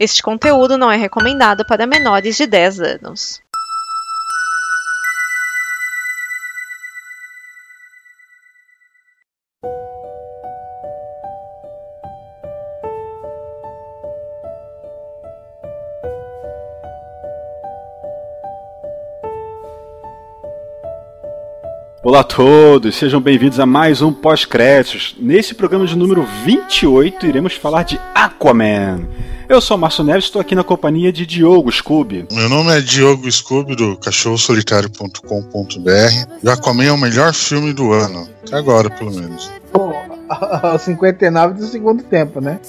[0.00, 3.38] Este conteúdo não é recomendado para menores de 10 anos.
[22.02, 25.14] Olá a todos, sejam bem-vindos a mais um pós-créditos.
[25.18, 29.06] Nesse programa de número 28, iremos falar de Aquaman.
[29.50, 32.24] Eu sou o Márcio Neves, estou aqui na companhia de Diogo Scooby.
[32.30, 36.38] Meu nome é Diogo Scooby, do cachorrosolitário.com.br.
[36.40, 38.28] E Aquaman é o melhor filme do ano.
[38.46, 39.50] Até agora, pelo menos.
[39.72, 39.92] Pô,
[40.78, 42.60] 59 do segundo tempo, né?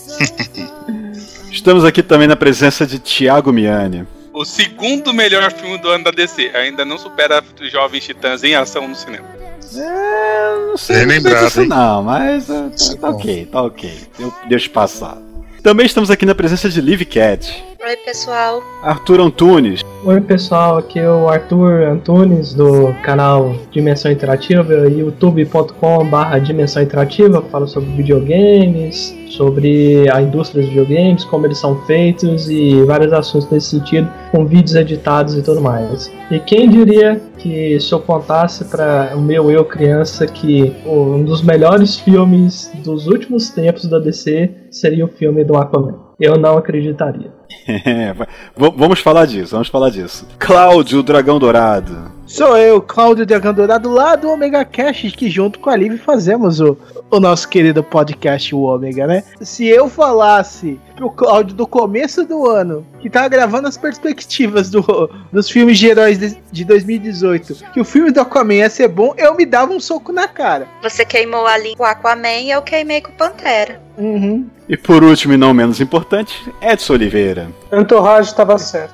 [1.54, 6.12] Estamos aqui também na presença de Thiago Miani o segundo melhor filme do ano da
[6.12, 6.52] DC.
[6.56, 9.28] Ainda não supera Jovens Titãs em ação no cinema.
[9.76, 13.94] É, não sei, não sei disso não, mas uh, tá, tá ok, tá ok.
[14.18, 15.18] Eu deixo passar.
[15.64, 17.64] Também estamos aqui na presença de Liv Cat.
[17.86, 18.64] Oi, pessoal.
[18.82, 19.86] Arthur Antunes.
[20.04, 20.80] Oi, pessoal.
[20.80, 27.44] Aqui é o Arthur Antunes do canal Dimensão Interativa, youtube.com/barra Dimensão Interativa.
[27.52, 33.48] Falo sobre videogames, sobre a indústria dos videogames, como eles são feitos e vários assuntos
[33.52, 36.12] nesse sentido, com vídeos editados e tudo mais.
[36.32, 41.42] E quem diria que se eu contasse para o meu eu criança que um dos
[41.42, 45.96] melhores filmes dos últimos tempos da DC seria o filme do Aquaman?
[46.20, 47.32] Eu não acreditaria.
[47.86, 48.14] É,
[48.56, 50.26] vamos falar disso, vamos falar disso.
[50.40, 52.12] Cláudio, o Dragão Dourado.
[52.26, 56.62] Sou eu, Cláudio Dragão Dourado, lá do Omega Cash, que junto com a Liv fazemos
[56.62, 56.78] o,
[57.10, 59.24] o nosso querido podcast, o Ômega, né?
[59.42, 65.10] Se eu falasse pro Cláudio do começo do ano, que tava gravando as perspectivas do,
[65.32, 69.14] dos filmes de heróis de, de 2018, que o filme do Aquaman ia ser bom,
[69.18, 70.68] eu me dava um soco na cara.
[70.84, 73.82] Você queimou ali com o Aquaman e eu queimei com o Pantera.
[73.98, 74.48] Uhum.
[74.68, 77.52] E por último e não menos importante, Edson Oliveira.
[77.74, 78.94] Entourage estava certo.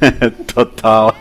[0.54, 1.14] Total.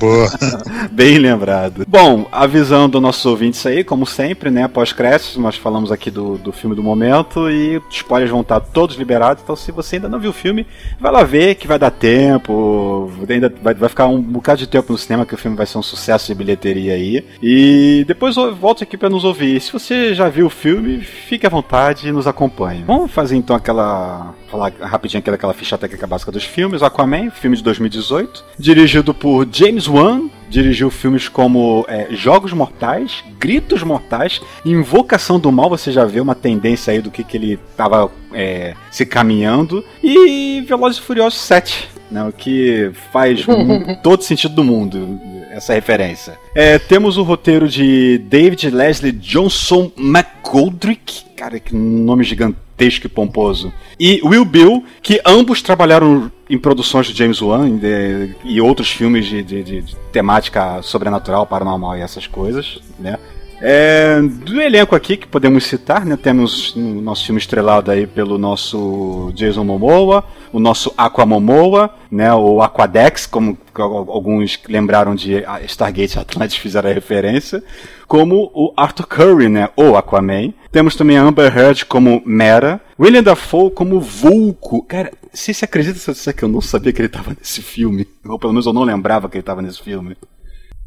[0.00, 0.28] Boa.
[0.90, 1.84] Bem lembrado.
[1.86, 4.66] Bom, avisando nossos ouvintes aí, como sempre, né?
[4.66, 9.39] Pós-créditos, nós falamos aqui do, do filme do momento e spoilers vão estar todos liberados.
[9.42, 10.66] Então, se você ainda não viu o filme,
[10.98, 13.10] vai lá ver que vai dar tempo.
[13.28, 15.78] Ainda vai, vai ficar um bocado de tempo no cinema, que o filme vai ser
[15.78, 17.24] um sucesso de bilheteria aí.
[17.42, 19.60] E depois volte aqui para nos ouvir.
[19.60, 22.84] Se você já viu o filme, fique à vontade e nos acompanhe.
[22.86, 24.34] Vamos fazer então aquela.
[24.50, 26.82] falar rapidinho aqui daquela ficha técnica básica dos filmes.
[26.82, 33.82] Aquaman, filme de 2018, dirigido por James Wan, dirigiu filmes como é, Jogos Mortais, Gritos
[33.82, 38.10] Mortais, Invocação do Mal, você já vê uma tendência aí do que, que ele estava
[38.34, 43.46] é, se caminhando, e Velozes e Furiosos 7, né, o que faz
[44.02, 46.38] todo sentido do mundo, essa referência.
[46.54, 53.72] É, temos o roteiro de David Leslie Johnson McGoldrick, cara, que nome gigantesco e pomposo,
[53.98, 59.26] e Will Bill, que ambos trabalharam em produções de James Wan de, e outros filmes
[59.26, 63.18] de, de, de, temática sobrenatural, paranormal e essas coisas, né?
[63.62, 68.38] É, do elenco aqui que podemos citar, né, temos o nosso filme estrelado aí pelo
[68.38, 76.56] nosso Jason Momoa, o nosso Aquamomoa, né, o Aquadex, como alguns lembraram de Stargate Atlantis
[76.58, 77.62] fizeram a referência,
[78.08, 80.54] como o Arthur Curry, né, o Aquaman.
[80.72, 84.82] Temos também a Amber Heard como Mera, William Dafoe como Vulco.
[84.84, 87.60] Cara, se você acredita se eu disser que eu não sabia que ele estava nesse
[87.60, 90.16] filme, ou pelo menos eu não lembrava que ele estava nesse filme.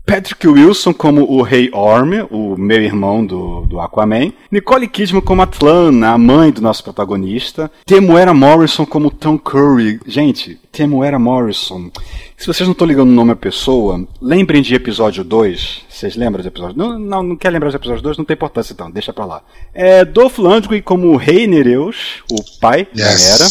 [0.05, 4.33] Patrick Wilson como o Rei Orm, o meu irmão do, do Aquaman.
[4.51, 7.71] Nicole Kidman como a Tlana, a mãe do nosso protagonista.
[7.85, 9.99] Temuera Morrison como Tom Curry.
[10.05, 11.89] Gente, Temuera Morrison.
[12.37, 15.83] Se vocês não estão ligando o nome à pessoa, lembrem de episódio 2.
[15.87, 16.77] Vocês lembram do episódio?
[16.77, 18.17] Não, não, não quer lembrar do episódio 2?
[18.17, 19.41] Não tem importância então, deixa pra lá.
[19.73, 22.97] É Dolph Lundgren como o Rei Nereus, o pai yes.
[22.97, 23.49] da Hera.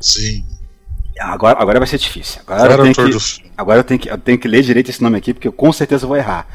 [0.00, 0.44] Sim.
[1.18, 2.40] Agora, agora vai ser difícil.
[2.46, 5.18] Agora, eu tenho, que, agora eu, tenho que, eu tenho que ler direito esse nome
[5.18, 6.46] aqui, porque eu com certeza vou errar.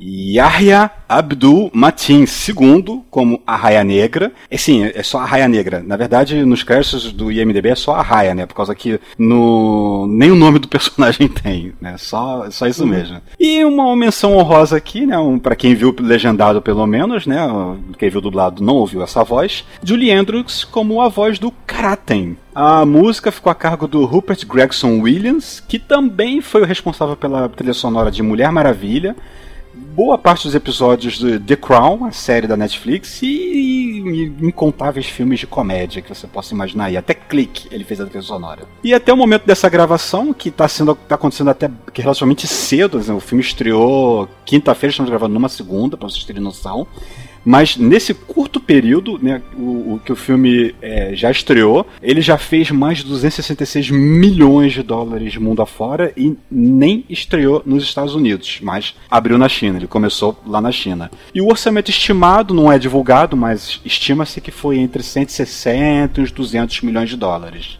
[0.00, 4.32] Yahya Abdul Matin II como a Raia Negra.
[4.50, 5.82] E sim, é só a Raia Negra.
[5.84, 8.46] Na verdade, nos créditos do IMDB é só a Raia, né?
[8.46, 10.06] Por causa que no...
[10.08, 11.96] nem o nome do personagem tem, né?
[11.98, 12.88] Só, só isso uhum.
[12.88, 13.20] mesmo.
[13.38, 15.18] E uma menção honrosa aqui, né?
[15.18, 17.38] Um, para quem viu legendado pelo menos, né?
[17.98, 19.64] Quem viu dublado não ouviu essa voz.
[19.82, 22.36] Julie Andrews como a voz do Kraten.
[22.54, 27.48] A música ficou a cargo do Rupert Gregson Williams, que também foi o responsável pela
[27.48, 29.16] trilha sonora de Mulher Maravilha,
[29.74, 35.40] boa parte dos episódios de The Crown, a série da Netflix, e, e, incontáveis filmes
[35.40, 36.96] de comédia que você possa imaginar aí.
[36.96, 38.62] Até Clique ele fez a trilha sonora.
[38.82, 42.98] E até o momento dessa gravação, que está sendo tá acontecendo até que relativamente cedo,
[43.14, 46.86] o filme estreou quinta-feira, estamos gravando numa segunda, para vocês terem noção.
[47.44, 52.36] Mas nesse curto período, né, o, o que o filme é, já estreou, ele já
[52.36, 58.58] fez mais de 266 milhões de dólares mundo afora e nem estreou nos Estados Unidos,
[58.62, 61.10] mas abriu na China, ele começou lá na China.
[61.34, 66.30] E o orçamento estimado não é divulgado, mas estima-se que foi entre 160 e uns
[66.30, 67.78] 200 milhões de dólares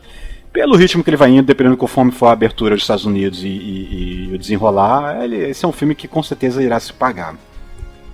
[0.52, 3.44] pelo ritmo que ele vai indo, dependendo de conforme for a abertura dos Estados Unidos
[3.44, 6.92] e, e, e o desenrolar, ele, esse é um filme que com certeza irá se
[6.92, 7.36] pagar.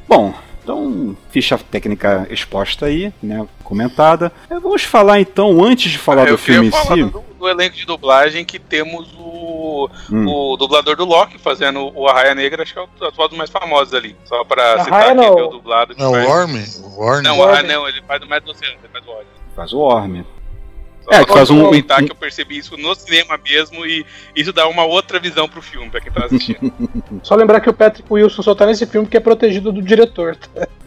[0.07, 0.35] Bom,
[0.67, 4.33] então, ficha técnica exposta aí, né, comentada.
[4.51, 7.05] É, vamos falar então, antes de falar Ah, do filme em si.
[7.05, 10.27] do, do elenco de dublagem que temos o, Hum.
[10.27, 13.49] o dublador do Loki fazendo o Arraia Negra, acho que é o atual dos mais
[13.51, 14.17] famosos ali.
[14.25, 15.35] Só pra citar não.
[15.35, 15.95] quem é o dublado.
[15.95, 16.27] que Não, o o
[16.99, 17.23] Worm.
[17.23, 19.27] Não, o Arraia não, ele faz do Matt Oceano, ele faz o Odd.
[19.55, 20.25] Faz o Orme.
[21.11, 24.05] É, que faz um- comentar um- que eu percebi isso no cinema mesmo e
[24.35, 26.73] isso dá uma outra visão pro filme, pra quem tá assistindo.
[27.23, 30.37] Só lembrar que o Patrick Wilson só tá nesse filme porque é protegido do diretor.
[30.37, 30.67] tá?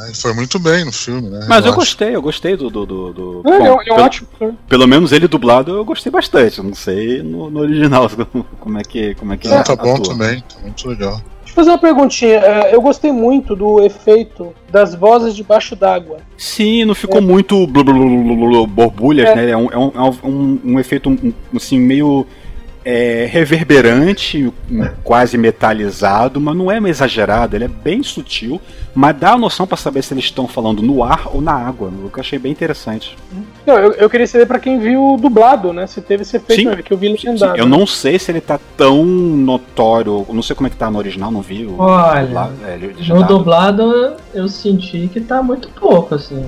[0.00, 1.46] É, Ele foi muito bem no filme, né?
[1.48, 1.80] Mas eu acho.
[1.80, 2.70] gostei, eu gostei do.
[2.70, 4.58] do, do, do- É, bom, é é pelo, ótimo filme.
[4.68, 6.58] pelo menos ele dublado eu gostei bastante.
[6.58, 8.08] eu Não sei no, no original
[8.60, 10.10] como é que, como é que Não, tá bom atua.
[10.14, 11.20] também, tá muito legal.
[11.58, 12.36] Fazer uma perguntinha.
[12.38, 16.18] É, Eu gostei muito do efeito das vozes debaixo d'água.
[16.36, 19.34] Sim, não ficou muito blu, blu, borbulhas, É.
[19.34, 19.50] né?
[19.50, 21.18] É um, é um, é um, um efeito
[21.56, 22.24] assim, meio
[22.84, 24.52] é, reverberante,
[25.04, 28.60] quase metalizado, mas não é exagerado, ele é bem sutil,
[28.94, 31.88] mas dá a noção pra saber se eles estão falando no ar ou na água,
[32.04, 33.16] o que eu achei bem interessante.
[33.66, 35.86] Não, eu, eu queria saber pra quem viu dublado, né?
[35.86, 36.76] Se teve esse efeito, Sim.
[36.76, 37.58] né, que eu vi Sim, legendado.
[37.58, 40.98] eu não sei se ele tá tão notório, não sei como é que tá no
[40.98, 41.66] original, não vi.
[41.66, 42.78] o- Olha, lá, é,
[43.14, 46.44] No dublado eu senti que tá muito pouco, assim.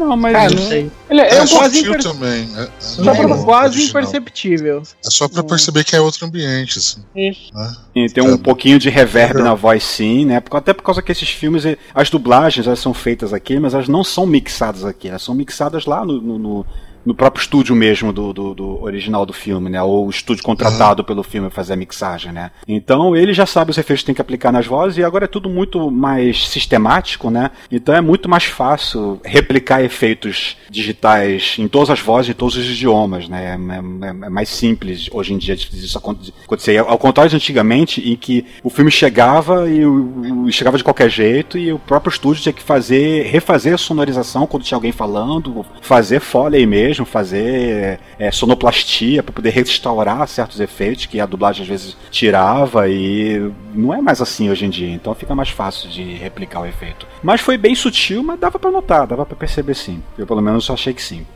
[0.00, 0.90] Não, mas Ah, não sei.
[1.10, 2.48] Ele é, É, um quase imper- também.
[2.56, 4.02] É, é Só pra quase original.
[4.02, 4.82] imperceptível.
[5.04, 7.00] É só pra perceber que é outro ambiente, assim.
[7.14, 7.52] Isso.
[7.54, 7.76] Né?
[7.92, 8.38] Sim, tem um É.
[8.38, 10.40] pouquinho de reverb na voz, sim, né?
[10.40, 11.64] Porque- Até por causa que esses filmes,
[11.94, 15.84] as dublagens, elas são feitas aqui, mas elas não são mixadas aqui, elas são mixadas
[15.86, 16.66] lá no, no, no-
[17.04, 19.82] no próprio estúdio mesmo do, do, do original do filme, né?
[19.82, 22.50] Ou o estúdio contratado pelo filme pra fazer a mixagem, né?
[22.68, 25.28] Então ele já sabe os efeitos que tem que aplicar nas vozes e agora é
[25.28, 27.50] tudo muito mais sistemático, né?
[27.70, 32.66] Então é muito mais fácil replicar efeitos digitais em todas as vozes, em todos os
[32.68, 33.56] idiomas, né?
[33.58, 36.78] É, é- é mais simples hoje em dia de isso aconte- acontecer.
[36.78, 41.10] Ao contrário de antigamente, em que o filme chegava e o, o- chegava de qualquer
[41.10, 45.64] jeito e o próprio estúdio tinha que fazer, refazer a sonorização quando tinha alguém falando,
[45.80, 51.68] fazer foley mesmo, fazer é, sonoplastia para poder restaurar certos efeitos que a dublagem às
[51.68, 56.02] vezes tirava e não é mais assim hoje em dia, então fica mais fácil de
[56.14, 57.06] replicar o efeito.
[57.22, 60.02] Mas foi bem sutil, mas dava para notar, dava para perceber sim.
[60.18, 61.26] Eu pelo menos achei que sim.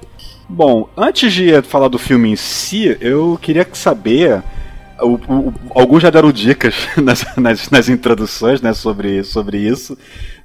[0.49, 4.43] Bom, antes de falar do filme em si, eu queria saber.
[5.00, 9.99] o- o- alguns já deram dicas nas, nas, nas introduções né, sobre, sobre isso,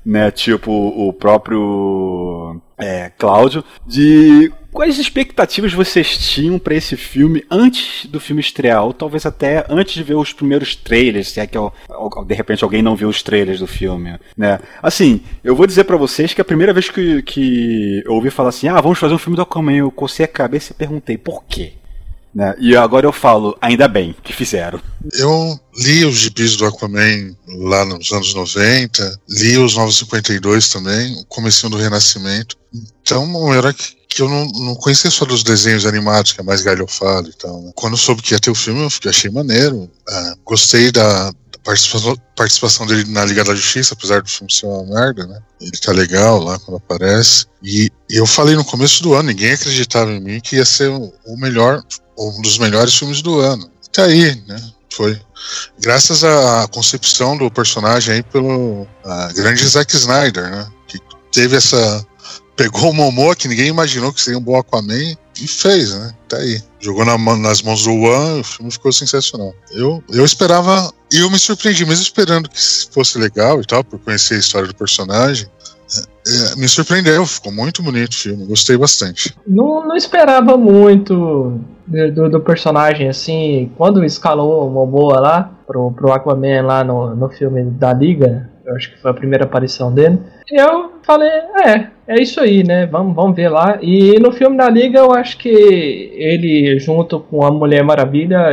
[0.05, 0.31] né?
[0.31, 8.19] Tipo o próprio é, Cláudio, de quais expectativas vocês tinham para esse filme antes do
[8.19, 11.73] filme estrear, ou talvez até antes de ver os primeiros trailers, se é que al-
[12.25, 14.59] de repente alguém não viu os trailers do filme, né?
[14.81, 18.49] Assim, eu vou dizer para vocês que a primeira vez que, que eu ouvi falar
[18.49, 21.43] assim, ah, vamos fazer um filme do Aquaman, eu cocei a cabeça e perguntei por
[21.45, 21.73] quê.
[22.33, 22.55] Né?
[22.59, 24.79] E agora eu falo, ainda bem que fizeram.
[25.13, 31.25] Eu li os gibis do Aquaman lá nos anos 90, li os 952 também, o
[31.25, 32.55] comecinho do Renascimento.
[33.01, 36.61] Então, um que, que eu não, não conhecia só dos desenhos animados, que é mais
[36.61, 37.61] galhofado e tal.
[37.61, 37.71] né?
[37.75, 39.89] Quando eu soube que ia ter o filme, eu achei maneiro.
[40.07, 41.31] Ah, gostei da,
[41.63, 45.39] participação, participação dele na Liga da Justiça, apesar do filme ser uma merda, né?
[45.61, 47.45] Ele tá legal lá quando aparece.
[47.61, 51.37] E eu falei no começo do ano, ninguém acreditava em mim que ia ser o
[51.37, 51.83] melhor,
[52.19, 53.69] um dos melhores filmes do ano.
[53.93, 54.61] Tá aí, né?
[54.91, 55.19] Foi.
[55.79, 58.87] Graças à concepção do personagem aí pelo
[59.33, 60.67] grande Zack Snyder, né?
[60.87, 60.99] Que
[61.31, 62.05] teve essa.
[62.55, 66.13] Pegou o Momoa, que ninguém imaginou que seria um bom Aquaman, e fez, né?
[66.27, 66.61] Tá aí.
[66.79, 69.53] Jogou na nas mãos do One, o filme ficou sensacional.
[69.71, 70.91] Eu, eu esperava.
[71.11, 72.59] E eu me surpreendi, mesmo esperando que
[72.91, 75.47] fosse legal e tal, por conhecer a história do personagem.
[75.97, 79.35] É, é, me surpreendeu, ficou muito bonito o filme, gostei bastante.
[79.47, 86.11] Não, não esperava muito do, do- personagem, assim, quando escalou o Momoa lá, pro, pro
[86.11, 90.19] Aquaman lá no, no filme da Liga, eu acho que foi a primeira aparição dele,
[90.51, 93.79] eu falei, é, é isso aí, né, vamos, vamos ver lá.
[93.81, 98.49] E no filme da Liga eu acho que ele, junto com a Mulher Maravilha,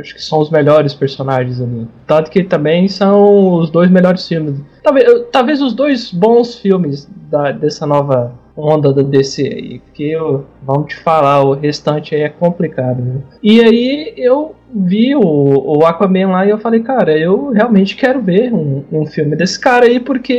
[0.00, 1.86] acho que são os melhores personagens ali.
[2.06, 4.60] Tanto que também são os dois melhores filmes.
[4.82, 9.78] Talvez, talvez os dois bons filmes da, dessa nova onda da DC aí.
[9.78, 10.16] Porque
[10.62, 13.00] vamos te falar, o restante aí é complicado.
[13.00, 13.20] né?
[13.42, 18.20] E aí eu vi o, o Aquaman lá e eu falei, cara, eu realmente quero
[18.20, 20.34] ver um, um filme desse cara aí, porque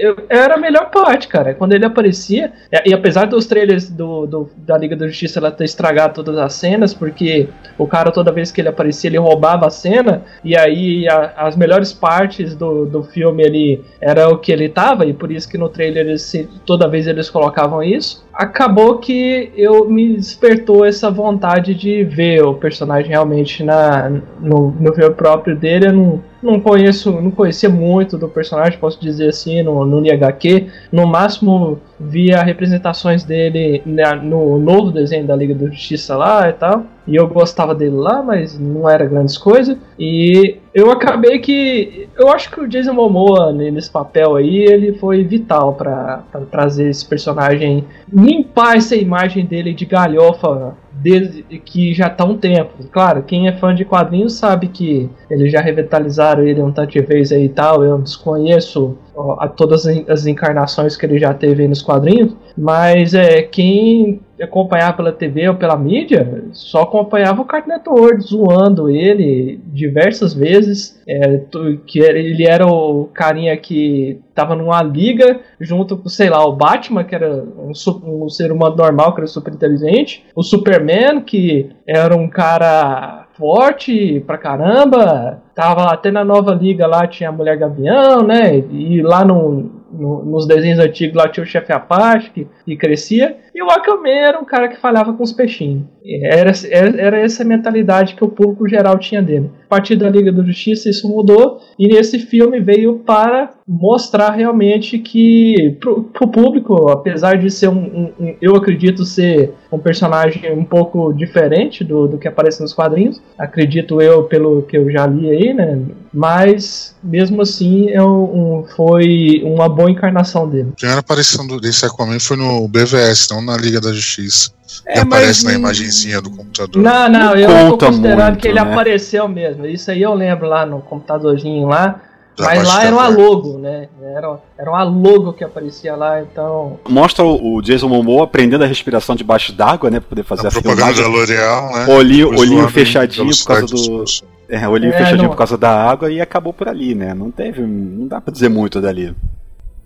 [0.00, 1.54] eu, era a melhor parte, cara.
[1.54, 5.50] Quando ele aparecia, e, e apesar dos trailers do, do, da Liga da Justiça ela
[5.50, 9.66] ter estragado todas as cenas, porque o cara toda vez que ele aparecia, ele roubava
[9.66, 14.52] a cena, e aí a, as melhores partes do, do filme ele era o que
[14.52, 16.32] ele tava, e por isso que no trailer eles,
[16.66, 22.54] toda vez eles colocavam isso acabou que eu me despertou essa vontade de ver o
[22.54, 24.10] personagem realmente na,
[24.40, 25.88] no, no filme próprio dele.
[25.88, 30.66] Eu não, não conheço, não conhecia muito do personagem, posso dizer assim, no, no HQ.
[30.90, 33.82] No máximo via representações dele
[34.22, 36.84] no novo desenho da Liga da Justiça lá e tal.
[37.06, 39.76] E eu gostava dele lá, mas não era grandes coisas.
[39.98, 42.08] E eu acabei que.
[42.16, 47.06] Eu acho que o Jason Momoa nesse papel aí, ele foi vital para trazer esse
[47.06, 52.84] personagem, limpar essa imagem dele de galhofa desde que já tá um tempo.
[52.90, 57.00] Claro, quem é fã de quadrinhos sabe que eles já revitalizaram ele um tanto de
[57.00, 57.84] vez aí e tal.
[57.84, 63.42] Eu desconheço ó, a todas as encarnações que ele já teve nos quadrinhos, mas é
[63.42, 70.34] quem acompanhava pela TV ou pela mídia, só acompanhava o Cartoon Network zoando ele diversas
[70.34, 71.40] vezes, é,
[71.86, 77.04] que ele era o carinha que tava numa liga junto com, sei lá, o Batman,
[77.04, 77.72] que era um,
[78.04, 84.20] um ser humano normal, que era super inteligente, o Superman, que era um cara forte
[84.26, 89.24] pra caramba, tava até na nova liga lá, tinha a Mulher Gavião, né, e lá
[89.24, 93.36] no, no, nos desenhos antigos lá tinha o chefe Apache que, que crescia.
[93.58, 95.82] E o Aquaman era um cara que falhava com os peixinhos.
[96.22, 99.50] Era, era, era essa mentalidade que o público geral tinha dele.
[99.66, 101.60] A partir da Liga da Justiça isso mudou.
[101.76, 107.74] E esse filme veio para mostrar realmente que pro, pro público, apesar de ser um,
[107.74, 112.72] um, um, eu acredito ser um personagem um pouco diferente do, do que aparece nos
[112.72, 115.82] quadrinhos, acredito eu pelo que eu já li aí, né?
[116.14, 120.70] Mas mesmo assim é um, foi uma boa encarnação dele.
[120.72, 124.50] A primeira aparição desse Aquaman foi no BVS, não na Liga da Justiça.
[124.86, 126.80] É, aparece na imagenzinha do computador.
[126.82, 128.70] Não, não, eu tô considerando muito, que ele né?
[128.70, 129.66] apareceu mesmo.
[129.66, 132.00] Isso aí eu lembro lá no computadorzinho lá.
[132.38, 133.88] mas lá era uma logo, né?
[134.02, 136.78] Era, era uma logo que aparecia lá, então.
[136.88, 140.00] Mostra o, Jason Momoa aprendendo a respiração debaixo d'água, né?
[140.00, 141.86] Pra poder fazer a, a propaganda da L'Oreal, né?
[141.88, 144.04] Olhinho, olhinho fechadinho por causa do.
[144.50, 145.30] É, olhinho é, fechadinho não...
[145.30, 147.14] por causa da água e acabou por ali, né?
[147.14, 147.62] Não teve.
[147.62, 149.14] Não dá pra dizer muito dali.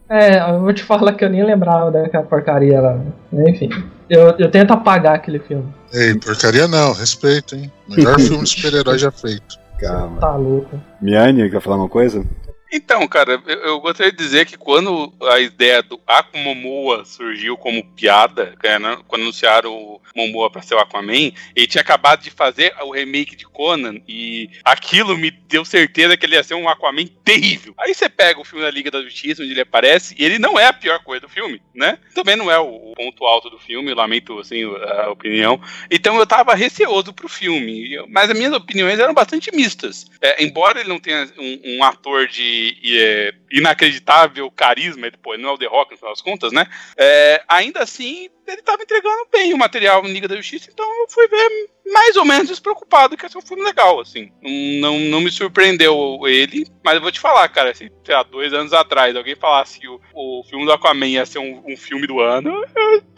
[0.08, 3.00] É, eu vou te falar que eu nem lembrava daquela porcaria lá.
[3.32, 3.70] Enfim,
[4.08, 5.72] eu, eu tento apagar aquele filme.
[5.92, 7.70] Ei, porcaria não, respeito, hein?
[7.88, 9.58] Melhor filme de super-herói já feito.
[9.78, 10.20] Calma.
[10.20, 10.80] Tá louco.
[11.00, 12.24] Miane, quer falar uma coisa?
[12.74, 17.84] Então, cara, eu, eu, gostaria de dizer que quando a ideia do Aquamomoa surgiu como
[17.92, 22.74] piada, né, quando anunciaram o Momoa para ser o Aquaman, ele tinha acabado de fazer
[22.82, 27.06] o remake de Conan e aquilo me deu certeza que ele ia ser um Aquaman
[27.22, 27.74] terrível.
[27.78, 30.58] Aí você pega o filme da Liga da Justiça, onde ele aparece, e ele não
[30.58, 31.98] é a pior coisa do filme, né?
[32.14, 35.60] Também não é o ponto alto do filme, lamento assim a opinião.
[35.90, 40.06] Então eu tava receoso pro filme, mas as minhas opiniões eram bastante mistas.
[40.22, 45.42] É, embora ele não tenha um, um ator de é, inacreditável carisma, ele, pô, ele
[45.42, 46.66] não é o The Rock, no final das contas, né?
[46.96, 51.08] É, ainda assim, ele estava entregando bem o material em Liga da Justiça, então eu
[51.08, 51.48] fui ver
[51.92, 54.32] mais ou menos despreocupado que esse é um filme legal, assim.
[54.80, 58.72] Não, não me surpreendeu ele, mas eu vou te falar, cara, se há dois anos
[58.72, 62.20] atrás alguém falasse que o, o filme do Aquaman ia ser um, um filme do
[62.20, 62.64] ano,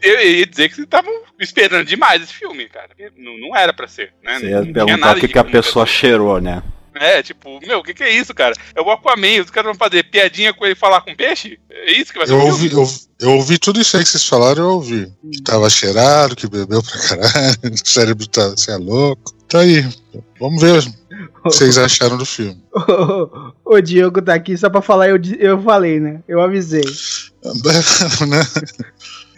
[0.03, 2.91] eu, eu, ia dizer que vocês estavam esperando demais esse filme, cara.
[3.17, 4.39] Não, não era para ser, né?
[4.39, 6.63] Você ia não, perguntar o que, que a pessoa cheirou, né?
[6.97, 8.55] É, tipo, meu, o que, que é isso, cara?
[8.75, 11.59] É o Aquaman, os caras vão fazer piadinha com ele falar com peixe?
[11.71, 12.89] É isso que vai ser eu ouvi, eu,
[13.21, 15.13] eu, ouvi tudo isso aí que vocês falaram, eu ouvi.
[15.33, 19.35] Que tava cheirado, que bebeu pra caralho, o cérebro tá, você é louco.
[19.49, 19.87] Tá aí.
[20.41, 22.61] Vamos ver o que vocês acharam do filme.
[23.65, 26.21] o Diogo tá aqui só pra falar, eu, eu falei, né?
[26.27, 26.83] Eu avisei.
[28.27, 28.41] né?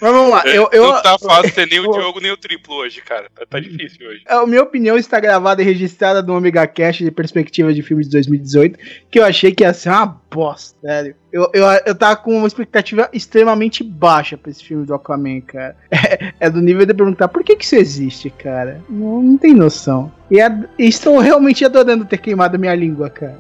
[0.01, 0.43] Mas vamos lá.
[0.47, 3.29] Eu, eu, não tá fácil ter nem o Diogo nem o triplo hoje, cara.
[3.35, 4.23] Tá, tá difícil hoje.
[4.27, 8.13] A minha opinião está gravada e registrada no Omega Cash de perspectiva de filmes de
[8.13, 8.79] 2018,
[9.11, 11.15] que eu achei que ia ser uma bosta, sério.
[11.33, 15.77] Eu, eu, eu tava com uma expectativa extremamente baixa pra esse filme do Aquaman, cara.
[15.97, 18.81] É, é do nível de perguntar por que que isso existe, cara.
[18.89, 20.13] Não, não tem noção.
[20.31, 23.39] E, é, estou realmente adorando ter queimado minha língua, cara.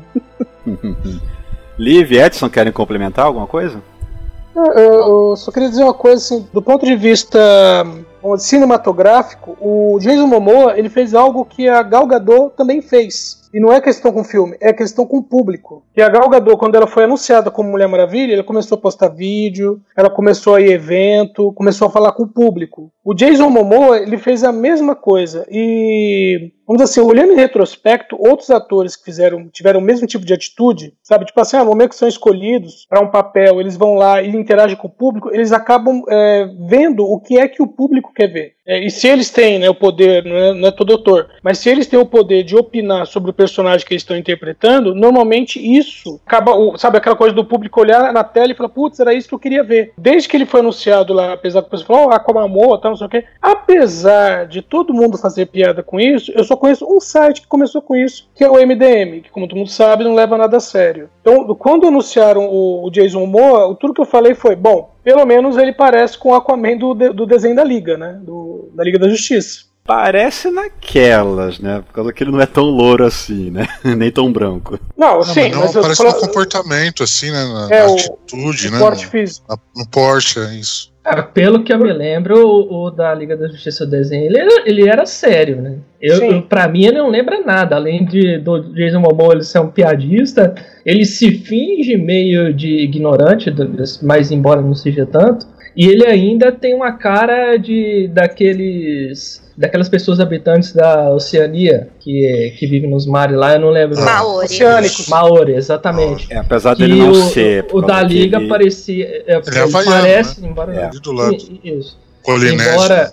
[1.79, 3.81] Liv e Edson querem complementar alguma coisa?
[4.57, 7.39] Eu, eu, só queria dizer uma coisa assim, do ponto de vista
[8.39, 13.47] cinematográfico, o Jason Momoa ele fez algo que a Gal Gadot também fez.
[13.53, 15.83] E não é questão com o filme, é questão com o público.
[15.97, 19.09] E a Gal Gadot, quando ela foi anunciada como Mulher Maravilha, ela começou a postar
[19.09, 22.91] vídeo, ela começou a ir evento, começou a falar com o público.
[23.07, 28.17] O Jason Momoa ele fez a mesma coisa e vamos dizer assim, olhando em retrospecto,
[28.19, 31.71] outros atores que fizeram tiveram o mesmo tipo de atitude, sabe, tipo assim, ah, no
[31.71, 35.33] momento que são escolhidos para um papel, eles vão lá e interagem com o público,
[35.33, 38.57] eles acabam é, vendo o que é que o público quer ver.
[38.67, 41.59] É, e se eles têm né, o poder, não é, não é todo autor, mas
[41.59, 45.61] se eles têm o poder de opinar sobre o personagem que eles estão interpretando, normalmente
[45.61, 49.29] isso acaba, sabe, aquela coisa do público olhar na tela e falar, putz, era isso
[49.29, 49.93] que eu queria ver.
[49.97, 53.09] Desde que ele foi anunciado lá, apesar que o pessoal falou, oh, Aquamamor, tal, não
[53.09, 57.01] sei o quê, apesar de todo mundo fazer piada com isso, eu só conheço um
[57.01, 60.15] site que começou com isso, que é o MDM, que como todo mundo sabe, não
[60.15, 61.09] leva nada a sério.
[61.21, 65.73] Então, quando anunciaram o, Jason Momoa, tudo que eu falei foi, bom, pelo menos ele
[65.73, 68.19] parece com o Aquaman do, do desenho da Liga, né?
[68.23, 69.67] Do, da Liga da Justiça.
[69.87, 71.81] Parece naquelas, né?
[71.87, 73.69] Por causa que ele não é tão louro assim, né?
[73.97, 74.81] Nem tão branco.
[74.97, 76.15] Não, sim, não, mas, mas parece falo...
[76.15, 77.45] no comportamento, assim, né?
[77.45, 78.79] Na, é, na atitude, o né?
[78.81, 79.47] Porte no, físico.
[79.49, 80.93] na, no Porsche, é isso.
[81.33, 84.63] Pelo que eu me lembro, o, o da Liga da Justiça o desenho, ele era,
[84.67, 85.77] ele era sério, né?
[86.01, 89.61] Eu, eu, pra mim ele não lembra nada, além de do Jason Momoa ele ser
[89.61, 93.55] um piadista, ele se finge meio de ignorante,
[94.03, 95.47] mas embora não seja tanto,
[95.77, 102.67] e ele ainda tem uma cara de daqueles daquelas pessoas habitantes da Oceania que, que
[102.67, 103.99] vivem nos mares lá, eu não lembro.
[104.01, 104.47] Maori.
[104.47, 105.09] Oceânicos.
[105.09, 106.33] Maori, exatamente.
[106.33, 107.67] É, apesar Que dele não o, ser.
[107.73, 108.49] O, da Liga ele...
[108.49, 109.05] parecia.
[109.27, 110.49] É, Ele é havaiano, parece, né?
[110.49, 110.75] embora.
[110.75, 110.91] É.
[111.33, 111.99] I- Isso.
[112.73, 113.13] Embora.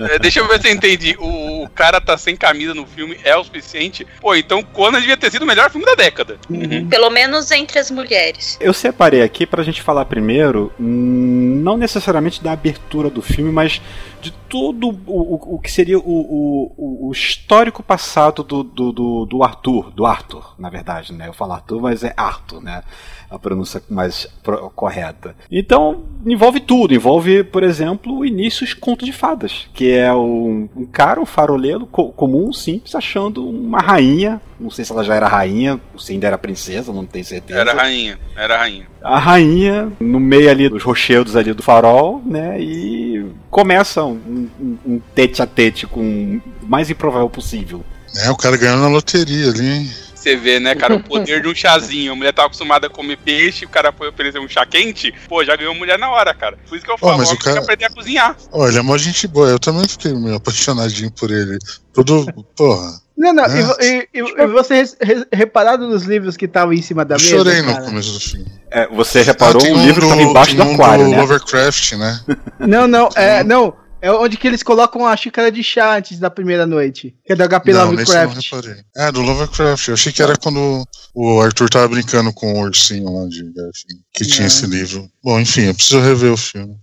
[0.10, 1.16] É, deixa eu ver se eu entendi.
[1.20, 4.06] O, o cara tá sem camisa no filme é o suficiente.
[4.20, 6.38] Pô, então Conan devia ter sido o melhor filme da década.
[6.50, 6.88] Uhum.
[6.90, 8.58] Pelo menos entre as mulheres.
[8.60, 13.82] Eu separei aqui pra gente falar primeiro, hum, não necessariamente da abertura do filme, mas
[14.22, 19.26] de todo o, o, o que seria o, o, o histórico passado do, do, do,
[19.26, 21.28] do Arthur, do Arthur, na verdade, né?
[21.28, 22.84] Eu falo Arthur, mas é Arthur, né?
[23.32, 24.28] A pronúncia mais
[24.76, 25.34] correta.
[25.50, 26.94] Então, envolve tudo.
[26.94, 29.68] Envolve, por exemplo, o início dos contos de fadas.
[29.74, 34.42] Que é um, um cara, um faroleiro co- comum, simples, achando uma rainha.
[34.60, 37.74] Não sei se ela já era rainha, se ainda era princesa, não tenho certeza Era
[37.74, 38.86] rainha, era rainha.
[39.02, 42.62] a rainha no meio ali dos rochedos ali do farol, né?
[42.62, 47.82] E começa um, um, um tete a tete com o mais improvável possível.
[48.26, 49.90] É, o cara ganhou na loteria ali, hein?
[50.22, 52.12] Você vê, né, cara, o poder de um chazinho.
[52.12, 55.12] A mulher tava acostumada a comer peixe, o cara foi oferecer um chá quente.
[55.28, 56.58] Pô, já ganhou mulher na hora, cara.
[56.70, 58.38] Por isso que eu falo, mas ó, o cara- tem que aprender a cozinhar.
[58.52, 59.50] Olha, ele é mó gente boa.
[59.50, 61.58] Eu também fiquei meio apaixonadinho por ele.
[61.94, 63.02] Tudo, porra.
[63.18, 63.60] Não, não, É.
[63.82, 64.84] e e, e, você
[65.32, 67.38] reparado nos livros que estavam em cima da Eu mesa?
[67.38, 67.86] chorei no cara?
[67.86, 68.46] começo do filme.
[68.72, 71.22] É, você reparou Ah, o livro que estava embaixo do um aquário, do né?
[71.22, 72.20] Lovecraft, né?
[72.60, 73.76] Não, não, é, não.
[74.02, 77.16] É onde que eles colocam a xícara de chá antes da primeira noite.
[77.26, 78.52] Que é do HP não, nesse eu não Lovecraft.
[78.52, 78.84] reparei.
[78.98, 79.88] É, do Lovecraft.
[79.90, 80.84] Eu achei que era quando
[81.14, 84.48] o Arthur tava brincando com o ursinho lá de Garfinho, que tinha Não.
[84.48, 85.08] esse livro.
[85.24, 86.76] Bom, enfim, eu preciso rever o filme.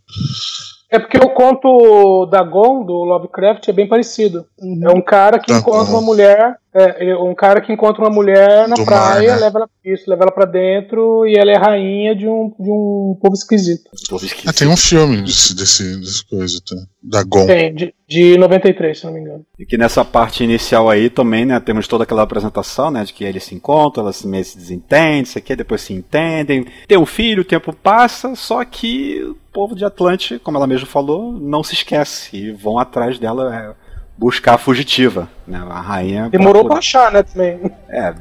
[0.90, 4.46] É porque o conto da Gon, do Lovecraft, é bem parecido.
[4.59, 4.81] Uhum.
[4.85, 5.90] É um cara que Da encontra Gon.
[5.98, 6.57] uma mulher.
[6.74, 9.40] É, um cara que encontra uma mulher na Do mar, praia, né?
[9.40, 13.18] leva ela, isso, leva ela pra dentro e ela é rainha de um, de um
[13.20, 13.90] povo esquisito.
[14.09, 14.54] Tô Ah, esquisito.
[14.54, 16.76] tem um filme desse, desse, desse coisa, tá?
[17.02, 17.46] Da Gon.
[17.46, 19.44] Tem, de, de 93, se não me engano.
[19.59, 23.24] E que nessa parte inicial aí também, né, temos toda aquela apresentação, né, de que
[23.24, 26.66] eles se encontram, elas meio se desentendem, isso aqui, depois se entendem.
[26.87, 30.87] Tem um filho, o tempo passa, só que o povo de Atlante, como ela mesma
[30.87, 33.88] falou, não se esquece e vão atrás dela é,
[34.18, 36.28] buscar a fugitiva, né, a rainha.
[36.28, 37.61] Demorou pra poder- achar, né, também.
[37.88, 38.12] É,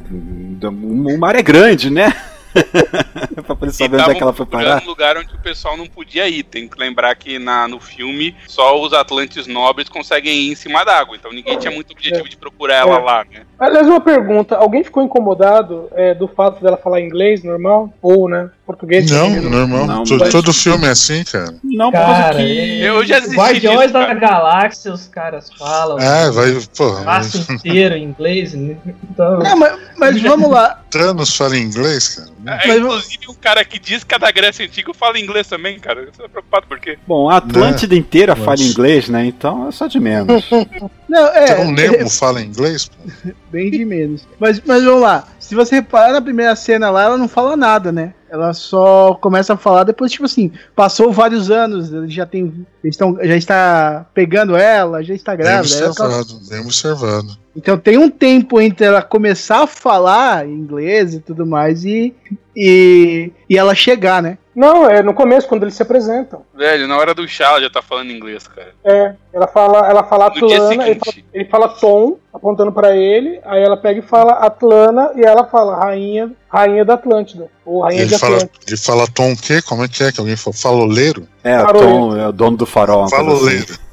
[0.64, 2.14] o mar é grande, né?
[3.46, 4.82] pra poder E saber onde é que ela foi parar.
[4.82, 6.44] um lugar onde o pessoal não podia ir.
[6.44, 10.84] Tem que lembrar que na, no filme só os Atlantes nobres conseguem ir em cima
[10.84, 11.16] d'água.
[11.16, 13.00] Então ninguém tinha muito objetivo de procurar ela É.
[13.00, 13.42] lá, né?
[13.60, 17.92] Aliás, uma pergunta: alguém ficou incomodado é, do fato dela falar inglês normal?
[18.02, 18.50] Ou, né?
[18.66, 19.10] Português?
[19.10, 19.50] Não, entendeu?
[19.50, 19.86] normal.
[19.88, 21.56] Não, To- mas- Todo filme é assim, cara.
[21.64, 22.82] Não, por Cara, causa que.
[22.82, 24.20] Eu já assisti Guardiões disso, da cara.
[24.20, 25.98] Galáxia, os caras falam.
[26.00, 26.88] É, vai, pô.
[26.90, 28.54] O passo inteiro em inglês.
[28.54, 28.76] né?
[29.10, 30.82] Então, Não, mas, mas vamos lá.
[30.92, 32.30] Thanos fala inglês, cara.
[32.64, 35.80] É, Mas- inclusive, um cara que diz que é da Grécia Antiga fala inglês também,
[35.80, 36.06] cara.
[36.06, 36.98] Você tá preocupado por quê?
[37.08, 39.26] Bom, a Atlântida inteira Mas- fala inglês, né?
[39.26, 40.44] Então é só de menos.
[41.08, 43.32] Não, é, Então o Nemo fala inglês, pô.
[43.52, 44.28] bem de menos.
[44.40, 45.28] Mas, mas vamos lá.
[45.40, 48.14] Se você reparar na primeira cena lá, ela não fala nada, né?
[48.30, 52.66] Ela só começa a falar depois, tipo assim, passou vários anos, ele já tem.
[52.84, 55.76] Eles estão, já está pegando ela, já está Bem grávida.
[55.78, 57.38] ela- observado, bem observado.
[57.56, 62.14] Então tem um tempo entre ela começar a falar inglês e tudo mais e,
[62.56, 64.38] e, e ela chegar, né?
[64.56, 66.44] Não, é no começo, quando eles se apresentam.
[66.56, 68.70] Velho, na hora do chá ela já tá falando inglês, cara.
[68.84, 72.96] É, ela fala, ela fala No dia Atlana, ele fala, ele fala Tom, apontando pra
[72.96, 77.82] ele, aí ela pega e fala Atlana e ela fala rainha, rainha da Atlântida, ou
[77.82, 78.60] rainha de Ele fala, Atlântida.
[78.68, 79.62] ele fala tom o quê?
[79.62, 80.12] Como é que é?
[80.12, 80.58] Que alguém falou?
[80.58, 81.28] Faloleiro?
[81.44, 81.58] É.
[81.74, 83.04] Tom é o dono do farol.
[83.04, 83.16] assim.
[83.16, 83.87] Faloleiro.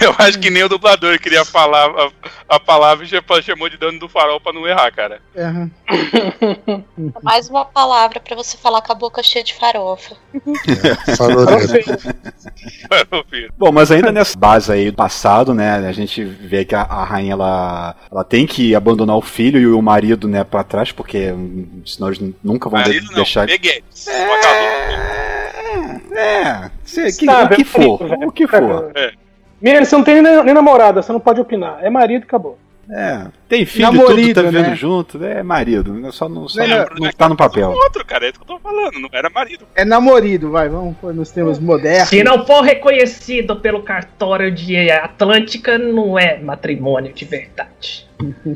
[0.00, 2.10] Eu acho que nem o dublador queria falar a,
[2.56, 5.20] a palavra e já chamou de dano do farol pra não errar, cara.
[5.36, 5.70] Aham.
[7.22, 10.16] Mais uma palavra pra você falar com a boca cheia de farofa.
[13.28, 13.52] Filho.
[13.56, 17.04] Bom, mas ainda nessa base aí do passado, né, a gente vê que a, a
[17.04, 21.30] rainha ela, ela tem que abandonar o filho e o marido, né, pra trás, porque
[21.32, 23.46] hum, senão eles nunca vão de- não, deixar.
[23.46, 24.06] Peguetes.
[24.06, 25.29] Uma casou.
[26.12, 28.92] É, é, se- que- Sabe, o que é for, marido, o que for.
[29.60, 31.78] Menina, você não tem nem, nem namorada, você não pode opinar.
[31.82, 32.58] É marido, acabou.
[32.92, 34.74] É, tem filho, tudo Namorido, tá vivendo né?
[34.74, 37.70] junto, é marido, né, só não, só Melhor- não, não tá no papel.
[37.70, 38.98] Outro, cara, é isso que eu tô falando.
[38.98, 39.64] Não era marido.
[39.76, 42.08] É namorido, vai, vamos pôr nos termos modernos.
[42.08, 48.08] Se não for reconhecido pelo cartório de Atlântica, não é matrimônio de verdade.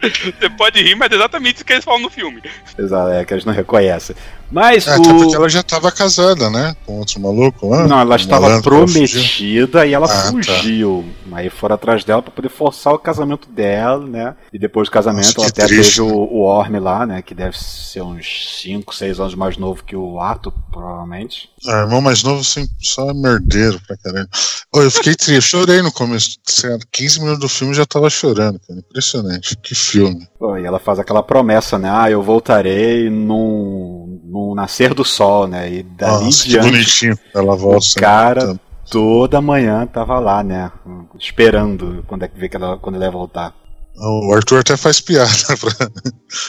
[0.00, 2.42] Você pode rir, mas é exatamente isso que eles falam no filme.
[2.78, 4.16] Exato, é que eles não reconhecem.
[4.50, 5.36] Mas É, até porque o.
[5.36, 6.74] ela já tava casada, né?
[6.84, 7.86] Com outro maluco lá.
[7.86, 10.30] Não, ela estava ela prometida e ela Ah, tá.
[10.30, 11.04] fugiu.
[11.32, 14.34] Aí foram atrás dela pra poder forçar o casamento dela, né?
[14.52, 16.12] E depois do casamento Nossa, ela até triste, teve né?
[16.14, 17.22] o, o Orme lá, né?
[17.22, 21.48] Que deve ser uns 5, 6 anos mais novo que o Arthur, provavelmente.
[21.68, 24.28] Ah, irmão mais novo sempre só é merdeiro pra caralho.
[24.74, 26.36] Eu fiquei triste, eu chorei no começo.
[26.44, 28.80] Sério, 15 minutos do filme já tava chorando, cara.
[28.80, 29.56] Impressionante.
[29.58, 30.26] Que filme.
[30.38, 31.88] Pô, e ela faz aquela promessa, né?
[31.92, 35.70] Ah, eu voltarei num, num nascer do sol, né?
[35.72, 37.18] E dali Nossa, que diante, bonitinho.
[37.34, 37.86] Ela volta.
[37.86, 40.70] o cara toda manhã tava lá, né?
[41.18, 43.54] Esperando quando é que vê que ela, quando ele ia voltar.
[44.02, 45.28] O Arthur até faz piada
[45.60, 45.90] pra...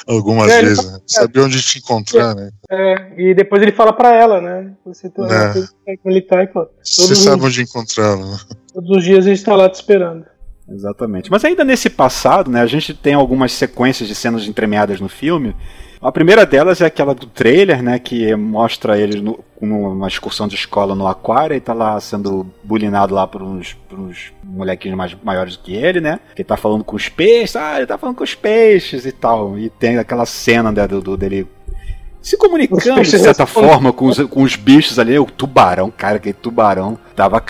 [0.08, 0.89] algumas É, vezes.
[0.91, 1.00] Né?
[1.06, 2.50] Sabia onde te encontrar, né?
[2.71, 4.71] É, e depois ele fala pra ela, né?
[4.86, 5.24] Você tá
[5.88, 5.97] É.
[6.06, 8.26] ele tá e fala, Você sabe onde encontrá-lo.
[8.32, 8.38] né?
[8.74, 10.26] todos os dias ele está lá te esperando.
[10.69, 11.30] Exatamente.
[11.30, 15.54] Mas ainda nesse passado, né, a gente tem algumas sequências de cenas entremeadas no filme.
[16.02, 20.56] A primeira delas é aquela do trailer, né, que mostra ele no- numa excursão de
[20.56, 25.16] escola no aquário e tá lá sendo bulinado lá por uns, por uns molequinhos mais
[25.24, 26.20] maiores do que ele, né?
[26.36, 29.60] Que tá falando com os peixes, ah, ele tá falando com os peixes e tal.
[29.60, 31.48] E tem aquela cena né, do, do- dele
[32.20, 35.18] se comunicando de certa forma com os, com os bichos ali.
[35.20, 37.43] O tubarão, cara, aquele tubarão tava,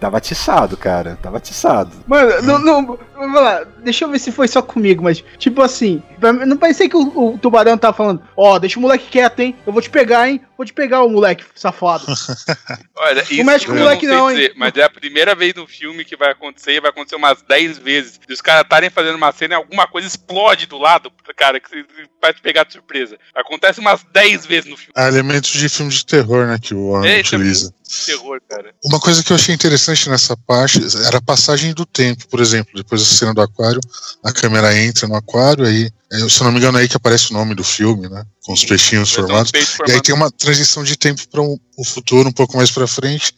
[0.00, 1.18] tava atiçado, cara.
[1.22, 1.90] Tava atiçado.
[2.06, 6.02] Mano, não, não, vamos lá, deixa eu ver se foi só comigo, mas, tipo assim,
[6.46, 9.72] não parecia que o, o tubarão tava falando, ó, deixa o moleque quieto, hein, eu
[9.72, 12.04] vou te pegar, hein, vou te pegar, o moleque safado.
[12.96, 14.36] Olha, isso mexe com o moleque não, hein?
[14.36, 17.42] dizer, mas é a primeira vez no filme que vai acontecer, e vai acontecer umas
[17.42, 18.20] 10 vezes.
[18.28, 21.68] E os caras estarem fazendo uma cena e alguma coisa explode do lado, cara, que
[21.68, 21.84] você-
[22.20, 23.16] vai te pegar de surpresa.
[23.34, 24.92] Acontece umas 10 vezes no filme.
[24.94, 26.56] Há elementos de filme de terror, né?
[26.60, 27.74] Que o Warren É, é utiliza.
[28.06, 28.74] Terror, cara.
[28.84, 32.72] Uma coisa que eu achei interessante nessa parte era a passagem do tempo, por exemplo.
[32.74, 33.80] Depois da cena do aquário,
[34.24, 36.96] a câmera entra no aquário, aí, é, se eu não me engano, é aí que
[36.96, 38.24] aparece o nome do filme, né?
[38.44, 39.50] Com os peixinhos ter um formados.
[39.52, 40.02] peixe E aí formado.
[40.02, 43.34] tem uma transição de tempo para um, o futuro, um pouco mais para frente.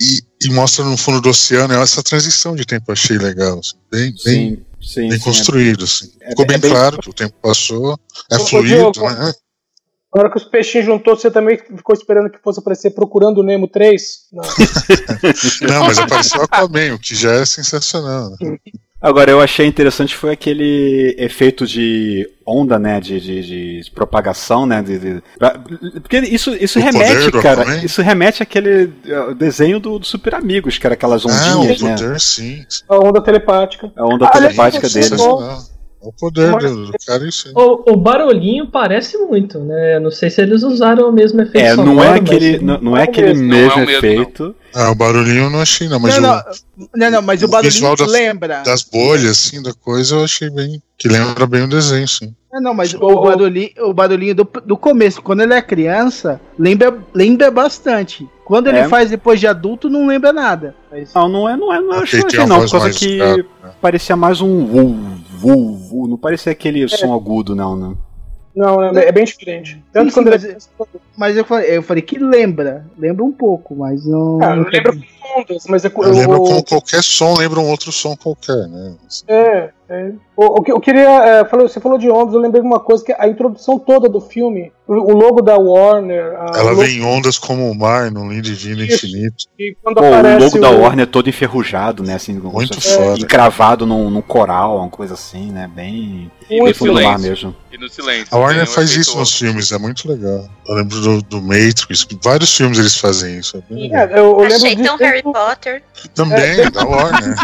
[0.00, 3.58] E, e mostra no fundo do oceano é essa transição de tempo, eu achei legal.
[3.58, 5.08] assim, bem, bem, Sim, sim.
[5.08, 5.84] bem sim, construído.
[5.84, 6.12] Assim.
[6.20, 7.98] É- Ficou é bem, bem- claro que o tempo passou,
[8.30, 9.32] é ô, fluido, Diogo, né?
[10.14, 13.42] Na hora que os peixinhos juntou, você também ficou esperando que fosse aparecer Procurando o
[13.42, 14.02] Nemo 3?
[14.32, 14.42] Não.
[15.68, 18.30] Não, mas apareceu Aquaman, o que já é sensacional.
[18.40, 18.56] Né?
[19.00, 24.82] Agora, eu achei interessante foi aquele efeito de onda, né, de, de, de propagação, né,
[24.82, 25.56] de, de- pra-
[26.02, 27.84] porque isso, isso O poder remete, cara, Aquaman?
[27.84, 31.80] isso remete àquele eh, desenho do, do Super Amigos, que era aquelas Ah, o ondinhas,
[31.80, 32.64] né, poder, sim.
[32.88, 33.92] A onda telepática.
[33.96, 35.22] a onda Ah, telepática você dele.
[36.00, 37.54] É o poder do, do cara isso aí.
[37.56, 39.98] O, o barulhinho parece muito, né?
[39.98, 42.80] Não sei se eles usaram o mesmo efeito É, não sonoro, é mas- aquele, não,
[42.80, 44.56] não é aquele mesmo, não é mesmo o mesmo, efeito.
[44.74, 46.42] Ah, o barulhinho eu não achei, não, mas não, o,
[46.76, 48.62] não, não, não, mas o, o barulhinho visual das- lembra.
[48.64, 50.80] das bolhas, assim, da coisa, eu achei bem.
[50.96, 52.34] Que lembra bem o desenho, sim.
[52.54, 56.96] É, não, mas o barulhinho, o barulhinho do, do começo, quando ele é criança, lembra,
[57.12, 58.26] lembra bastante.
[58.44, 58.88] Quando ele É.
[58.88, 60.74] faz depois de adulto, não lembra nada.
[60.90, 63.70] Mas- Não, não é, não é, não é uma não, por causa que grave, né?
[63.80, 64.94] parecia mais um vu,
[65.30, 67.94] vu, vu, não parecia aquele som agudo, não, né?
[68.56, 69.80] Não, é, é bem diferente.
[69.92, 70.56] Tanto Sim, sim, quando mas- ele
[71.16, 72.86] Mas eu falei, eu falei que lembra.
[72.98, 74.38] Lembra um pouco, mas não.
[74.42, 74.92] Ah, não não lembra
[75.68, 78.94] mas é, Eu lembro como qualquer som lembra um outro som qualquer, né?
[79.28, 80.12] É, é.
[80.36, 81.08] O, o que eu queria.
[81.08, 84.08] é, falou- você falou de ondas, eu lembrei de uma coisa que a introdução toda
[84.08, 86.34] do filme, o, logo da Warner.
[86.38, 89.46] a- Ela logo vem em ondas como o mar, num lindo divino infinito.
[89.56, 92.14] que quando Pô, o logo da o- Warner é todo enferrujado, né?
[92.14, 93.18] Assim, Muito foda.
[93.18, 95.68] E cravado num, num coral, uma coisa assim, né?
[95.74, 96.30] Bem.
[96.48, 97.18] E no silêncio.
[97.20, 97.56] mesmo.
[97.72, 98.26] E no silêncio.
[98.30, 99.48] A Warner um faz isso nos óbvio.
[99.48, 100.44] filmes, é muito legal.
[100.68, 103.62] Eu lembro do, do Matrix, vários filmes eles fazem isso.
[103.70, 103.74] É.
[103.86, 105.82] É, eu, eu lembro Achei disso tão Harry desde- Potter.
[106.14, 107.34] Também, da Warner.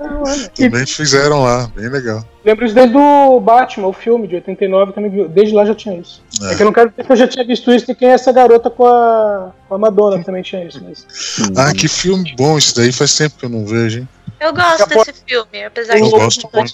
[0.00, 0.48] É.
[0.64, 2.24] Também fizeram lá, bem legal.
[2.44, 5.28] Lembro isso desde o Batman, o filme de 89, também viu.
[5.28, 6.22] Desde lá já tinha isso.
[6.42, 6.54] É, É.
[6.56, 8.32] que eu não quero dizer que eu já tinha visto isso e quem é essa
[8.32, 10.82] garota com a, com a Madonna, que também tinha isso.
[10.82, 11.06] Mas...
[11.56, 14.08] Ah, que filme bom esse daí, faz tempo que eu não vejo, hein?
[14.40, 16.72] Eu gosto Acabou- desse filme, apesar Eu de gosto não muito.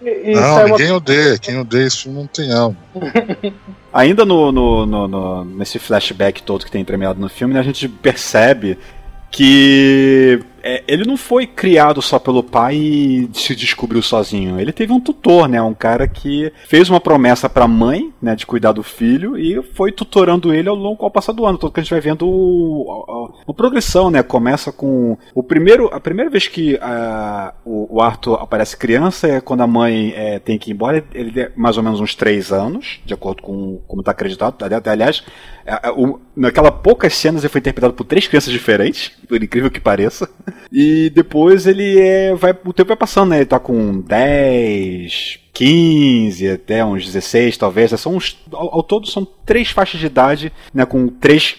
[0.00, 1.38] E, Não, uma- ninguém odeia.
[1.38, 2.74] Quem odeia esse filme não tem alma.
[3.92, 7.62] Ainda no, no- no- no- nesse flashback todo que tem entremeado no filme, né, a
[7.62, 8.78] gente percebe
[9.36, 14.58] que é, ele não foi criado só pelo pai e se descobriu sozinho.
[14.58, 15.60] Ele teve um tutor, né?
[15.60, 18.34] Um cara que fez uma promessa pra mãe, né?
[18.34, 21.58] De cuidar do filho e foi tutorando ele ao longo ao passar do ano.
[21.58, 22.24] Todo que a gente vai vendo
[22.88, 24.22] a- uma progressão, né?
[24.22, 29.40] Começa com o primeiro, a primeira vez que ah, o, o Arthur aparece criança é
[29.40, 31.04] quando a mãe é, tem que ir embora.
[31.12, 34.64] Ele tem mais ou menos uns três anos, de acordo com como está acreditado.
[34.64, 35.22] Ali- Aliás,
[35.66, 39.70] é, é, o- naquela poucas cenas ele foi interpretado por três crianças diferentes, por incrível
[39.70, 40.28] que pareça.
[40.70, 43.38] E depois ele é, vai, o tempo vai passando, né?
[43.38, 47.90] Ele tá com 10, 15, até uns 16, talvez.
[47.98, 50.84] São uns, ao, ao todo são três faixas de idade, né?
[50.84, 51.56] Com três.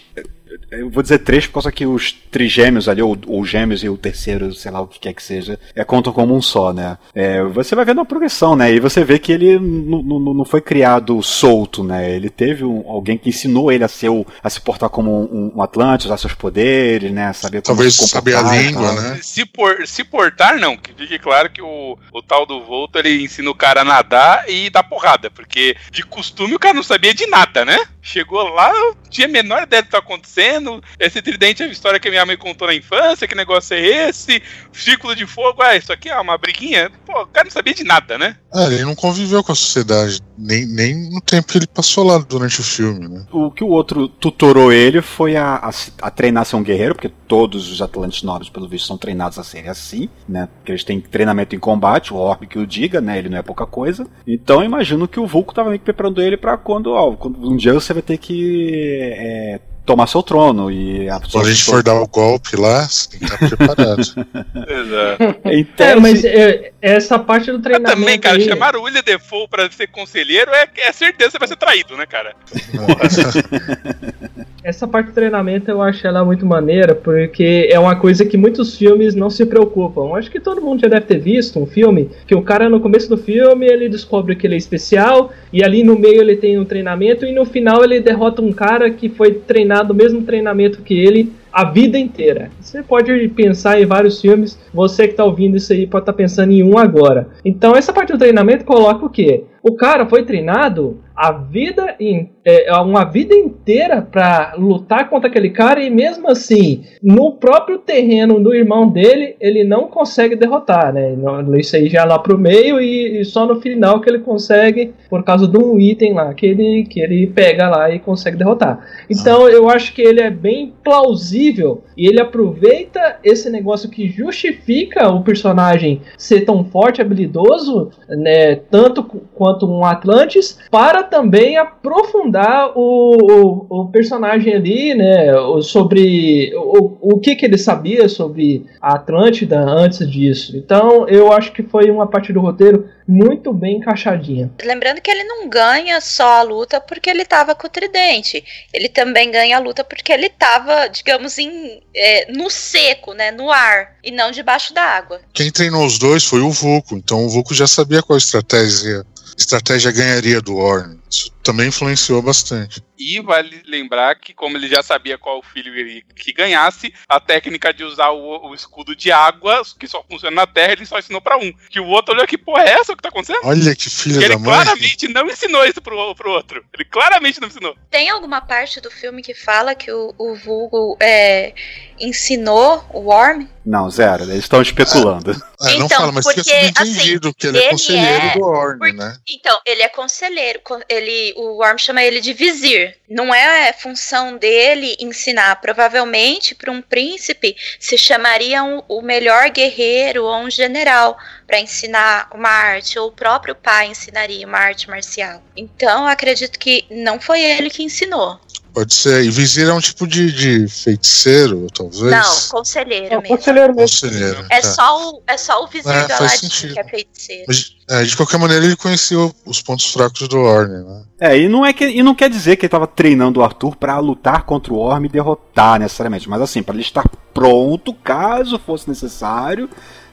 [0.70, 3.98] Eu vou dizer três por causa que os trigêmeos ali, ou, ou gêmeos e o
[3.98, 6.98] terceiro, sei lá o que quer que seja, é, contam como um só, né?
[7.16, 8.72] É, você vai vendo uma progressão, né?
[8.74, 12.14] E você vê que ele não foi criado solto, né?
[12.14, 15.54] Ele teve um- alguém que ensinou ele a, ser o, a se portar como um,
[15.56, 17.32] um Atlante, usar seus poderes, né?
[17.34, 19.02] Saber como Talvez se saber a língua, tal.
[19.02, 19.20] né?
[19.22, 20.76] Se, por, se portar, não.
[20.76, 24.44] Que fique claro que o, o tal do Volto ele ensina o cara a nadar
[24.50, 25.30] e dar porrada.
[25.32, 27.78] Porque de costume o cara não sabia de nada, né?
[28.08, 30.82] Chegou lá, eu tinha a menor ideia do que tá acontecendo.
[30.98, 33.28] Esse tridente é a história que a minha mãe contou na infância.
[33.28, 34.42] Que negócio é esse?
[34.72, 36.90] Círculo de fogo, ah, isso aqui é uma briguinha.
[37.06, 38.38] Pô, o cara não sabia de nada, né?
[38.54, 42.18] Ah, ele não conviveu com a sociedade, nem, nem no tempo que ele passou lá
[42.18, 43.26] durante o filme, né?
[43.30, 46.96] O que o outro tutorou ele foi a, a, a treinar a ser um guerreiro,
[46.96, 50.48] porque todos os Atlantes nobres, pelo visto, são treinados a serem assim, né?
[50.58, 53.18] Porque eles têm treinamento em combate, o Orc que o diga, né?
[53.18, 54.08] Ele não é pouca coisa.
[54.26, 57.38] Então eu imagino que o Vulco tava meio que preparando ele pra quando, ó, quando
[57.52, 60.70] um dia você vai ter que é, tomar seu trono.
[60.72, 63.98] E a Quando a gente for dar o golpe lá, você tem que estar preparado.
[64.02, 65.40] Exato.
[65.44, 68.00] É, tese- mas é, essa parte do treinamento.
[68.00, 71.40] também, cara, aí- chamar o William Defoe pra ser conselheiro é, é certeza que você
[71.40, 72.36] vai ser traído, né, cara?
[74.68, 78.78] Essa parte do treinamento eu acho ela muito maneira, porque é uma coisa que muitos
[78.78, 80.14] filmes não se preocupam.
[80.14, 83.08] Acho que todo mundo já deve ter visto um filme que o cara no começo
[83.08, 86.66] do filme ele descobre que ele é especial e ali no meio ele tem um
[86.66, 91.00] treinamento e no final ele derrota um cara que foi treinado o mesmo treinamento que
[91.00, 92.52] ele a vida inteira.
[92.60, 96.52] Você pode pensar em vários filmes, você que está ouvindo isso aí pode estar pensando
[96.52, 97.30] em um agora.
[97.44, 99.46] Então essa parte do treinamento coloca o quê?
[99.64, 105.50] O cara foi treinado a vida in, é, uma vida inteira para lutar contra aquele
[105.50, 111.16] cara e mesmo assim no próprio terreno do irmão dele ele não consegue derrotar, né?
[111.58, 115.24] Isso aí já lá pro meio e, e só no final que ele consegue por
[115.24, 118.80] causa de um item lá que ele que ele pega lá e consegue derrotar.
[119.10, 125.10] Então eu acho que ele é bem plausível e ele aproveita esse negócio que justifica
[125.10, 129.22] o personagem ser tão forte, habilidoso, né, tanto qu-
[129.58, 135.34] quanto um Atlantis, para também aprofundar o, o, o personagem ali, né?
[135.64, 140.56] Sobre o, o que, que ele sabia sobre a Atlântida antes disso.
[140.56, 144.52] Então eu acho que foi uma parte do roteiro muito bem encaixadinha.
[144.64, 148.44] Lembrando que ele não ganha só a luta porque ele tava com o tridente.
[148.74, 153.32] Ele também ganha a luta porque ele tava, digamos, em, é, no seco, né?
[153.32, 155.22] No ar, e não debaixo da água.
[155.34, 159.06] Quem treinou os dois foi o Vulco, então o Vulco já sabia qual estratégia,
[159.38, 160.98] estratégia ganharia do Orn.
[161.10, 162.84] Isso também influenciou bastante.
[163.00, 167.74] E vale lembrar que, como ele já sabia qual filho ele que ganhasse, a técnica
[167.74, 171.22] de usar o, o escudo de água, que só funciona na Terra, ele só ensinou
[171.22, 171.54] pra um.
[171.70, 173.40] Que o outro olhou que porra é essa que tá acontecendo?
[173.44, 174.46] Olha que filha ele da mãe.
[174.52, 176.66] claramente não ensinou isso pro, pro outro.
[176.74, 177.76] Ele claramente não ensinou.
[177.90, 181.54] Tem alguma parte do filme que fala que o, o vulgo é,
[182.00, 183.48] ensinou o Worm?
[183.66, 184.24] Não, zero.
[184.24, 185.32] Eles estão especulando.
[185.60, 188.40] Ah, não Então, fala, mas porque, fica subentendido que ele é ele conselheiro é- do
[188.40, 189.18] porque- né?
[189.30, 190.60] Então, ele é conselheiro.
[190.64, 190.97] co- Ele,
[191.36, 192.96] o Worm chama ele de vizir.
[193.10, 195.56] Não é função dele ensinar.
[195.62, 202.30] Provavelmente, para um príncipe, se chamaria um- o melhor guerreiro ou um general para ensinar
[202.34, 205.42] uma arte, ou o próprio pai ensinaria uma arte marcial.
[205.56, 208.40] Então, acredito que não foi ele que ensinou.
[208.78, 209.26] Pode ser.
[209.26, 212.00] E Vizir é um tipo de, de feiticeiro, talvez.
[212.12, 213.36] Não, conselheiro É mesmo.
[213.36, 213.82] conselheiro mesmo.
[214.02, 214.46] Conselheiro.
[214.52, 214.68] É tá.
[214.72, 216.74] só o, é só o vizir É, do faz Aladdin sentido.
[216.76, 217.46] que é feiticeiro.
[217.48, 221.04] Mas, é, de qualquer maneira, ele conhecia o- os pontos fracos do Orne, né?
[221.20, 223.76] É, e não, é que, e não quer dizer que ele tava treinando o Arthur
[223.76, 228.60] pra lutar contra o Orm e derrotar necessariamente, mas assim, pra ele estar pronto caso
[228.64, 229.68] fosse necessário,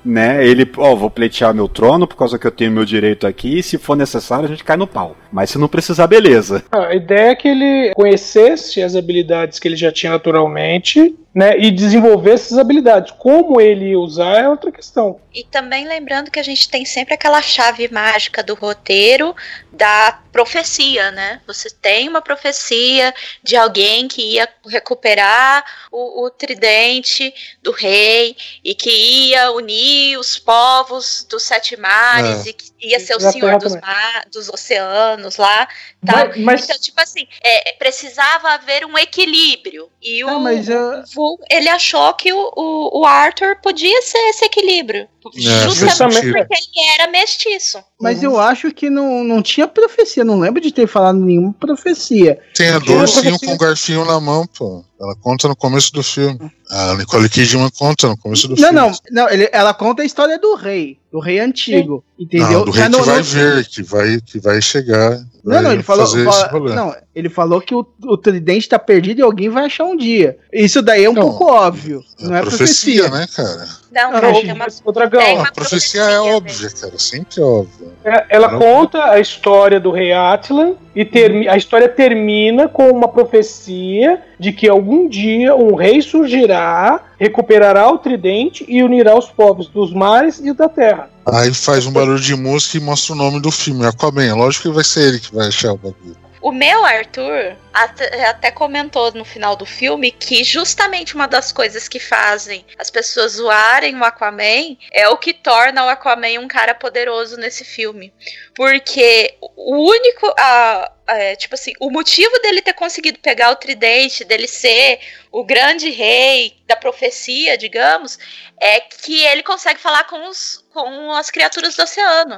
[0.04, 0.46] né?
[0.46, 3.62] Ele, ó, vou pleitear meu trono por causa que eu tenho meu direito aqui, e
[3.62, 5.16] se for necessário a gente cai no pau.
[5.32, 6.62] Mas se não precisar, beleza.
[6.70, 11.70] A ideia é que ele conhecesse as habilidades que ele já tinha naturalmente, né, e
[11.70, 13.12] desenvolvesse essas habilidades.
[13.18, 15.20] Como ele ia usar é outra questão.
[15.34, 19.34] E também lembrando que a gente tem sempre aquela chave mágica do roteiro
[19.72, 21.40] da profecia, né?
[21.46, 28.74] Você tem uma profecia de alguém que ia recuperar o, o tridente do rei e
[28.74, 28.90] que
[29.30, 32.50] ia unir os povos dos sete mares É.
[32.50, 33.88] e que ia ser o senhor dos, também.
[33.88, 35.66] ma- dos oceanos lá.
[36.06, 36.28] Tal.
[36.28, 39.88] Mas, mas- Então, tipo assim, é, precisava haver um equilíbrio.
[40.00, 41.02] E o, Não, mas eu-
[41.50, 45.08] Ele achou que o, o, o Arthur podia ser esse equilíbrio.
[45.32, 46.32] Justamente justamente.
[46.32, 47.78] porque ele era mestiço.
[48.00, 50.24] Mas eu acho que não, não tinha profecia.
[50.24, 52.38] Não lembro de ter falado nenhuma profecia.
[52.54, 54.84] Tem a Dorcinho com o garfinho na mão, pô.
[55.00, 56.38] Ela conta no começo do filme.
[56.70, 58.74] A Nicole Kidman conta no começo do Não, filme.
[58.74, 58.92] não,
[59.24, 59.30] não.
[59.30, 60.98] Ele, ela conta a história do rei.
[61.12, 62.04] Do rei antigo.
[62.18, 62.50] Entendeu?
[62.60, 65.10] Não, do rei Mas que não- vai não- ver, que vai, que vai chegar.
[65.44, 66.06] Não, não, vai ele falou.
[66.06, 69.96] fala- não, ele falou que o, o tridente tá perdido e alguém vai achar um
[69.96, 70.38] dia.
[70.52, 72.02] Isso daí é um Não, pouco óbvio.
[72.18, 73.08] Não é profecia.
[73.10, 73.68] né, cara?
[73.94, 75.20] Não, Não, tem uma, o dragão.
[75.22, 76.98] tem A uma profecia é profecia óbvia, cara.
[76.98, 77.86] Sempre é óbvia.
[78.04, 78.58] É, Ela Não.
[78.58, 84.52] conta a história do rei Atlan e termi- a história termina com uma profecia de
[84.52, 90.38] que algum dia um rei surgirá, recuperará o tridente e unirá os povos dos mares
[90.40, 91.08] e da terra.
[91.26, 93.86] Aí faz um barulho de música e mostra o nome do filme.
[93.86, 94.24] Aquaman.
[94.26, 96.16] É lógico que vai ser ele que vai achar o bagulho.
[96.44, 101.88] O meu Arthur até, até comentou no final do filme que justamente uma das coisas
[101.88, 106.74] que fazem as pessoas zoarem o Aquaman é o que torna o Aquaman um cara
[106.74, 108.12] poderoso nesse filme.
[108.54, 110.34] Porque o único.
[110.38, 114.98] a- é, tipo assim, o motivo dele ter conseguido pegar o tridente, dele ser
[115.30, 118.18] o grande rei da profecia, digamos,
[118.58, 122.36] é que ele consegue falar com, os, com as criaturas do oceano.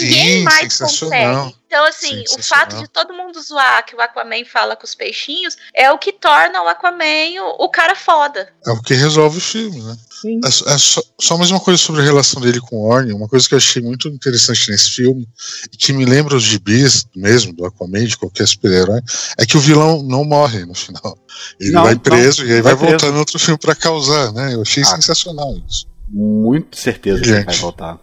[0.00, 1.44] Ninguém Sim, mais sensacional.
[1.44, 1.58] consegue.
[1.68, 5.54] Então, assim, o fato de todo mundo zoar que o Aquaman fala com os peixinhos
[5.74, 8.48] é o que torna o Aquaman o, o cara foda.
[8.66, 9.96] É o que resolve o filme, né?
[10.10, 10.40] Sim.
[10.44, 13.28] É, é só, só mais uma coisa sobre a relação dele com o Orne, uma
[13.28, 15.28] coisa que eu achei muito interessante nesse filme,
[15.72, 19.00] e que me lembra os gibis mesmo, do Aquaman, de qualquer super-herói,
[19.38, 21.16] é que o vilão não morre no final.
[21.60, 22.00] Ele Não, vai não.
[22.00, 24.54] preso e aí vai, Vai voltar no outro filme pra causar, né?
[24.54, 24.86] Eu achei Ah.
[24.86, 25.86] sensacional isso.
[26.10, 27.46] Muito certeza que ele Gente.
[27.46, 27.98] vai voltar.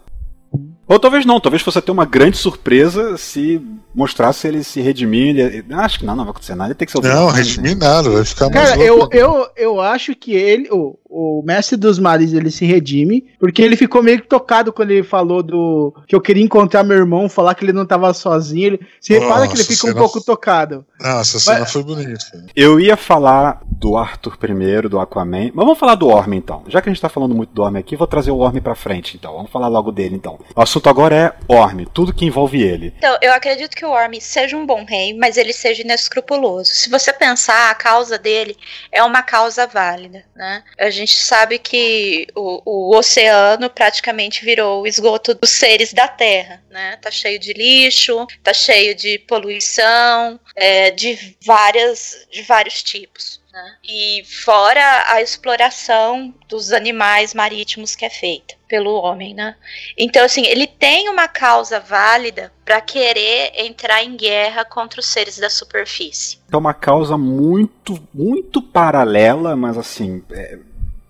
[0.88, 3.60] Ou talvez não, talvez fosse até uma grande surpresa se
[3.92, 5.36] mostrasse ele se redimir.
[5.36, 5.64] Ele...
[5.74, 6.68] Acho que não, não vai acontecer nada.
[6.70, 7.38] Ele tem que ser o Não, né?
[7.38, 11.76] redimir nada, vai ficar mais Cara, eu, eu, eu acho que ele, o, o mestre
[11.76, 15.92] dos mares, ele se redime, porque ele ficou meio que tocado quando ele falou do
[16.06, 18.66] que eu queria encontrar meu irmão, falar que ele não tava sozinho.
[18.66, 20.86] Ele, se repara que ele Nossa, fica um cena- pouco tocado.
[21.00, 22.24] Não, essa cena Mas- foi bonita.
[22.54, 25.50] Eu ia falar do Arthur primeiro, do Aquaman.
[25.54, 26.64] Mas vamos falar do Orme então.
[26.68, 28.74] Já que a gente tá falando muito do Orme aqui, vou trazer o Orme pra
[28.74, 29.34] frente então.
[29.34, 30.38] Vamos falar logo dele então.
[30.54, 32.92] O assunto agora é Orme, tudo que envolve ele.
[32.96, 36.70] Então, eu acredito que o Orme seja um bom rei, mas ele seja inescrupuloso.
[36.70, 38.56] Se você pensar, a causa dele
[38.90, 40.62] é uma causa válida, né?
[40.78, 46.62] A gente sabe que o, o oceano praticamente virou o esgoto dos seres da Terra,
[46.70, 46.96] né?
[47.00, 53.40] Tá cheio de lixo, tá cheio de poluição, é, de várias, de vários tipos.
[53.56, 53.74] Né?
[53.82, 59.56] E fora a exploração dos animais marítimos que é feita pelo homem, né?
[59.96, 65.38] Então, assim, ele tem uma causa válida para querer entrar em guerra contra os seres
[65.38, 66.38] da superfície.
[66.52, 70.22] É uma causa muito, muito paralela, mas assim.
[70.30, 70.58] é,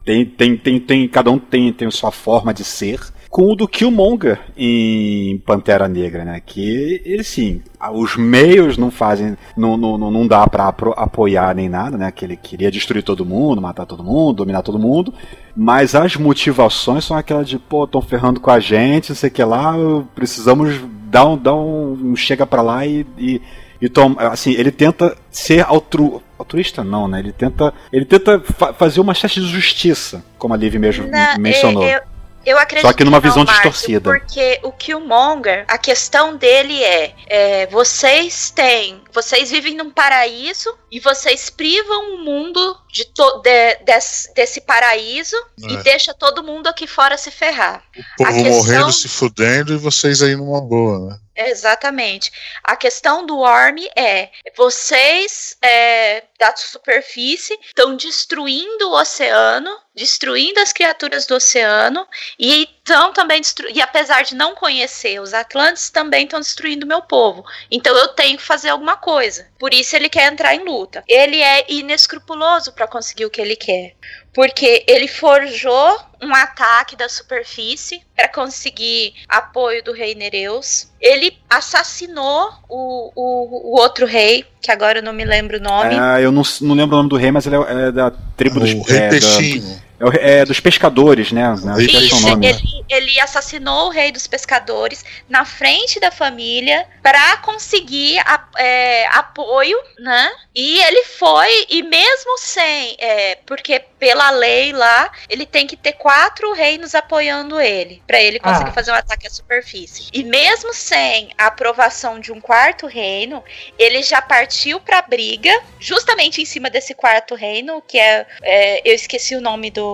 [0.05, 3.01] tem, tem, tem, tem, cada um tem, tem sua forma de ser.
[3.37, 6.41] Com o do Killmonger em Pantera Negra, né?
[6.41, 7.61] Que ele sim,
[7.93, 12.11] os meios não fazem, não, não, não não dá pra apoiar nem nada, né?
[12.11, 15.12] Que ele queria destruir todo mundo, matar todo mundo, dominar todo mundo.
[15.55, 19.32] Mas as motivações são aquelas de, pô, estão ferrando com a gente, não sei o
[19.32, 19.74] que lá,
[20.14, 20.80] precisamos
[21.11, 23.43] dar um, dar um, chega pra lá e, e,
[23.82, 23.91] e
[24.32, 27.18] assim, ele tenta ser altru, altruísta não, né?
[27.18, 31.37] Ele tenta, ele tenta fa- fazer uma espécie de justiça, como a Liv mesmo Na-
[31.39, 31.82] mencionou.
[31.84, 32.15] é- eu,
[32.47, 34.11] eu acredito Só que numa não, visão Márcio, distorcida.
[34.11, 41.00] Porque o Killmonger, a questão dele é, é, vocês têm, vocês vivem num paraíso e
[41.00, 43.04] vocês privam o mundo de
[43.42, 45.82] de- des- desse paraíso e É.
[45.82, 47.82] deixa todo mundo aqui fora se ferrar.
[48.18, 51.18] O povo questão- morrendo, se fudendo e vocês aí numa boa, né?
[51.48, 52.30] Exatamente.
[52.64, 60.72] A questão do Orm é: vocês é, da superfície estão destruindo o oceano, destruindo as
[60.72, 62.06] criaturas do oceano,
[62.38, 63.68] e estão também destru...
[63.68, 67.45] E apesar de não conhecer os Atlantes, também estão destruindo meu povo.
[67.70, 69.47] Então eu tenho que fazer alguma coisa.
[69.59, 71.03] Por isso ele quer entrar em luta.
[71.09, 73.95] Ele é inescrupuloso para conseguir o que ele quer.
[74.32, 80.89] Porque ele forjou um ataque da superfície para conseguir apoio do rei Nereus.
[81.01, 85.97] Ele assassinou o, o, o outro rei, que agora eu não me lembro o nome.
[85.99, 88.61] Ah, eu não, não lembro o nome do rei, mas ele é, é da tribo
[88.61, 89.64] dos O Rei é, da- Peixinho.
[89.70, 89.86] o-
[90.20, 91.55] é dos pescadores, né?
[91.62, 91.82] né?
[91.82, 92.47] Isso, nome.
[92.49, 99.07] ele, ele assassinou o rei dos pescadores na frente da família para conseguir a- é,
[99.09, 100.30] apoio, né?
[100.55, 105.92] E ele foi, e mesmo sem, é, porque pela lei lá, ele tem que ter
[105.92, 108.72] quatro reinos apoiando ele, para ele conseguir Ah.
[108.72, 110.09] fazer um ataque à superfície.
[110.12, 113.42] E mesmo sem a aprovação de um quarto reino,
[113.78, 118.94] ele já partiu pra briga, justamente em cima desse quarto reino, que é, é, eu
[118.94, 119.86] esqueci o nome do,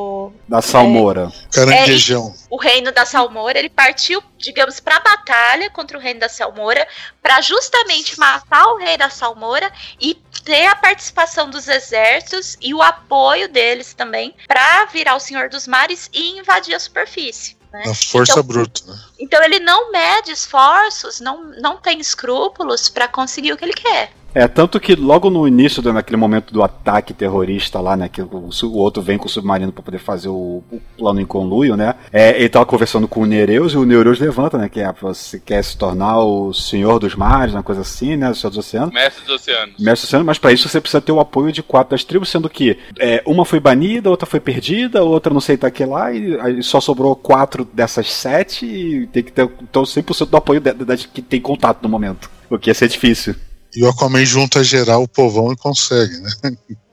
[0.48, 1.32] Da Salmoura.
[1.52, 2.34] Caranguejão.
[2.50, 6.86] o reino da Salmoura, ele partiu, digamos, para a batalha contra o reino da Salmoura,
[7.22, 9.70] para justamente matar o rei da Salmoura
[10.00, 10.14] e
[10.44, 15.66] ter a participação dos exércitos e o apoio deles também para virar o Senhor dos
[15.66, 17.56] Mares e invadir a superfície.
[17.72, 17.84] né?
[17.86, 18.98] Na força Então- bruta, né?
[19.18, 24.12] Então ele não mede esforços, não, não tem escrúpulos para conseguir o que ele quer.
[24.34, 28.22] É, tanto que logo no início, do- naquele momento do ataque terrorista lá, né, que
[28.22, 31.76] o, o outro vem com o submarino pra poder fazer o, o plano em conluio,
[31.76, 34.90] né, é, ele tava conversando com o Nereus e o Nereus levanta, né, que é,
[35.00, 38.58] você quer se tornar o senhor dos mares, uma coisa assim, né, o senhor dos
[38.58, 38.94] oceanos.
[38.94, 39.74] Mestre dos oceanos.
[39.78, 42.48] Mestre Oceano, mas pra isso você precisa ter o apoio de quatro das tribos, sendo
[42.48, 46.38] que é, uma foi banida, outra foi perdida, outra não sei tá que lá, e
[46.40, 50.72] aí só sobrou quatro dessas sete, e tem que ter então, 100% do apoio da,
[50.72, 52.30] da- que tem contato no momento.
[52.48, 53.34] O que ia ser difícil.
[53.74, 56.30] E o Aquaman junta geral o povão e consegue, né?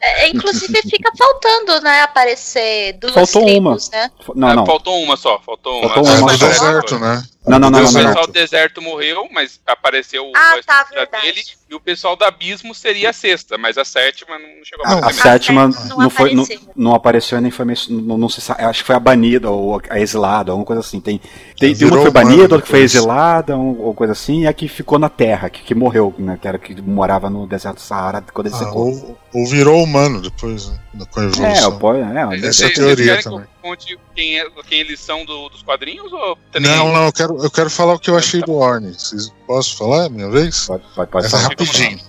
[0.02, 4.10] É, inclusive fica faltando, né, aparecer duas Faltou tribos, né?
[4.36, 4.66] Não, Ah, não.
[4.66, 5.90] Faltou uma só, faltou uma.
[5.94, 6.48] Faltou É uma do só.
[6.48, 7.24] deserto, né?
[7.48, 10.66] Não, não, não, o não, não, pessoal do deserto morreu, mas apareceu o Ah, resto
[10.68, 10.84] tá,
[11.22, 11.42] dele.
[11.70, 14.96] E o pessoal do abismo seria a sexta, mas a sétima não chegou a Não,
[14.96, 15.22] A aparecer.
[15.22, 16.74] sétima sétima não não, foi, não, apareceu.
[16.76, 20.00] não apareceu e nem foi não, não se acho que foi a banida ou a
[20.00, 21.00] exilada, alguma coisa assim.
[21.00, 21.20] Tem,
[21.58, 24.48] tem, tem uma que foi banida, outra que foi exilada, um- ou coisa assim, e
[24.48, 26.38] a que ficou na terra, que, que morreu, né?
[26.40, 29.18] Que era que morava no deserto do Saara quando ele Ah, secou.
[29.34, 30.80] Ou, ou virou humano depois, né?
[31.12, 31.70] Com a É, evolução.
[31.70, 33.40] o pô, é, é, Essa é a teoria também.
[33.40, 36.12] que eu conte quem, é, quem eles são do- dos quadrinhos?
[36.12, 38.94] Ou nem Não, não, eu quero, eu quero falar o que eu achei do Orne.
[38.94, 40.66] Vocês posso falar, a minha vez?
[40.68, 42.00] pode, pode, pode Essa é rapidinho.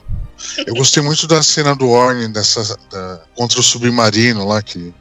[0.67, 4.93] Eu gostei muito da cena do Orne dessa, da- contra o submarino lá, que,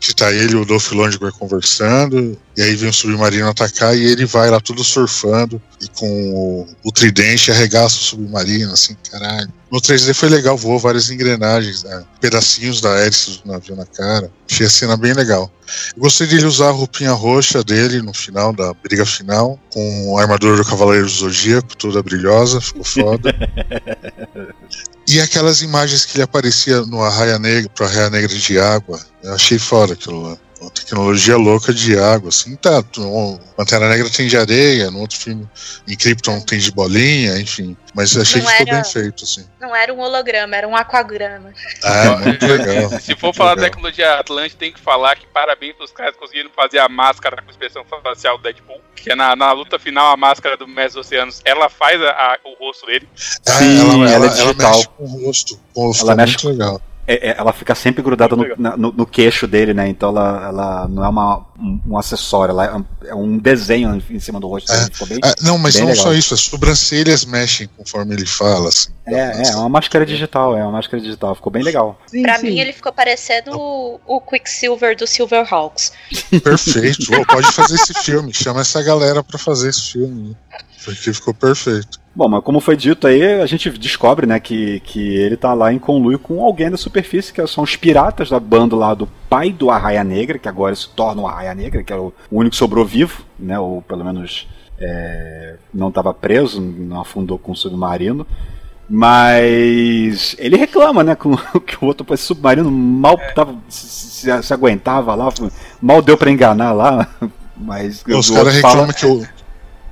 [0.00, 4.04] que tá ele e o Dolph Lundgren conversando, e aí vem o submarino atacar e
[4.04, 9.52] ele vai lá tudo surfando e com o, o tridente arregaça o submarino, assim, caralho.
[9.70, 14.30] No 3D foi legal, voou várias engrenagens, né, pedacinhos da hélice do navio na cara.
[14.50, 15.52] Achei a cena bem legal.
[15.94, 20.22] Eu gostei dele usar a roupinha roxa dele no final, da briga final, com a
[20.22, 23.34] armadura do Cavaleiro do Zodíaco, toda brilhosa, ficou foda.
[25.10, 29.32] E aquelas imagens que ele aparecia no Arraia Negra, pro Arraia Negra de água, eu
[29.32, 30.36] achei fora aquilo lá.
[30.60, 32.82] Uma tecnologia louca de água, assim, tá.
[32.98, 35.48] o Pantera Negra tem de areia, no outro filme,
[35.86, 37.76] em Krypton tem de bolinha, enfim.
[37.94, 39.46] Mas achei Não que ficou era- bem feito, assim.
[39.60, 41.52] Não era um holograma, era um aquagrama.
[41.84, 42.90] Ah, é muito legal.
[43.00, 43.70] Se for falar da legal.
[43.70, 47.50] tecnologia Atlântica, tem que falar que parabéns pros caras que conseguiram fazer a máscara com
[47.50, 48.80] expressão facial do Deadpool.
[48.96, 52.38] Que é na, na luta final, a máscara do Mestre Oceanos, ela faz a- a-
[52.44, 53.08] o rosto dele.
[53.46, 54.72] É, Sim, ela, ela ela, é ela digital.
[54.74, 55.60] mexe com o rosto.
[55.72, 56.82] Pô, Ela mexe muito legal.
[57.10, 59.88] É, é, ela fica sempre grudada no, na- no- no queixo dele, né?
[59.88, 64.02] Então ela, ela não é uma, um, um acessório, ela é um, é um desenho
[64.10, 64.90] em cima do rosto dele.
[64.92, 66.04] Ficou bem, Ah, não, mas bem não legal.
[66.04, 68.90] só isso, as sobrancelhas mexem conforme ele fala, assim.
[69.06, 71.34] É, é, é uma máscara digital, é uma máscara digital.
[71.34, 71.98] Ficou bem legal.
[72.06, 72.46] Sim, Pra sim.
[72.48, 75.92] mim, ele ficou parecendo o, o Quicksilver do Silverhawks.
[76.42, 77.14] Perfeito.
[77.14, 80.36] Ô, pode fazer esse filme, chama essa galera pra fazer esse filme.
[80.84, 81.98] Porque ficou perfeito.
[82.14, 85.72] Bom, mas como foi dito aí, a gente descobre, né, que, que ele tá lá
[85.72, 89.52] em conluio com alguém da superfície, que são os piratas da banda lá do pai
[89.52, 92.56] do Arraia Negra, que agora se torna o Arraia Negra, que é o único que
[92.56, 94.48] sobrou vivo, né, ou pelo menos
[94.80, 98.26] é, não estava preso, não afundou com o submarino.
[98.90, 104.52] Mas ele reclama, né, com, que o outro esse submarino mal tava, se, se- se
[104.54, 105.28] aguentava lá,
[105.80, 107.06] mal deu pra enganar lá.
[107.60, 109.26] Mas Os caras fala- reclamam que o,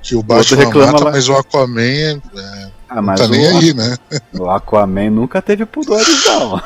[0.01, 3.27] que o Batman reclama mata, lá- mas o Aquaman é, é, Ah, não mas tá
[3.27, 3.97] nem o- aí, né?
[4.39, 6.61] O Aquaman nunca teve pudores, não.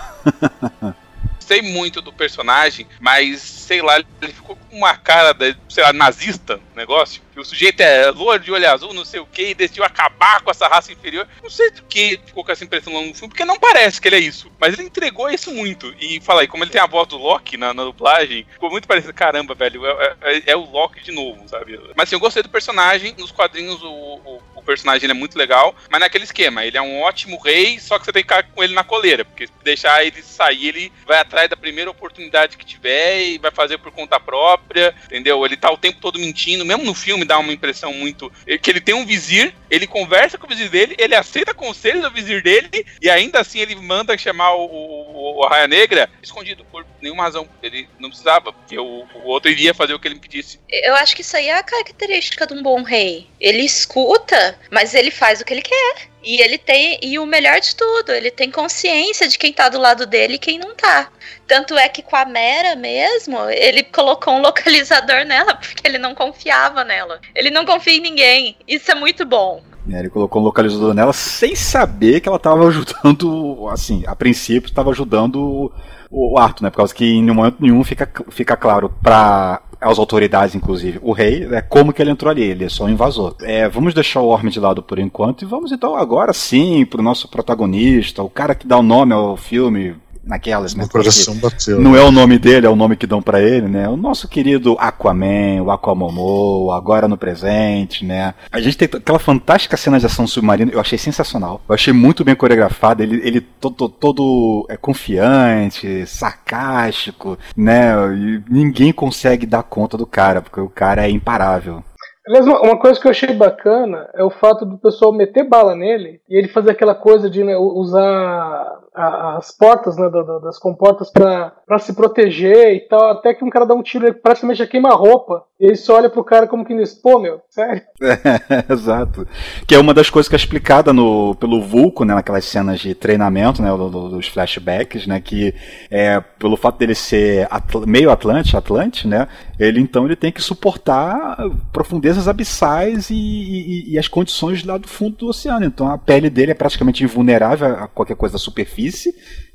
[1.52, 5.91] Gostei muito do personagem, mas sei lá, ele ficou com uma cara, da, sei lá,
[5.91, 7.22] nazista negócio.
[7.36, 10.49] O sujeito é louro de olho azul, não sei o que, e decidiu acabar com
[10.52, 11.28] essa raça inferior.
[11.43, 14.16] Não sei do que ficou com essa impressão no filme, porque não parece que ele
[14.16, 14.49] é isso.
[14.60, 15.93] Mas ele entregou isso muito.
[15.99, 18.88] E fala aí, como ele tem a voz do Loki na, na dublagem, ficou muito
[18.88, 19.14] parecido.
[19.14, 21.78] Caramba, velho, é, é- é o Loki de novo, sabe?
[21.97, 23.14] Mas assim, eu gostei do personagem.
[23.18, 27.01] Nos quadrinhos, o, o, o personagem é muito legal, mas naquele esquema, ele é um
[27.01, 30.05] ótimo rei, só que você tem que ficar com ele na coleira, porque se deixar
[30.05, 34.20] ele sair, ele vai atrás da primeira oportunidade que tiver e vai fazer por conta
[34.20, 35.45] própria, entendeu?
[35.45, 38.32] Ele tá o tempo todo mentindo, mesmo no filme dá uma impressão muito.
[38.62, 42.12] que ele tem um vizir, ele conversa com o vizir dele, ele aceita conselhos do
[42.12, 46.86] vizir dele, e ainda assim ele manda chamar o, o, o Arraia Negra escondido, por
[47.01, 47.47] nenhuma razão.
[47.62, 50.59] Ele não precisava, porque o, o outro iria fazer o que ele pedisse.
[50.70, 53.28] Eu acho que isso aí é a característica de um bom rei.
[53.39, 56.12] Ele escuta, mas ele faz o que ele quer.
[56.24, 56.99] E ele tem.
[57.02, 60.39] E o melhor de tudo, ele tem consciência de quem tá do lado dele e
[60.39, 61.10] quem não tá.
[61.47, 66.14] Tanto é que com a Mera mesmo, ele colocou um localizador nela porque ele não
[66.14, 67.20] confiava nela.
[67.34, 68.56] Ele não confia em ninguém.
[68.68, 69.64] Isso é muito bom.
[69.89, 74.70] É, Ele colocou um localizador nela sem saber que ela estava ajudando, assim, a princípio
[74.70, 75.72] estava ajudando
[76.10, 76.70] o, Arthur, né?
[76.70, 81.11] Por causa que em nenhum momento nenhum fica, fica claro para as autoridades, inclusive, o
[81.11, 83.36] rei, é como que ele entrou ali, ele é só um invasor.
[83.41, 87.01] É, vamos deixar o Orm de lado por enquanto e vamos então agora sim pro
[87.01, 90.84] nosso protagonista, o cara que dá o nome ao filme naquelas, né?
[90.84, 91.80] Meu coração bateu.
[91.80, 93.88] Não é o nome dele, é o nome que dão pra ele, né?
[93.89, 98.34] O nosso querido Aquaman, o Aquamomo, agora no presente, né?
[98.51, 101.61] A gente tem aquela fantástica cena de ação submarina, eu achei sensacional.
[101.67, 107.93] Eu achei muito bem coreografada, ele, ele todo, todo é, confiante, sarcástico, né?
[108.15, 111.84] E ninguém consegue dar conta do cara, porque o cara é imparável.
[112.28, 116.22] Aliás, uma, coisa que eu achei bacana é o fato do pessoal meter bala nele
[116.30, 121.10] e ele fazer aquela coisa de né, usar as portas né, da- da- das comportas
[121.10, 124.68] pra se proteger e tal, até que um cara dá um tiro e praticamente já
[124.68, 125.44] queima a roupa.
[125.60, 127.84] E ele só olha pro cara como que diz, pô, meu, sério?
[128.70, 129.26] Exato.
[129.68, 132.94] Que é uma das coisas que é explicada no, pelo Vulco, né, naquelas cenas de
[132.96, 135.54] treinamento, né, do- do- dos flashbacks, né, que
[135.89, 139.28] é, pelo fato dele ser atl- meio Atlante, Atlante, né,
[139.60, 141.38] ele então ele tem que suportar
[141.72, 145.66] profundezas abissais e, e- e as condições lá do fundo do oceano.
[145.66, 148.80] Então a pele dele é praticamente invulnerável a qualquer coisa da superfície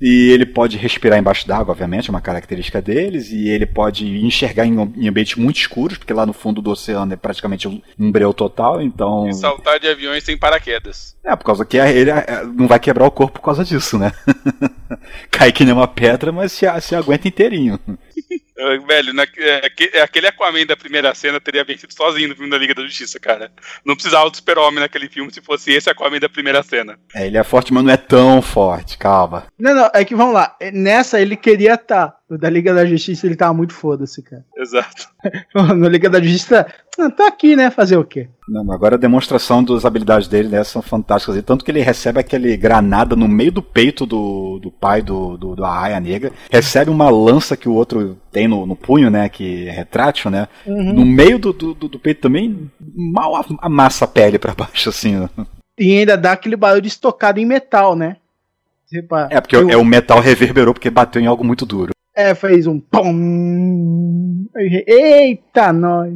[0.00, 4.66] e ele pode respirar embaixo d'água, obviamente, é uma característica deles, e ele pode enxergar
[4.66, 8.32] em, em ambientes muito escuros, porque lá no fundo do oceano é praticamente um, breu
[8.34, 9.28] total, então.
[9.28, 11.16] E saltar de aviões sem paraquedas.
[11.24, 12.10] É, por causa que ele
[12.54, 14.12] não vai quebrar o corpo por causa disso, né?
[15.30, 17.80] Cai que nem uma pedra, mas se, se aguenta inteirinho.
[18.86, 22.56] Velho, na- é, é, aquele Aquaman da primeira cena teria vencido sozinho no filme da
[22.58, 23.50] Liga da Justiça, cara.
[23.84, 26.98] Não precisava do super-homem naquele filme se fosse esse Aquaman da primeira cena.
[27.14, 29.46] É, ele é forte, mas não é tão forte, calma.
[29.58, 30.56] Não, não, é que vamos lá.
[30.72, 32.15] Nessa ele queria estar.
[32.28, 34.44] No da Liga da Justiça ele tava muito foda-se, cara.
[34.58, 35.08] Exato.
[35.76, 36.66] No Liga da Justiça,
[36.98, 37.70] ah, tá aqui, né?
[37.70, 38.28] Fazer o quê?
[38.48, 41.36] Não, agora a demonstração das habilidades dele né, são fantásticas.
[41.36, 45.36] E tanto que ele recebe aquele granada no meio do peito do, do pai do,
[45.36, 46.32] do, do Arraia Negra.
[46.50, 49.28] Recebe uma lança que o outro tem no, no punho, né?
[49.28, 50.48] Que é retrátil, né?
[50.66, 55.16] No meio do, do, do- peito também, mal a- amassa a pele pra baixo, assim.
[55.20, 55.28] ó.
[55.78, 58.16] E ainda dá aquele barulho de estocado em metal, né?
[58.92, 61.90] Repa- É, porque eu- é o metal reverberou porque bateu em algo muito duro.
[62.16, 64.46] É, fez um pum.
[64.56, 66.14] Eita, nós.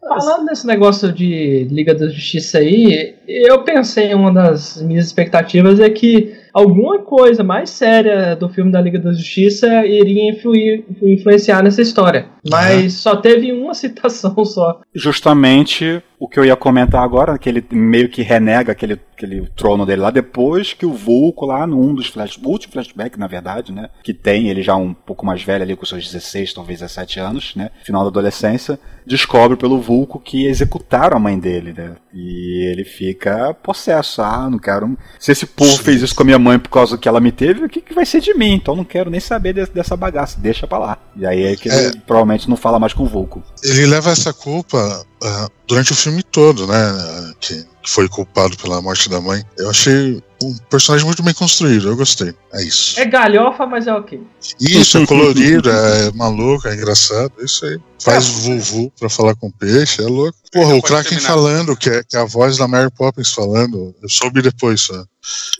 [0.00, 5.90] Falando desse negócio de Liga da Justiça aí, eu pensei, uma das minhas expectativas é
[5.90, 11.82] que alguma coisa mais séria do filme da Liga da Justiça iria influir, influenciar nessa
[11.82, 12.26] história.
[12.48, 14.80] Mas só teve uma citação só.
[14.94, 19.86] Justamente o que eu ia comentar agora, que ele meio que renega aquele, aquele trono
[19.86, 23.88] dele lá depois que o Vulco lá num dos flash, último flashback, na verdade, né?
[24.02, 27.54] Que tem ele já um pouco mais velho ali com seus 16, talvez 17 anos,
[27.54, 27.70] né?
[27.84, 31.92] Final da adolescência, descobre pelo Vulco que executaram a mãe dele, né?
[32.12, 34.20] E ele fica possesso.
[34.20, 34.96] Ah, não quero.
[35.20, 37.30] Se esse povo fez isso com a minha mãe por causa do que ela me
[37.30, 38.54] teve, o que, que vai ser de mim?
[38.54, 40.40] Então não quero nem saber de- dessa bagaça.
[40.40, 40.98] Deixa pra lá.
[41.16, 43.42] E aí é que ele provavelmente não fala mais com o Vulco.
[43.62, 47.34] Ele leva essa culpa ah, durante o filme todo, né?
[47.40, 49.44] Que, que foi culpado pela morte da mãe.
[49.56, 52.32] Eu achei um personagem muito bem construído, eu gostei.
[52.52, 52.98] É isso.
[53.00, 54.20] É galhofa, mas é ok.
[54.60, 57.78] Isso, é colorido, é maluco, é engraçado, é isso aí.
[58.00, 60.38] Faz vuvu pra falar com peixe, é louco.
[60.52, 61.28] Porra, o Kraken terminar.
[61.28, 65.04] falando, que é, que é a voz da Mary Poppins falando, eu soube depois só.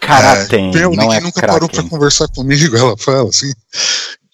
[0.00, 1.88] Karaten, Meu, não ninguém é nunca parou pra Kraken.
[1.90, 3.52] conversar comigo, ela fala assim.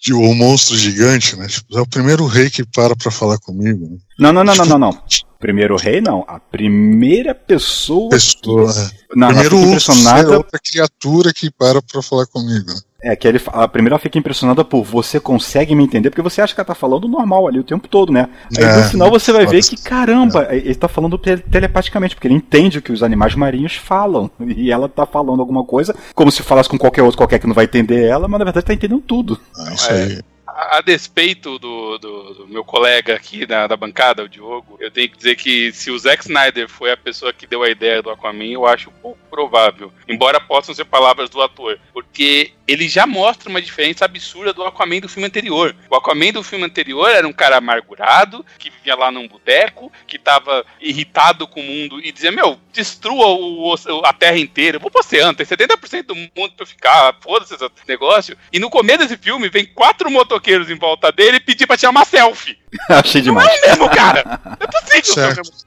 [0.05, 1.47] De o monstro gigante, né?
[1.47, 3.89] Tipo, é o primeiro rei que para pra falar comigo.
[3.89, 3.97] Né?
[4.19, 5.03] Não, não, não, não, não, não.
[5.39, 6.23] Primeiro rei, não.
[6.27, 8.11] A primeira pessoa.
[8.11, 8.71] Pessoa.
[9.15, 12.67] Não, ela primeiro urso, é outra criatura que para pra falar comigo.
[12.67, 12.79] né?
[13.07, 16.41] É que ele, a primeira ela fica impressionada por você consegue me entender, porque você
[16.41, 18.27] acha que ela tá falando normal ali o tempo todo, né?
[18.57, 22.27] Aí É, no final você vai ver que, caramba, ele tá falando tele- telepaticamente, porque
[22.27, 24.29] ele entende o que os animais marinhos falam.
[24.57, 27.53] E ela tá falando alguma coisa, como se falasse com qualquer outro qualquer que não
[27.53, 29.39] vai entender ela, mas na verdade tá entendendo tudo.
[29.69, 30.03] É isso É.
[30.03, 30.19] aí.
[30.47, 34.89] A, a despeito do, do- do meu colega aqui da, da bancada, o Diogo, eu
[34.89, 38.01] tenho que dizer que se o Zack Snyder foi a pessoa que deu a ideia
[38.01, 39.91] do Aquaman, eu acho pouco provável.
[40.07, 41.77] Embora possam ser palavras do ator.
[41.93, 45.75] Porque ele já mostra uma diferença absurda do Aquaman do filme anterior.
[45.89, 50.17] O Aquaman do filme anterior era um cara amargurado, que vivia lá num boteco, que
[50.17, 54.77] tava irritado com o mundo e dizia: Meu, destrua o, o- a terra inteira.
[54.77, 58.37] Eu vou pro oceano, tem 70% do mundo pra eu ficar, foda-se esse negócio.
[58.51, 61.91] E no começo desse filme, vem quatro motoqueiros em volta dele e pedir pra tirar
[61.91, 62.57] uma selfie.
[62.89, 63.47] Achei demais.
[63.47, 64.41] É mesmo, cara!
[64.59, 65.03] É possível,
[65.35, 65.64] Certo.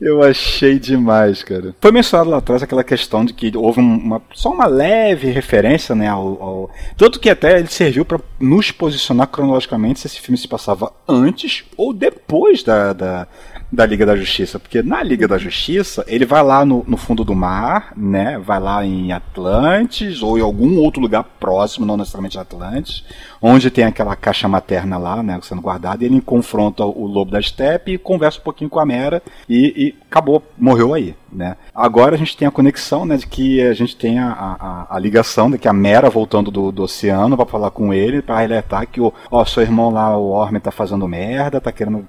[0.00, 1.74] Eu achei demais, cara.
[1.80, 5.94] Foi mencionado lá atrás aquela questão de que houve um- uma, só uma leve referência,
[5.94, 10.36] né, ao, ao- Tanto que até ele serviu pra nos posicionar cronologicamente se esse filme
[10.36, 13.26] se passava antes ou depois da, da,
[13.72, 14.58] da Liga da Justiça.
[14.58, 18.60] Porque na Liga da Justiça, ele vai lá no, no fundo do mar, né, vai
[18.60, 23.02] lá em Atlantis ou em algum outro lugar próximo, não necessariamente Atlantis,
[23.40, 27.92] onde tem aquela caixa materna lá, né, sendo guardada, ele confronta o Lobo da Steppe
[27.92, 31.56] e conversa um pouquinho com a Mera e, e acabou, morreu aí, né.
[31.74, 34.98] Agora a gente tem a conexão, né, de que a gente tem a, a, a
[34.98, 38.86] ligação de que a Mera voltando do, do oceano para falar com ele, para alertar
[38.86, 42.06] que o, ó, seu irmão lá, o Orme, tá fazendo merda, tá querendo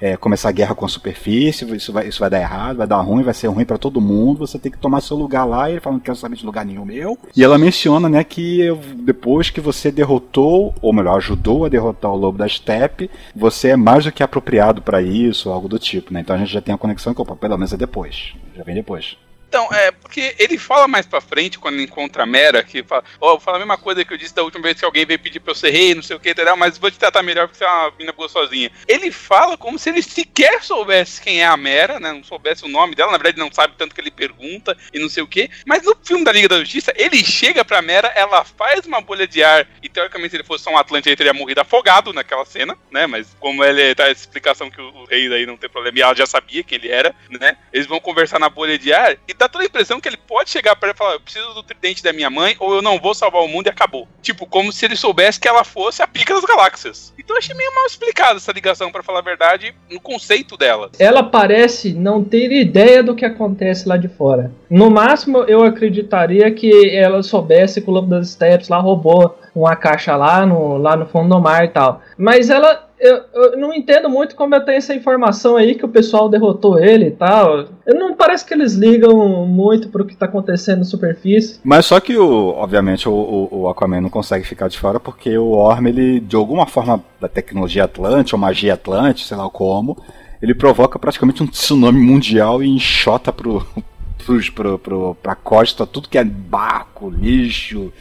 [0.00, 3.00] é, começar a guerra com a superfície, isso vai, isso vai dar errado, vai dar
[3.00, 5.74] ruim, vai ser ruim para todo mundo, você tem que tomar seu lugar lá, e
[5.74, 7.18] ele fala, não quero saber de lugar nenhum meu.
[7.36, 8.68] E ela menciona, né, que
[9.04, 13.76] depois que você derrotou, ou melhor, ajudou a derrotar o Lobo da Steppe, você é
[13.76, 16.20] mais do que apropriado para isso, algo do tipo, né?
[16.20, 18.74] Então a gente já tem a conexão que, opa, pelo menos é depois, já vem
[18.74, 19.16] depois.
[19.52, 23.38] Então, é, porque ele fala mais pra frente, quando encontra a Mera, que fala, ó,
[23.38, 25.50] fala a mesma coisa que eu disse da última vez que alguém veio pedir pra
[25.50, 26.56] eu ser rei, não sei o que, entendeu?
[26.56, 28.72] Mas vou te tratar melhor porque você é uma mina boa sozinha.
[28.88, 32.14] Ele fala como se ele sequer soubesse quem é a Mera, né?
[32.14, 35.10] Não soubesse o nome dela, na verdade não sabe tanto que ele pergunta e não
[35.10, 35.50] sei o que.
[35.66, 39.28] Mas no filme da Liga da Justiça, ele chega pra Mera, ela faz uma bolha
[39.28, 42.46] de ar, e teoricamente se ele fosse só um Atlante, ele teria morrido afogado naquela
[42.46, 43.06] cena, né?
[43.06, 46.16] Mas como ele tá essa explicação que o rei daí não tem problema, e ela
[46.16, 47.58] já sabia quem ele era, né?
[47.70, 50.50] Eles vão conversar na bolha de ar, e dá toda a impressão que ele pode
[50.50, 52.98] chegar pra ela e falar: Eu preciso do tridente da minha mãe, ou eu não
[52.98, 54.06] vou salvar o mundo e acabou.
[54.20, 57.12] Tipo, como se ele soubesse que ela fosse a pica das galáxias.
[57.18, 60.90] Então eu achei meio mal explicada essa ligação, pra falar a verdade, no conceito dela.
[60.98, 64.52] Ela parece não ter ideia do que acontece lá de fora.
[64.70, 69.76] No máximo, eu acreditaria que ela soubesse que o Lobo das Steps lá roubou uma
[69.76, 72.00] caixa lá no, lá no fundo do mar e tal.
[72.16, 72.88] Mas ela.
[73.02, 76.78] Eu, eu não entendo muito como eu tenho essa informação aí que o pessoal derrotou
[76.78, 77.66] ele e tal.
[77.84, 81.58] Eu não parece que eles ligam muito pro que tá acontecendo na superfície.
[81.64, 85.50] Mas só que, o, obviamente, o, o, Aquaman não consegue ficar de fora porque o
[85.50, 89.98] Orm, ele, de alguma forma da tecnologia Atlante, ou magia Atlante, sei lá como,
[90.40, 93.66] ele provoca praticamente um tsunami mundial e enxota pro,
[94.24, 97.92] pros, pro, pro, pra costa tudo que é barco, lixo,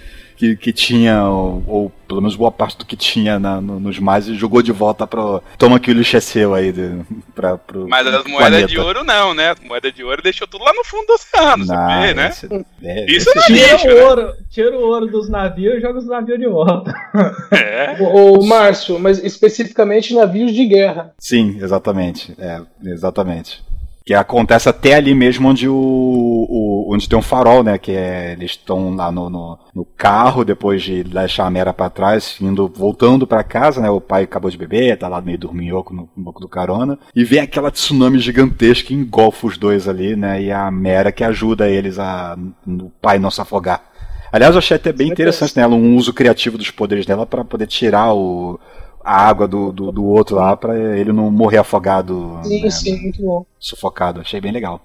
[0.41, 3.99] que, que tinha, ou, ou pelo menos boa parte do que tinha na, no, nos
[3.99, 5.39] mares, e jogou de volta pro.
[5.55, 6.71] Toma que o lixo é seu aí.
[6.71, 6.99] De,
[7.35, 8.67] pra, pro, Mas as moedas planeta.
[8.67, 9.51] de ouro não, né?
[9.51, 12.29] As moedas de ouro deixou tudo lá no fundo do oceano, Não, você vê, né?
[12.29, 14.03] esse- é, Isso não é Tira lixo, o né?
[14.03, 16.91] ouro, tira o ouro dos navios e joga os navios de volta.
[17.51, 17.97] É.
[18.01, 21.13] Ô, Márcio, mas especificamente navios de guerra.
[21.19, 22.33] Sim, exatamente.
[22.39, 23.63] É, exatamente.
[24.11, 27.77] Que acontece até ali mesmo onde o, o- onde tem um farol, né?
[27.77, 31.89] Que é, eles estão lá no, no, no carro depois de deixar a Mera pra
[31.89, 33.89] trás, indo, voltando pra casa, né?
[33.89, 36.99] O pai acabou de beber, tá lá meio dorminhoco no, no banco do carona.
[37.15, 40.41] E vem aquela tsunami gigantesca que engolfa os dois ali, né?
[40.43, 42.37] E a Mera que ajuda eles a
[42.67, 43.81] o pai não se afogar.
[44.29, 47.67] Aliás, eu achei até bem interessante nela um uso criativo dos poderes dela pra poder
[47.67, 48.59] tirar o,
[49.03, 53.01] a água do, do, do outro lá pra ele não morrer afogado, Sim, né, sim,
[53.01, 53.45] muito bom.
[53.59, 54.21] sufocado.
[54.21, 54.81] Achei bem legal.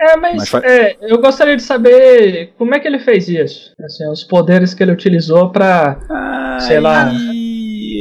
[0.00, 3.72] É, mas, Mas fa- é, eu gostaria de saber como é que ele fez isso.
[3.84, 6.58] Assim, os poderes que ele utilizou pra.
[6.60, 7.10] Sei lá.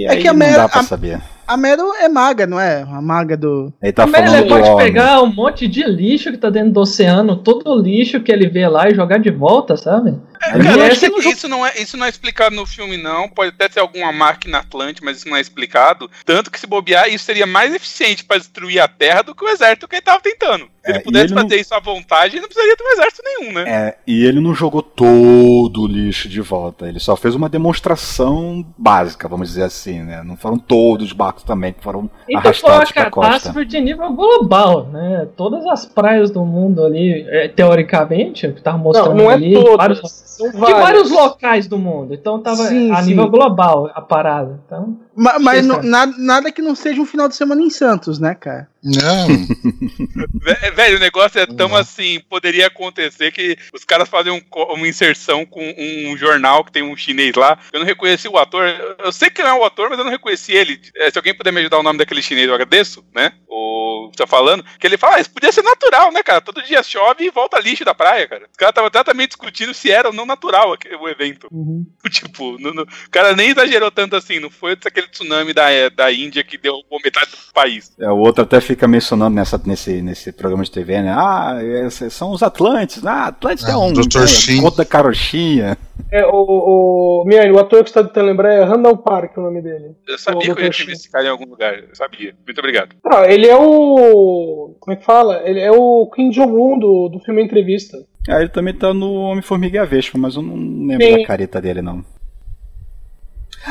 [0.06, 1.20] É É que a não Mera- dá pra a- saber.
[1.48, 2.82] A Mero é maga, não é?
[2.84, 3.72] A maga do.
[3.82, 4.78] Ele tá do pode homem.
[4.86, 8.50] pegar um monte de lixo que tá dentro do oceano, todo o lixo que ele
[8.50, 10.14] vê lá e jogar de volta, sabe?
[10.54, 12.98] Ele- Cara, eu acho essa- que isso não, é, isso não é explicado no filme,
[12.98, 13.28] não.
[13.30, 16.10] Pode até ser alguma máquina Atlante, mas isso não é explicado.
[16.26, 19.50] Tanto que se bobear, isso seria mais eficiente pra destruir a Terra do que o
[19.50, 20.66] exército que ele tava tentando.
[20.86, 22.92] Se É, ele pudesse ele não- fazer isso à vontade, ele não precisaria ter um
[22.94, 23.64] exército nenhum, né?
[23.68, 26.88] É, e ele não jogou todo o lixo de volta.
[26.88, 30.24] Ele só fez uma demonstração básica, vamos dizer assim, né?
[30.24, 33.32] Não foram todos os barcos também que foram Então foi uma arrastados pra costa.
[33.32, 35.28] catástrofe de nível global, né?
[35.36, 39.54] Todas as praias do mundo ali, é, teoricamente, que tava mostrando Não, não é ali,
[39.54, 39.78] todas.
[39.78, 42.14] vários, São de vários locais do mundo.
[42.14, 43.10] Então tava Sim, a sim.
[43.10, 44.60] nível global a parada.
[44.66, 45.88] Então, Ma- Mas Sim, não- cara.
[45.88, 48.68] nada, nada que não seja um final de semana em Santos, né, cara?
[48.84, 49.28] Não,
[50.76, 51.76] Velho, o negócio é tão Uhum.
[51.76, 54.42] assim, poderia acontecer que os caras fazem um
[54.74, 57.58] uma inserção com um jornal que tem um chinês lá.
[57.74, 58.64] Eu não reconheci o ator.
[59.00, 60.80] Eu sei que não é o ator, mas eu não reconheci ele.
[60.96, 63.32] É, Se alguém puder me ajudar o nome daquele chinês, eu agradeço, né?
[63.50, 64.64] O que tá falando.
[64.80, 66.40] Que ele fala, ah, isso podia ser natural, né, cara?
[66.42, 68.44] Todo dia chove e volta lixo da praia, cara.
[68.50, 71.48] Os caras estavam exatamente discutindo se era ou não natural aquele- o evento.
[72.12, 74.40] Tipo, não- não- o cara nem exagerou tanto assim.
[74.40, 75.66] Não foi aquele tsunami da,
[75.96, 76.74] da Índia que deu
[77.04, 77.92] metade do país.
[78.00, 81.14] É, o outro até fica mencionando nessa, nesse, nesse programa de TV, né?
[81.18, 83.06] Ah, esses são os Atlantes.
[83.06, 84.20] Ah, Atlantes Ah, é um Dr.
[84.20, 85.78] é, da carochinha.
[86.12, 89.42] É, o, o, Miane, o ator que você está tentando lembrar é Randall Park, o
[89.42, 89.96] nome dele.
[90.08, 91.74] Eu sabia O que eu ia te ver esse cara em algum lugar.
[91.78, 92.34] Eu sabia.
[92.46, 92.96] Muito obrigado.
[93.04, 94.76] Não, ele é o.
[94.80, 95.42] Como é que fala?
[95.44, 97.98] Ele é o Kim Jong-un do, do filme Entrevista.
[98.28, 100.56] Ah, ele também tá no Homem-Formiga e a Vespa, mas eu não
[100.88, 101.18] lembro Sim.
[101.20, 102.04] da careta dele, não.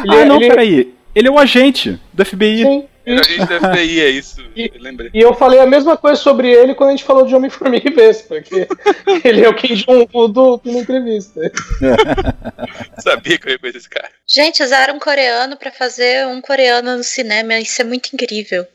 [0.04, 0.94] Ele ah, é- não, ele- peraí.
[1.14, 2.62] Ele é o agente do FBI.
[2.62, 2.88] Sim.
[3.06, 4.42] A gente deve ter é isso.
[4.56, 5.10] E- Eu lembrei.
[5.14, 7.94] E eu falei a mesma coisa sobre ele quando a gente falou de Homem-Formiga e
[7.94, 8.66] Vespa, que
[9.24, 11.40] ele é o Kim Jong-un do filme Entrevista.
[12.98, 14.08] Sabia que eu ia conhecer esse cara.
[14.26, 17.58] Gente, usaram um coreano pra fazer um coreano no cinema.
[17.58, 18.66] Isso é muito incrível.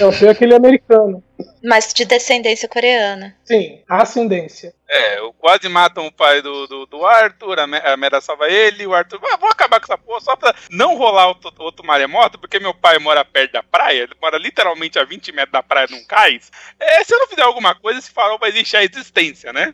[0.00, 1.22] Não, foi aquele americano.
[1.62, 3.34] Mas de descendência coreana.
[3.44, 4.72] Sim, ascendência.
[4.88, 8.48] É, o- quase matam o pai do, do, do Arthur, a, Me- a Mera salva
[8.48, 11.86] ele, o Arthur, ah, vou acabar com essa porra só pra não rolar outro, outro
[11.86, 15.62] maremoto, porque meu pai mora perto da praia, ele mora literalmente a 20 metros da
[15.62, 16.50] praia num cais.
[16.78, 19.72] É, se eu não fizer alguma coisa, esse farol vai deixar a existência, né?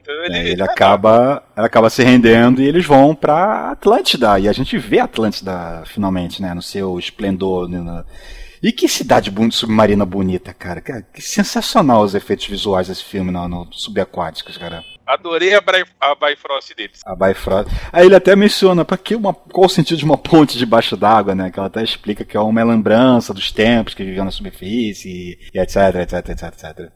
[0.00, 4.38] Então É, ele acaba, ela acaba se rendendo e eles vão pra Atlântida.
[4.40, 6.54] E a gente vê a Atlântida finalmente, né?
[6.54, 7.68] No seu esplendor.
[7.68, 8.04] né,
[8.62, 10.80] E que cidade submarina bonita, cara.
[10.80, 14.84] Que sensacional os efeitos visuais desse filme no, no subaquáticos, cara.
[15.08, 17.00] Adorei a, a Bifrost deles.
[17.06, 17.70] A Bifrost.
[17.90, 21.34] Aí ele até menciona pra que uma, qual o sentido de uma ponte debaixo d'água,
[21.34, 21.50] né?
[21.50, 25.58] Que ela até explica que é uma lembrança dos tempos que viviam na superfície e
[25.58, 26.92] etc, etc, etc, etc.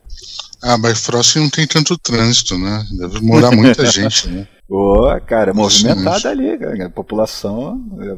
[0.62, 2.84] Ah, Bifrost não tem tanto trânsito, né?
[2.98, 4.46] Deve morar muita gente, né?
[4.68, 6.28] Pô, cara, movimentada Sim.
[6.28, 6.86] ali, cara.
[6.86, 8.16] A população é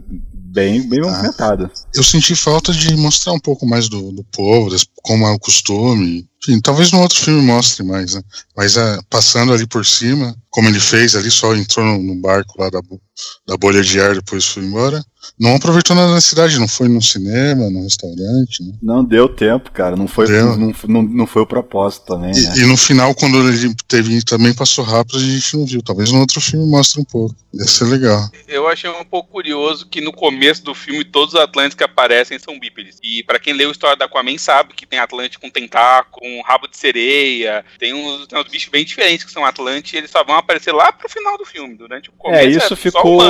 [0.54, 1.70] bem, bem movimentada.
[1.92, 6.26] Eu senti falta de mostrar um pouco mais do, do povo, como é o costume.
[6.48, 8.22] Enfim, talvez no outro filme mostre mais, né?
[8.56, 12.60] Mas ah, passando ali por cima, como ele fez ali, só entrou no, no barco
[12.60, 12.80] lá da,
[13.46, 15.02] da bolha de ar, depois foi embora.
[15.38, 18.74] Não aproveitou nada na cidade, não foi no cinema, no restaurante, né?
[18.82, 19.96] Não deu tempo, cara.
[19.96, 22.54] Não foi, não, não, não foi o propósito também, né?
[22.56, 25.82] E, e no final, quando ele teve, também passou rápido, a gente não viu.
[25.82, 27.34] Talvez no outro filme mostre um pouco.
[27.52, 28.28] Ia ser legal.
[28.46, 32.38] Eu achei um pouco curioso que no começo do filme todos os Atlantes que aparecem
[32.38, 32.98] são bípedes.
[33.02, 36.42] E pra quem leu a história da Aquaman sabe que tem Atlante com tentáculo, com
[36.42, 40.10] rabo de sereia, tem uns, tem uns bichos bem diferentes que são Atlantes e eles
[40.10, 41.74] só vão aparecer lá pro final do filme.
[41.76, 43.20] Durante o começo É, isso só ficou,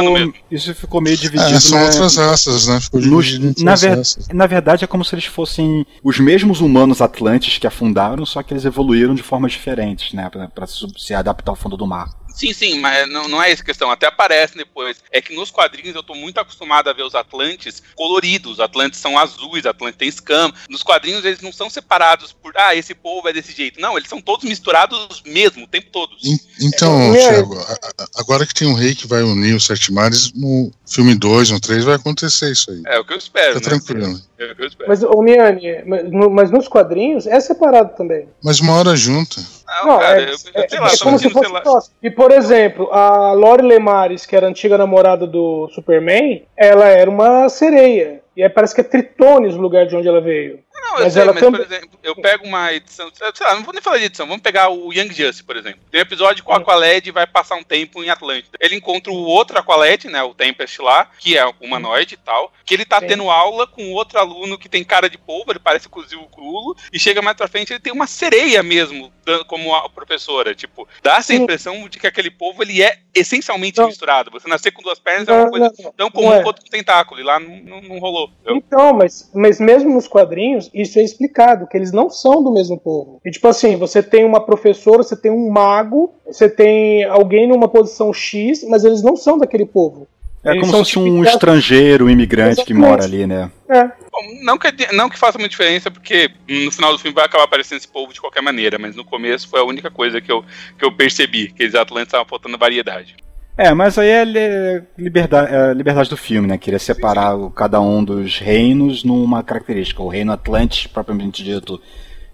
[0.51, 1.85] isso ficou meio dividido, É, são né?
[1.87, 2.81] outras raças, né?
[2.81, 4.29] Ficou Nos- dividido entre na, ver- raças.
[4.33, 8.53] na verdade, é como se eles fossem os mesmos humanos atlantes que afundaram, só que
[8.53, 10.29] eles evoluíram de formas diferentes, né?
[10.31, 12.09] Pra, pra se se adaptar ao fundo do mar.
[12.35, 13.91] Sim, sim, mas não, não é essa a questão.
[13.91, 14.97] Até aparece depois.
[15.13, 18.53] É que nos quadrinhos eu tô muito acostumado a ver os Atlantes coloridos.
[18.55, 20.53] Os Atlantes são azuis, Atlantes tem escama.
[20.69, 23.81] Nos quadrinhos eles não são separados por, ah, esse povo é desse jeito.
[23.81, 26.11] Não, eles são todos misturados mesmo, o tempo todo.
[26.25, 29.93] En- Então, Thiago, a- a- agora que tem um rei que vai unir os sete
[29.93, 32.83] mares, no filme 2, no 3, vai acontecer isso aí.
[32.87, 33.61] É o que eu espero.
[33.61, 33.79] Tá né?
[33.81, 34.21] tranquilo.
[34.39, 34.89] É o que eu espero.
[34.89, 38.29] Mas, ô Miane, mas, no- mas nos quadrinhos é separado também.
[38.43, 39.41] Mas uma hora junta.
[39.67, 41.61] Não, Não, cara, é, eu, é- sei lá, é tô como se fosse lá.
[41.61, 41.95] próximo.
[42.03, 47.11] E, por exemplo, a Lori Lemares, que era a antiga namorada do Superman, ela era
[47.11, 48.23] uma sereia.
[48.37, 50.59] E aí parece que é Tritones o lugar de onde ela veio.
[50.75, 53.55] Não, eu Mas sei, ela mas, também- por exemplo, eu pego uma edição, sei lá,
[53.55, 55.81] não vou nem falar de edição, vamos pegar o Young Justice, por exemplo.
[55.91, 58.59] Tem um episódio que o Aqualed vai passar um tempo em Atlântida.
[58.61, 62.75] Ele encontra o outro Aqualed, né, o Tempest lá, que é humanoide e tal, que
[62.75, 63.07] ele tá Sim.
[63.07, 66.77] tendo aula com outro aluno que tem cara de polvo, ele parece com o Crulo,
[66.93, 69.11] e chega mais pra frente ele tem uma sereia mesmo,
[69.47, 71.43] como a professora, tipo, dá essa Sim.
[71.43, 73.87] impressão de que aquele povo, ele é essencialmente Não.
[73.87, 74.31] misturado.
[74.31, 75.93] Você nascer com duas pernas é uma Não, coisa não, não.
[75.93, 76.43] tão Não comum é.
[76.43, 78.31] quanto um tentáculo, e lá não, não, não rolou.
[78.45, 82.53] Eu- Então, mas, mas mesmo nos quadrinhos, isso é explicado, que eles não são do
[82.53, 83.21] mesmo povo.
[83.25, 87.69] E tipo assim, você tem uma professora, você tem um mago, você tem alguém numa
[87.69, 90.07] posição X, mas eles não são daquele povo.
[90.45, 92.91] É Eles como se fosse um tipificados- estrangeiro, um imigrante que Exatamente.
[92.91, 93.51] mora ali, né?
[93.69, 93.85] É.
[93.85, 97.45] Bom, Não que, não que faça muita diferença, porque no final do filme vai acabar
[97.45, 100.45] aparecendo esse povo de qualquer maneira, mas no começo foi a única coisa que eu,
[100.79, 103.17] que eu percebi, que eles Atlantes estavam faltando variedade.
[103.57, 106.59] É, mas aí é li- liberdade, é liberdade do filme, né?
[106.59, 110.03] Queria separar o- cada um dos reinos numa característica.
[110.03, 111.81] O reino Atlantis, propriamente dito,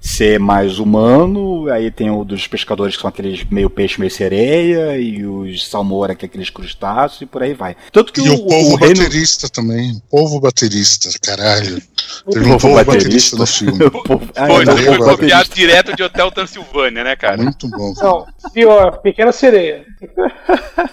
[0.01, 4.97] ser mais humano, aí tem o dos pescadores que são aqueles meio peixe, meio sereia,
[4.99, 7.77] e os salmoura, que é aqueles crustáceos, e por aí vai.
[7.93, 8.97] Tanto que E o, o povo o reino...
[9.03, 9.93] baterista também.
[9.93, 11.83] O povo baterista, caralho.
[12.31, 13.37] Teve O um povo povo baterista.
[13.37, 13.85] baterista no filme.
[13.85, 17.37] o povo- Ah, foi, não, foi povo copiado direto de Hotel Transilvânia, né, cara?
[17.43, 17.93] Muito bom.
[17.99, 19.85] Não, pior, Pequena Sereia.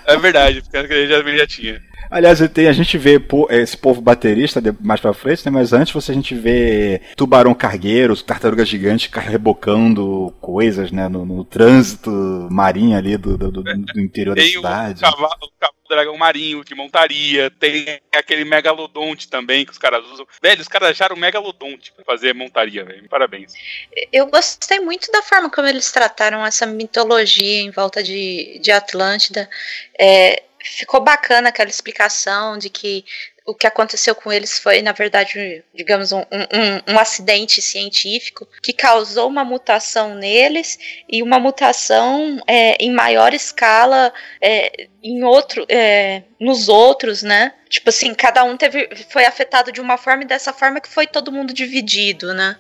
[0.05, 1.81] É verdade, porque ele já, ele já tinha.
[2.09, 5.51] Aliás, tem, a gente vê esse povo baterista de- mais pra frente, né?
[5.51, 11.07] Mas antes você a gente vê tubarão cargueiro, tartaruga gigante rebocando coisas, né?
[11.07, 12.09] No, no trânsito
[12.51, 15.01] marinho ali do, do, do- interior da Tem o cidade.
[15.01, 20.25] cavalo, o cavalo dragão marinho de montaria, tem aquele megalodonte também que os caras usam.
[20.43, 23.07] Velho, os caras acharam o megalodonte pra fazer montaria, velho.
[23.07, 23.53] Parabéns.
[24.11, 29.49] Eu gostei muito da forma como eles trataram essa mitologia em volta de, de Atlântida.
[29.97, 33.05] É, ficou bacana aquela explicação de que
[33.47, 38.73] o que aconteceu com eles foi, na verdade, digamos, um, um, um acidente científico que
[38.73, 40.77] causou uma mutação neles
[41.09, 47.53] e uma mutação é, em maior escala é, em outro, é, nos outros, né?
[47.69, 51.05] Tipo assim, cada um teve, foi afetado de uma forma e dessa forma que foi
[51.05, 52.55] todo mundo dividido, né?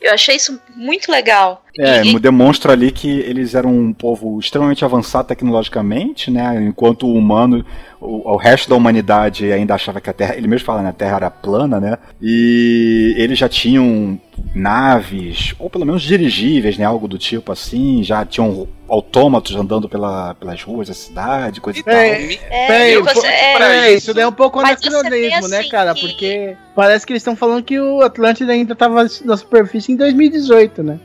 [0.00, 1.64] Eu achei isso muito legal.
[1.78, 6.60] É, E- demonstra ali que eles eram um povo extremamente avançado tecnologicamente, né?
[6.62, 7.64] Enquanto o humano,
[8.00, 10.90] o, o resto da humanidade ainda achava que a Terra, ele mesmo fala, né?
[10.90, 11.98] A Terra era plana, né?
[12.20, 14.20] E eles já tinham
[14.54, 16.84] naves, ou pelo menos dirigíveis, né?
[16.84, 21.82] Algo do tipo assim, já tinham autômatos andando pela, pelas ruas da cidade, coisa e
[21.82, 21.94] tal.
[21.94, 25.94] É, Me- É, Peraí, você- é, isso daí é um pouco anacronismo, né, assim cara?
[25.94, 29.96] que- Porque parece que eles estão falando que o Atlântida ainda tava na superfície em
[29.96, 30.98] 2018, né?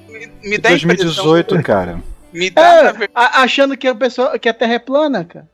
[0.43, 0.87] Me dá a impressão.
[1.25, 1.99] 2018, cara.
[2.31, 5.47] Me dá, É, a- achando que a pessoa que a Terra é plana, cara.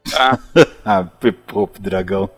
[0.86, 1.04] Ah,
[1.48, 2.30] pô, dragão.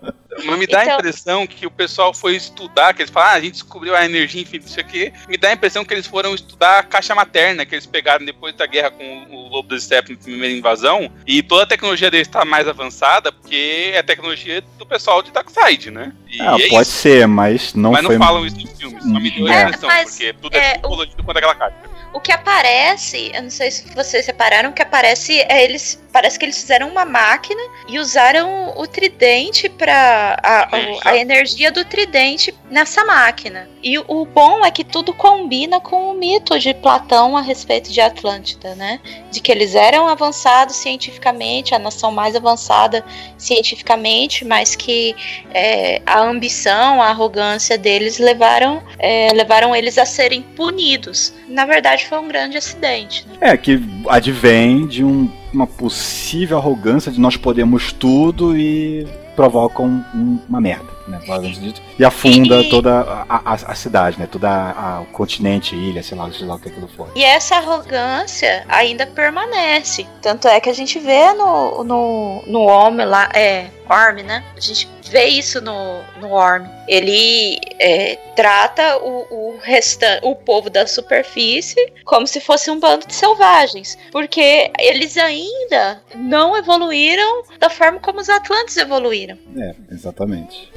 [0.46, 3.34] Mas me dá a Então- impressão que o pessoal foi estudar, que eles falam, ah,
[3.34, 5.12] a gente descobriu a energia infinita, isso aqui.
[5.28, 8.56] Me dá a impressão que eles foram estudar a caixa materna que eles pegaram depois
[8.56, 11.12] da guerra com o Lobo das Steppes na primeira invasão.
[11.28, 15.32] E toda a tecnologia deles está mais avançada, porque é a tecnologia do pessoal de
[15.32, 16.14] Darkseid, né?
[16.30, 16.92] E Ah, é pode isso.
[16.98, 18.18] ser, mas não Mas foi.
[18.18, 20.60] não falam isso nos filmes, só me deu a É, impressão, mas, porque tudo é,
[20.60, 21.76] é, tão colorido quanto aquela caixa.
[22.14, 26.02] O que aparece, eu não sei se vocês separaram, o que aparece é eles.
[26.12, 31.72] Parece que eles fizeram uma máquina e usaram o tridente para a, o- a energia
[31.72, 33.70] do tridente nessa máquina.
[33.82, 37.90] E o- o bom é que tudo combina com o mito de Platão a respeito
[37.90, 39.00] de Atlântida, né?
[39.32, 43.06] De que eles eram avançados cientificamente, a nação mais avançada
[43.38, 45.16] cientificamente, mas que
[45.54, 51.34] é, a ambição, a arrogância deles levaram, é, levaram eles a serem punidos.
[51.48, 53.26] Na verdade, foi um grande acidente.
[53.28, 53.38] Né?
[53.42, 60.40] É, que advém de um- uma possível arrogância de nós podemos tudo e provocam um-
[60.48, 61.20] uma merda, né?
[61.60, 61.82] dito.
[61.98, 64.28] E afunda E- toda a, a- a cidade, né?
[64.32, 67.10] Toda a- o continente, ilha, sei lá, sei lá o que aquilo for.
[67.16, 70.06] E essa arrogância ainda permanece.
[70.22, 74.44] Tanto é que a gente vê no, no, no homem lá, é, Orm, né?
[74.56, 76.66] A gente vê isso no, no Orm.
[76.88, 81.76] Ele é, trata o, o restante, o povo da superfície
[82.06, 88.20] como se fosse um bando de selvagens, porque eles ainda não evoluíram da forma como
[88.20, 89.38] os Atlantes evoluíram.
[89.58, 90.72] É, exatamente.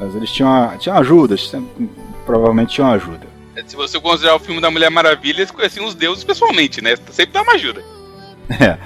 [0.00, 1.36] Mas eles tinham, tinham ajuda,
[2.24, 3.28] provavelmente tinham ajuda.
[3.66, 6.96] Se você considerar o filme da Mulher Maravilha, eles conheciam os deuses pessoalmente, né?
[7.10, 7.82] Sempre dá uma ajuda.
[8.58, 8.78] É.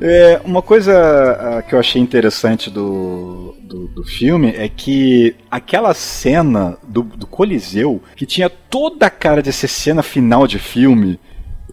[0.00, 5.94] é uma coisa uh, que eu achei interessante do, do, do, filme é que aquela
[5.94, 11.20] cena do, do Coliseu, que tinha toda a cara de ser cena final de filme,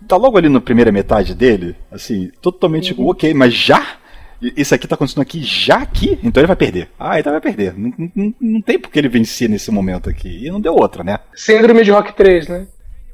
[0.08, 3.10] tá logo ali na primeira metade dele, assim, totalmente uhum.
[3.10, 3.98] ok, mas já?
[4.42, 6.18] Isso aqui tá acontecendo aqui já aqui?
[6.24, 6.90] Então ele vai perder.
[6.98, 7.74] Ah, então vai perder.
[7.78, 10.46] Não, não, não tem por que ele vencer nesse momento aqui.
[10.46, 11.20] E não deu outra, né?
[11.36, 12.68] Síndrome de Rock 3, né?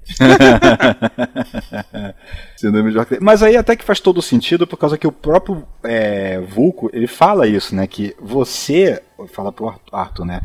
[2.56, 5.66] Síndrome de Rock Mas aí até que faz todo sentido, por causa que o próprio
[5.84, 7.88] é, Vulco, ele fala isso, né?
[7.88, 10.42] Que você, fala pro Arthur, né?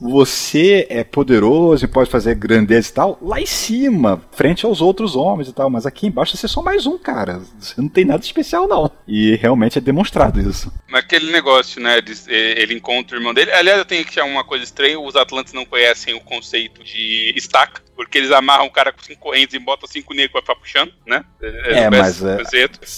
[0.00, 5.14] Você é poderoso e pode fazer grandeza e tal, lá em cima, frente aos outros
[5.14, 7.40] homens e tal, mas aqui embaixo você é só mais um, cara.
[7.58, 8.90] Você não tem nada especial, não.
[9.06, 10.72] E realmente é demonstrado isso.
[10.88, 12.00] Naquele negócio, né?
[12.28, 13.52] Ele encontra o irmão dele.
[13.52, 17.32] Aliás, eu tenho que chamar uma coisa estranha: os Atlantes não conhecem o conceito de
[17.36, 20.56] estaca, porque eles amarram o cara com cinco correntes e botam cinco negros pra ficar
[20.56, 21.24] puxando, né?
[21.42, 22.38] É, é mas, é,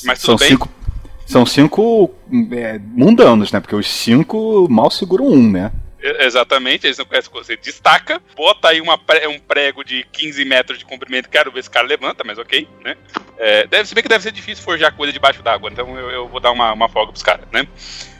[0.04, 0.50] mas tudo são bem.
[0.50, 0.68] Cinco,
[1.26, 2.14] são cinco
[2.52, 3.60] é, mundanos, né?
[3.60, 5.72] Porque os cinco mal seguram um, né?
[6.20, 7.64] Exatamente, eles não conhecem o conceito.
[7.64, 11.72] Destaca, bota aí uma, um prego de 15 metros de comprimento, quero ver se o
[11.72, 12.96] cara levanta, mas ok, né?
[13.38, 16.28] É, deve, se bem que deve ser difícil forjar coisa debaixo d'água, então eu, eu,
[16.28, 17.66] vou dar uma, uma folga pros caras, né?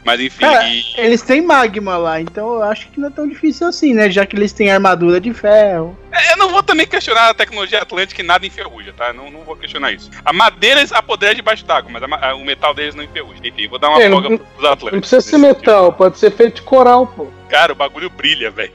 [0.05, 0.41] Mas enfim.
[0.41, 0.83] Cara, e...
[0.97, 4.11] Eles têm magma lá, então eu acho que não é tão difícil assim, né?
[4.11, 5.97] Já que eles têm armadura de ferro.
[6.17, 9.13] É, eu não vou também questionar a tecnologia atlântica que nada enferruja, tá?
[9.13, 10.11] Não, não vou questionar isso.
[10.25, 13.41] A madeira apodera debaixo d'água, mas a, a, o metal deles não enferruja.
[13.45, 14.93] Enfim, vou dar uma é, folga não, pros Atlânticos.
[14.93, 15.99] Não precisa ser metal, tipo.
[15.99, 17.27] pode ser feito de coral, pô.
[17.49, 18.73] Cara, o bagulho brilha, velho.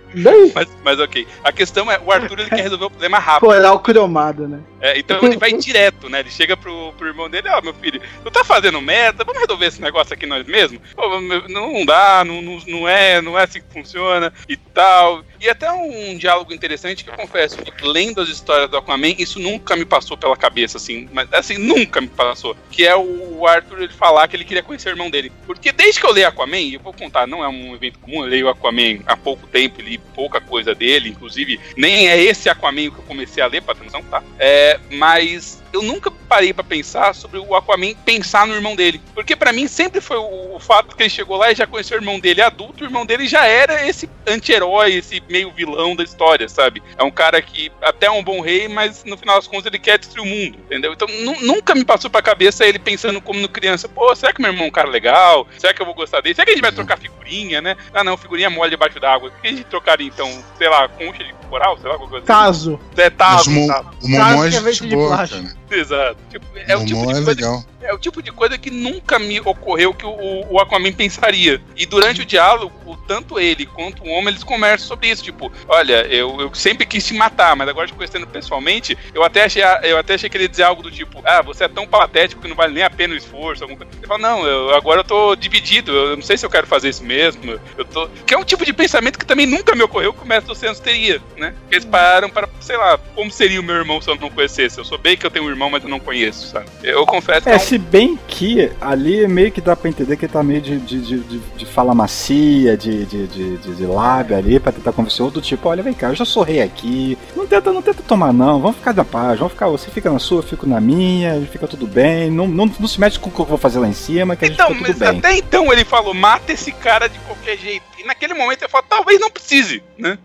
[0.54, 1.28] Mas, mas ok.
[1.44, 3.50] A questão é, o Arthur ele quer resolver o problema rápido.
[3.50, 4.60] Coral cromado, né?
[4.80, 6.22] É, então ele vai direto, né?
[6.22, 9.42] Ele chega pro, pro irmão dele, ó, oh, meu filho, tu tá fazendo merda, vamos
[9.42, 10.82] resolver esse negócio aqui nós mesmos?
[10.96, 11.20] Pô,
[11.50, 15.24] não dá, não, não, não, é, não é assim que funciona e tal.
[15.42, 19.76] E até um diálogo interessante que eu confesso, lendo as histórias do Aquaman, isso nunca
[19.76, 22.56] me passou pela cabeça, assim, mas assim, nunca me passou.
[22.70, 25.32] Que é o Arthur ele falar que ele queria conhecer o irmão dele.
[25.48, 28.24] Porque desde que eu leio Aquaman, e eu vou contar, não é um evento comum,
[28.24, 32.92] eu leio Aquaman há pouco tempo, li pouca coisa dele, inclusive, nem é esse Aquaman
[32.92, 34.22] que eu comecei a ler, pra atenção, tá?
[34.38, 39.02] É, mas eu nunca parei para pensar sobre o Aquaman pensar no irmão dele.
[39.14, 41.98] Porque para mim sempre foi o, o, fato que ele chegou lá e já conheceu
[41.98, 46.04] o irmão dele adulto, o irmão dele já era esse anti-herói, esse meio vilão da
[46.04, 46.82] história, sabe?
[46.98, 49.80] É um cara que até é um bom rei, mas no final das contas ele
[49.80, 50.94] quer destruir o mundo, entendeu?
[50.94, 51.08] Então
[51.42, 54.66] nunca me passou pra cabeça ele pensando como no criança, pô, será que meu irmão
[54.66, 55.48] é um cara legal?
[55.58, 56.36] Será que eu vou gostar dele?
[56.36, 57.76] Será que a gente vai trocar figurinha, né?
[57.94, 59.30] Ah não, figurinha mole debaixo d'água.
[59.30, 60.44] O que a gente trocaria então?
[60.58, 62.44] Sei lá, concha de coral, sei lá, alguma coisa assim?
[62.44, 62.80] Tazo.
[62.96, 63.52] É, tazo.
[63.52, 65.61] O, o Momó é gente boa, cara.
[65.72, 66.18] Exato.
[66.30, 67.66] Tipo, é o, tipo de é coisa, legal.
[67.82, 71.62] É o tipo de coisa que nunca me ocorreu que o, o Aquaman pensaria.
[71.76, 75.24] E durante o diálogo, tanto ele quanto o homem, eles conversam sobre isso.
[75.24, 79.44] Tipo, olha, eu, eu sempre quis te matar, mas agora te conhecendo pessoalmente, eu até,
[79.44, 81.88] achei, eu até achei que ele ia dizer algo do tipo, ah, você é tão
[81.88, 83.64] patético que não vale nem a pena o esforço.
[83.64, 83.98] Alguma coisa.
[83.98, 86.90] Ele fala, não, eu, agora eu tô dividido, eu não sei se eu quero fazer
[86.90, 87.60] isso mesmo.
[87.78, 88.08] Eu tô...
[88.26, 90.80] Que é um tipo de pensamento que também nunca me ocorreu que o Mestre Oceanos
[90.80, 91.54] teria, né?
[91.70, 94.78] Eles pararam para, sei lá, como seria o meu irmão se eu não conhecesse?
[94.78, 96.68] Eu sou bem que eu tenho um irmão, mas eu não conheço, sabe?
[96.84, 97.50] Eu confesso que.
[97.50, 97.71] É, é um...
[97.72, 101.00] se bem que ali meio que dá pra entender que ele tá meio de, de,
[101.00, 105.70] de, de, fala macia, de, de, de, de, lábio ali, pra tentar convencer outro tipo,
[105.70, 107.18] olha, vem cá, eu já sou rei aqui.
[107.34, 108.60] Não tenta, não tenta tomar, não.
[108.60, 109.70] Vamos ficar na paz, vamos ficar.
[109.70, 112.30] Você fica na sua, eu fico na minha, fica tudo bem.
[112.30, 114.48] Não, não, não se mete com o que eu vou fazer lá em cima, que
[114.48, 115.20] então, a gente fica tudo bem.
[115.20, 117.91] Até então ele falou, mata esse cara de qualquer jeito.
[118.06, 120.18] Naquele momento eu falo, talvez não precise, né?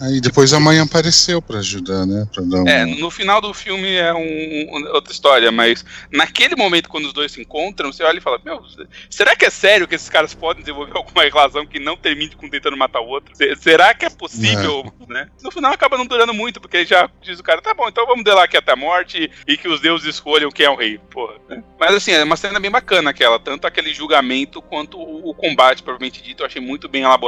[0.00, 2.26] Aí depois a mãe apareceu para ajudar, né?
[2.32, 2.68] Pra dar um...
[2.68, 7.12] É, no final do filme é um, um, outra história, mas naquele momento, quando os
[7.12, 8.62] dois se encontram, você olha e fala: Meu,
[9.08, 12.48] será que é sério que esses caras podem desenvolver alguma relação que não termine com
[12.48, 13.32] tentando matar o outro?
[13.60, 15.12] Será que é possível, é.
[15.12, 15.28] né?
[15.42, 18.24] No final acaba não durando muito, porque já diz o cara: Tá bom, então vamos
[18.24, 20.98] delar aqui até a morte e que os deuses escolham quem é o rei.
[20.98, 21.62] Porra, né?
[21.78, 25.82] Mas assim, é uma cena bem bacana aquela, tanto aquele julgamento quanto o, o combate,
[25.82, 27.21] provavelmente dito, eu achei muito bem elaborado.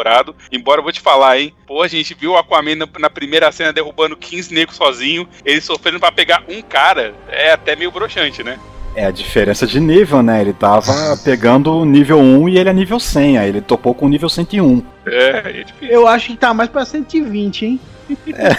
[0.51, 1.53] Embora eu vou te falar, hein?
[1.67, 5.61] Pô, a gente viu o Aquaman na, na primeira cena derrubando 15 negros sozinho, ele
[5.61, 8.59] sofrendo para pegar um cara, é até meio broxante, né?
[8.97, 10.41] É a diferença de nível, né?
[10.41, 14.07] Ele tava pegando o nível 1 e ele é nível 100, aí ele topou com
[14.07, 14.83] o nível 101.
[15.07, 15.89] É, é difícil.
[15.89, 17.81] Eu acho que tá mais pra 120, hein?
[18.29, 18.51] É.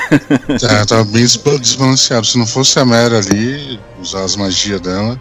[0.82, 2.26] é, tava bem desbalanceado.
[2.26, 5.20] Se não fosse a Mera ali, usar as magias dela.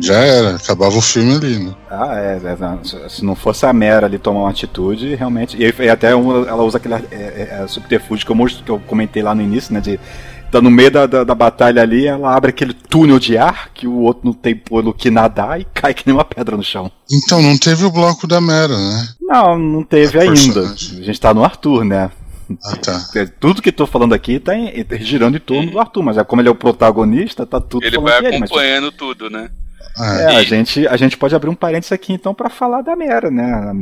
[0.00, 1.74] Já era, acabava o filme ali, né?
[1.90, 5.56] Ah, é, é, não, se- não fosse a Mera ali tomar uma atitude, realmente.
[5.56, 8.70] E, e até uma- ela usa aquele é, é, é, subterfúgio que eu, mostro- que
[8.70, 9.80] eu comentei lá no início, né?
[9.80, 9.98] De.
[10.50, 13.86] Tá no meio da, da, da batalha ali, ela abre aquele túnel de ar que
[13.86, 16.90] o outro não tem pelo que nadar e cai que nem uma pedra no chão.
[17.12, 19.08] Então, não teve o bloco da Mera, né?
[19.20, 20.32] Não, não teve É ainda.
[20.34, 21.00] personagem.
[21.00, 22.10] A gente tá no Arthur, né?
[22.64, 22.98] Ah, tá.
[23.38, 24.54] Tudo que tô falando aqui tá
[25.00, 27.98] girando em torno do Arthur, mas é como ele é o protagonista, tá tudo Ele
[28.00, 29.50] vai dele, mas- acompanhando tudo, né?
[30.00, 32.94] É, É, a gente, a gente pode abrir um parênteses aqui então pra falar da
[32.94, 33.44] Mera, né?
[33.52, 33.72] A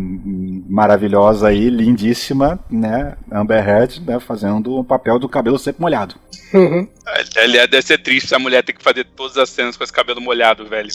[0.69, 3.15] Maravilhosa aí, lindíssima, né?
[3.31, 4.19] Amber Heard, né?
[4.19, 6.15] Fazendo o papel do cabelo sempre molhado.
[6.55, 6.89] Uhum.
[7.37, 10.21] Aliás, deve ser triste essa mulher ter que fazer todas as cenas com esse cabelo
[10.21, 10.89] molhado, velho.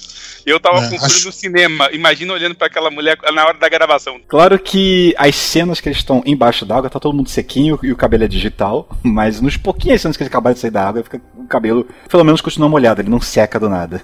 [0.45, 3.57] Eu tava É, com frio acho- no cinema, imagina olhando pra aquela mulher na hora
[3.57, 4.19] da gravação.
[4.27, 7.95] Claro que as cenas que eles estão embaixo d'água, tá todo mundo sequinho e o
[7.97, 11.21] cabelo é digital, mas nos pouquinhas cenas que eles acabaram de sair da água, fica,
[11.37, 14.01] o cabelo pelo menos continua molhado, ele não seca do nada.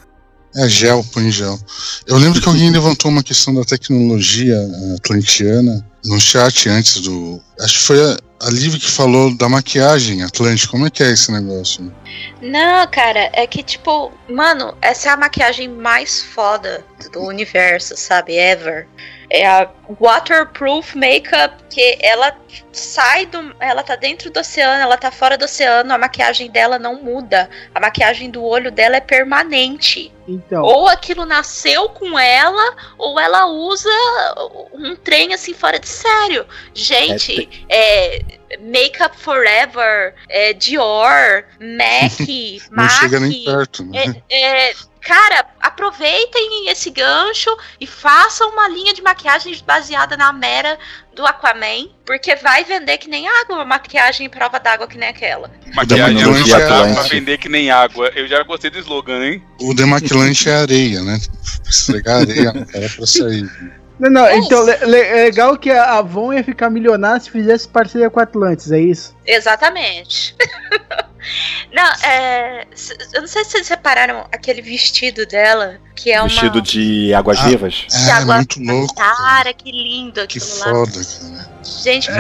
[0.56, 1.60] É gel, põe gel.
[2.08, 7.42] Eu lembro que alguém levantou uma questão da tecnologia eh, atlantiana no chat antes do.
[7.60, 10.72] Acho que foi a, a Liv que falou da maquiagem atlântica.
[10.72, 11.94] Como é que é esse negócio?
[12.42, 18.36] Não, cara, é que tipo, mano, essa é a maquiagem mais foda do universo, sabe?
[18.36, 18.88] Ever.
[19.30, 19.70] É a
[20.00, 22.36] waterproof makeup que ela
[22.72, 23.54] sai do.
[23.60, 27.50] Ela tá dentro do oceano, ela tá fora do oceano, a maquiagem dela não muda.
[27.76, 30.14] A maquiagem do olho dela é permanente.
[30.28, 33.90] Então, Ou aquilo nasceu com ela, ou ela usa
[34.74, 36.46] um trem assim fora de sério.
[36.74, 38.22] Gente, é,
[38.62, 43.46] Makeup Forever, é, Dior, MAC, Não chega nem MAC.
[43.46, 44.22] perto, né?
[44.30, 44.74] É, é,
[45.08, 47.50] cara, aproveitem esse gancho
[47.80, 50.78] e façam uma linha de maquiagem baseada na Mera
[51.16, 55.08] do Aquaman, porque vai vender que nem água uma maquiagem em prova d'água que nem
[55.08, 55.50] aquela.
[55.74, 58.12] Maquiagem é dá pra vender que nem água.
[58.16, 59.42] Eu já gostei do slogan, hein?
[59.62, 61.18] O demaquilante é areia, né?
[61.66, 63.50] Esfregar areia cara pra sair.
[64.00, 67.30] Não, não, É então le- le- é legal que a Avon ia ficar milionária se
[67.32, 69.16] fizesse parceria com a Atlantis, é isso?
[69.26, 70.36] Exatamente.
[71.74, 72.66] não, é.
[73.14, 76.30] Eu não sei se vocês repararam aquele vestido dela, que é uma.
[76.30, 77.74] Vestido de águas Ah, vivas.
[77.90, 78.96] de É, água muito louco.
[78.96, 79.54] cara.
[79.54, 80.66] Que lindo Que aquilo lá.
[80.66, 81.57] foda, cara.
[81.84, 82.14] Gente, É,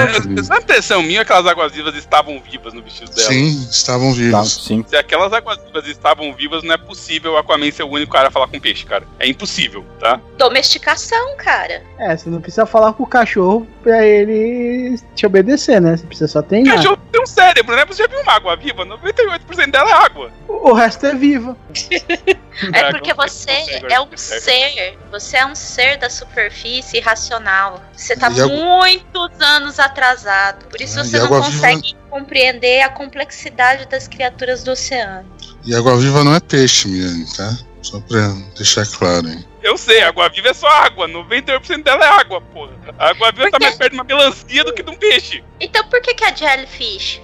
[0.53, 3.27] a impressão minha é que aquelas águas vivas estavam vivas no vestido dela.
[3.27, 4.63] Sim, estavam Tá, vivos.
[4.65, 4.83] sim.
[4.87, 8.27] Se aquelas águas vivas estavam vivas, não é possível o Aquaman ser o único cara
[8.27, 9.05] a falar com peixe, cara.
[9.19, 10.19] É impossível, tá?
[10.37, 11.83] domesticação, cara.
[11.99, 15.97] É, você não precisa falar com o cachorro pra ele te obedecer, né?
[15.97, 16.75] Você precisa só O treinar.
[16.75, 17.85] cachorro tem um cérebro, né?
[17.85, 18.85] Você já viu uma água viva?
[18.85, 20.31] 98% dela é água.
[20.47, 21.55] O resto é viva.
[22.73, 23.51] É porque você
[23.87, 24.97] é um ser.
[25.11, 27.83] Você é um ser da superfície irracional.
[27.95, 30.65] Você tá muitos anos atrasado.
[30.65, 35.29] Por isso Ah, você não consegue compreender a complexidade das criaturas do oceano.
[35.65, 37.57] E água viva não é peixe, Miane, tá?
[37.81, 39.45] Só pra deixar claro, hein?
[39.61, 41.07] Eu sei, água viva é só água.
[41.07, 42.71] 98% dela é água, porra.
[42.97, 45.43] A água viva Por tá mais perto de uma melancia do que de um peixe.
[45.59, 47.21] Então por que, que a jellyfish?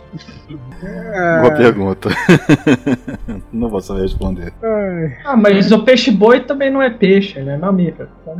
[1.41, 2.09] Boa pergunta.
[3.51, 4.53] não vou saber responder.
[4.61, 5.17] Ai.
[5.23, 7.57] Ah, mas o peixe boi também não é peixe, né?
[7.57, 8.09] Mamífero.
[8.25, 8.35] Bom,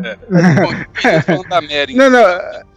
[1.22, 2.22] falando da Mary, Não, não.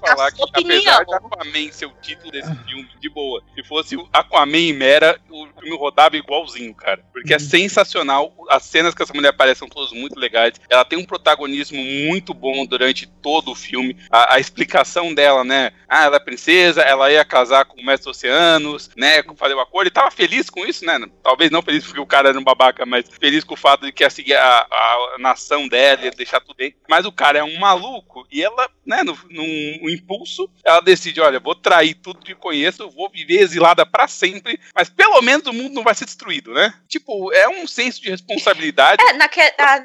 [0.01, 0.77] falar que opinião.
[0.79, 4.73] apesar de Aquaman ser o título desse filme, de boa, se fosse o Aquaman e
[4.73, 7.01] Mera, o filme rodava igualzinho, cara.
[7.13, 10.99] Porque é sensacional, as cenas que essa mulher aparece são todas muito legais, ela tem
[10.99, 16.17] um protagonismo muito bom durante todo o filme, a, a explicação dela, né, ah, ela
[16.17, 20.11] é princesa, ela ia casar com o mestre Oceanos, né, fazer o acordo, e tava
[20.11, 23.45] feliz com isso, né, talvez não feliz porque o cara era um babaca, mas feliz
[23.45, 26.75] com o fato de que ia seguir a, a nação dela, ia deixar tudo bem,
[26.89, 31.41] mas o cara é um maluco, e ela, né, no, num impulso, ela decide, olha,
[31.41, 35.75] vou trair tudo que conheço, vou viver exilada pra sempre, mas pelo menos o mundo
[35.75, 36.75] não vai ser destruído, né?
[36.89, 39.85] Tipo, é um senso de responsabilidade É, na, que, a-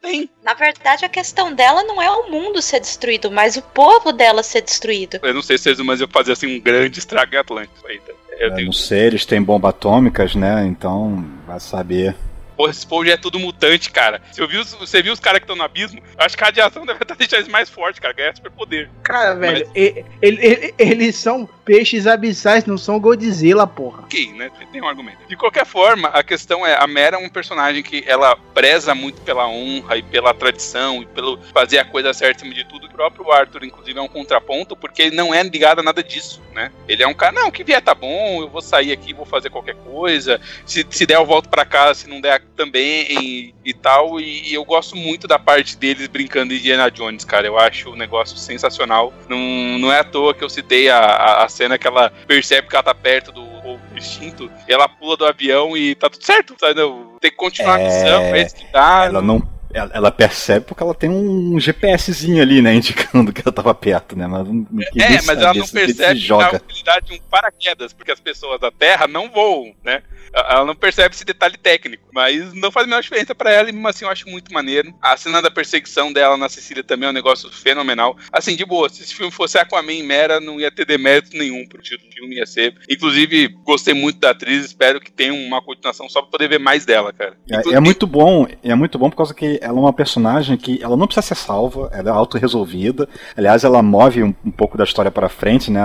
[0.00, 0.28] tem.
[0.42, 4.42] na verdade a questão dela não é o mundo ser destruído, mas o povo dela
[4.42, 5.18] ser destruído.
[5.22, 7.98] Eu não sei se vocês mas eu fazer assim um grande estrago em Atlântico aí,
[8.00, 8.12] tá?
[8.32, 8.66] Eu Eu tenho...
[8.66, 10.64] não sei, eles têm bomba atômicas, né?
[10.66, 12.14] Então, vai saber.
[12.56, 14.22] Porra, esse povo já é tudo mutante, cara.
[14.30, 16.00] Você viu, os- você viu os caras que estão no abismo?
[16.16, 18.14] Acho que a radiação deve estar deixando eles mais fortes, cara.
[18.14, 18.88] Ganhar superpoder.
[19.02, 24.02] Cara, velho, e- ele- ele- eles são peixes abissais, não são Godzilla, porra.
[24.02, 24.50] Ok, né?
[24.70, 25.18] Tem- um argumento.
[25.28, 29.20] De qualquer forma, a questão é, a Mera é um personagem que ela preza muito
[29.22, 32.86] pela honra e pela tradição e pelo fazer a coisa certa acima de tudo.
[32.86, 36.42] O próprio Arthur, inclusive, é um contraponto, porque ele não é ligado a nada disso,
[36.52, 36.70] né?
[36.86, 39.48] Ele é um cara, não, que vier tá bom, eu vou sair aqui, vou fazer
[39.50, 40.40] qualquer coisa.
[40.66, 44.20] Se, se der, eu volto pra casa, se não der, também e, e tal.
[44.20, 47.46] E, e eu gosto muito da parte deles brincando de Indiana Jones, cara.
[47.46, 49.12] Eu acho o negócio sensacional.
[49.28, 49.38] Não,
[49.78, 50.98] não é à toa que eu citei a,
[51.44, 55.24] a cena que ela percebe que ela tá perto do povo extinto, ela pula do
[55.26, 56.74] avião e tá tudo certo, sabe?
[56.74, 59.04] Não, tem que continuar a É, missão, é isso que dá.
[59.04, 59.40] Ela não,
[59.74, 62.74] Ela, ela percebe porque ela tem um GPSzinho ali, né?
[62.76, 64.26] Indicando que ela tava perto, né?
[64.26, 68.20] Mas não, não É, mas ela não percebe a utilidade de um paraquedas, porque as
[68.20, 70.02] pessoas da Terra não voam, né?
[70.34, 73.72] Ela não percebe esse detalhe técnico, mas não faz a menor diferença para ela, e
[73.72, 74.92] mesmo assim eu acho muito maneiro.
[75.00, 78.16] A cena da perseguição dela na Cecília também é um negócio fenomenal.
[78.32, 81.66] Assim, de boa, se esse filme fosse Aquaman e Mera, não ia ter demérito nenhum
[81.68, 82.74] pro título do filme, ia ser.
[82.90, 86.84] Inclusive, gostei muito da atriz, espero que tenha uma continuação só pra poder ver mais
[86.84, 87.36] dela, cara.
[87.48, 90.82] É, é muito bom, é muito bom por causa que ela é uma personagem que
[90.82, 93.08] ela não precisa ser salva, ela é autorresolvida.
[93.36, 95.80] Aliás, ela move um, um pouco da história para frente, né?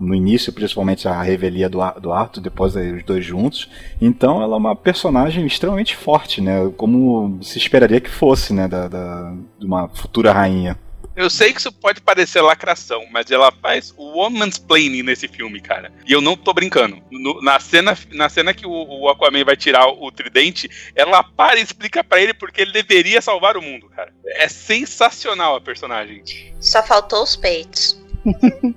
[0.00, 3.68] No início, principalmente a revelia do, do Arthur, depois os dois juntos.
[4.00, 6.70] Então ela é uma personagem extremamente forte, né?
[6.76, 8.66] Como se esperaria que fosse, né?
[8.66, 10.78] Da, da, de uma futura rainha.
[11.14, 15.60] Eu sei que isso pode parecer lacração, mas ela faz o woman's planning nesse filme,
[15.60, 15.92] cara.
[16.06, 17.02] E eu não tô brincando.
[17.10, 21.58] No, na, cena, na cena que o, o, Aquaman vai tirar o, tridente, ela para
[21.58, 24.12] e explica para ele porque ele deveria salvar o mundo, cara.
[24.24, 26.54] É sensacional a personagem.
[26.58, 28.00] Só faltou os peitos.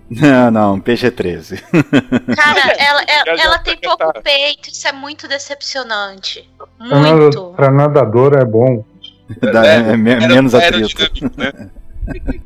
[0.09, 1.61] Não, não, PG-13.
[2.35, 6.49] Cara, ela, ela, ela tem pouco peito, isso é muito decepcionante.
[6.79, 7.53] Muito.
[7.55, 8.83] Pra nadador é bom.
[9.39, 11.03] Dá, é, é, menos atrito.
[11.37, 11.69] Né?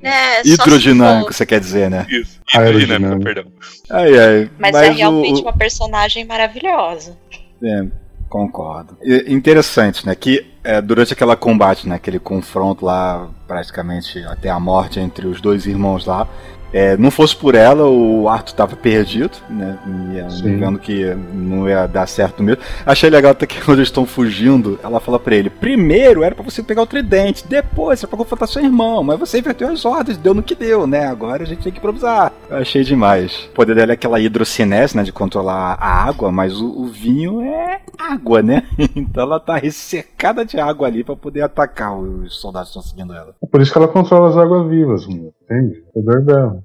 [0.01, 2.05] É, Hidrodinâmico, você quer dizer, né?
[2.09, 3.51] Isso, hidrodinâmico, perdão.
[3.89, 5.43] Ai, ai, mas, mas, é realmente o...
[5.43, 7.17] uma personagem maravilhosa.
[7.63, 7.85] É,
[8.29, 8.97] concordo.
[9.01, 10.15] E, interessante, né?
[10.15, 11.95] Que é, durante aquela combate, né?
[11.95, 16.27] Aquele confronto lá, praticamente até a morte entre os dois irmãos lá,
[16.73, 19.77] é, não fosse por ela, o Arthur tava perdido, né?
[19.87, 22.61] E, vendo que não ia dar certo mesmo.
[22.85, 26.43] Achei legal até que quando eles estão fugindo, ela fala para ele: primeiro era para
[26.43, 30.17] você pegar o tridente, depois você pra confrontar seu irmão, mas você inverteu as ordens,
[30.17, 31.05] deu no que deu, né?
[31.05, 32.31] Agora a gente tem que improvisar.
[32.49, 33.49] Eu achei demais.
[33.51, 35.03] O poder dela é aquela hidrocinese, né?
[35.03, 38.63] De controlar a água, mas o, o vinho é água, né?
[38.95, 43.13] então ela tá ressecada de água ali para poder atacar os soldados que estão seguindo
[43.13, 43.35] ela.
[43.51, 45.07] Por isso que ela controla as águas vivas,
[45.49, 45.83] entende?
[45.93, 46.61] O poder dela.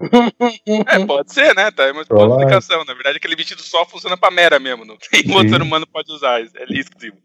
[0.87, 1.71] É, pode ser, né?
[1.71, 2.85] Tá, é uma boa explicação.
[2.85, 4.85] Na verdade, aquele vestido só funciona pra Mera mesmo.
[4.85, 6.41] Não tem outro ser humano pode usar.
[6.41, 7.17] É exclusivo.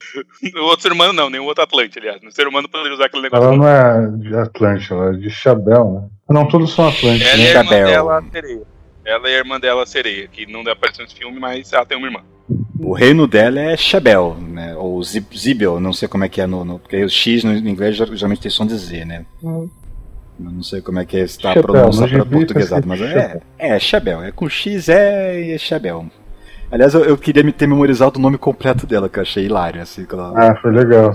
[0.55, 2.21] O outro ser humano não, nenhum outro Atlante, aliás.
[2.23, 3.45] O ser humano poderia usar aquele negócio.
[3.45, 6.09] Ela não é de Atlante, ela é de Chabel, né?
[6.29, 7.27] Não, todos são Atlantes.
[7.27, 7.43] Ela né?
[7.43, 8.61] é a irmã dela, sereia.
[9.05, 11.97] Ela é a irmã dela, sereia, que não dá aparecer nesse filme, mas ela tem
[11.97, 12.21] uma irmã.
[12.79, 14.75] O reino dela é Shabel, né?
[14.75, 16.65] Ou Zibel, não sei como é que é no.
[16.65, 19.25] no porque o X no inglês geralmente tem som de Z, né?
[19.43, 19.69] Hum.
[20.39, 24.23] Eu não sei como é que está a pronúncia para portuguesado, mas é, é Chabel.
[24.23, 26.05] É com X é, é Chabel.
[26.71, 29.81] Aliás, eu, eu, queria ter memorizado o nome completo dela, que eu achei hilário.
[29.81, 30.33] Assim, ela...
[30.35, 31.13] Ah, foi legal.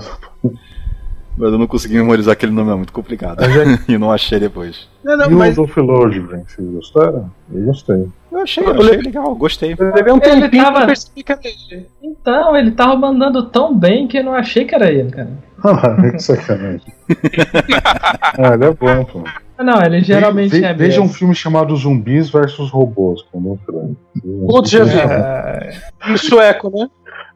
[1.37, 3.43] Mas eu não consegui memorizar aquele nome, é muito complicado.
[3.43, 3.47] É...
[3.91, 4.87] e não achei depois.
[5.03, 5.53] Não, não, e mas...
[5.53, 7.31] o Dolph Lundgren, vocês gostaram?
[7.53, 8.07] Eu gostei.
[8.31, 9.75] Eu achei, eu achei legal, gostei.
[9.77, 10.93] Levei um tempinho tava...
[12.03, 15.29] Então, ele tava mandando tão bem que eu não achei que era ele, cara.
[15.63, 16.81] Ah, que sacanagem.
[18.37, 19.23] ah, ele é bom, pô.
[19.63, 23.59] Não, ele geralmente ve, ve, é Veja um filme chamado Zumbis versus Robôs, com o
[24.47, 24.97] Putz, já vi.
[24.97, 26.17] É...
[26.17, 26.89] Sueco, né?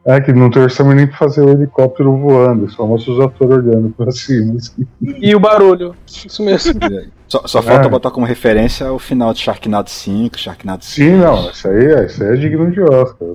[0.04, 3.58] É que não tem orçamento nem pra fazer o helicóptero voando, só mostra os atores
[3.58, 4.54] olhando pra cima.
[4.56, 4.86] Assim.
[5.02, 5.94] E o barulho.
[6.06, 6.74] Isso mesmo.
[7.30, 7.88] Só, só falta é.
[7.88, 10.94] botar como referência o final de Sharknado 5, Sharknado 6.
[10.94, 13.28] Sim, não, isso aí, é, isso aí é digno de Oscar.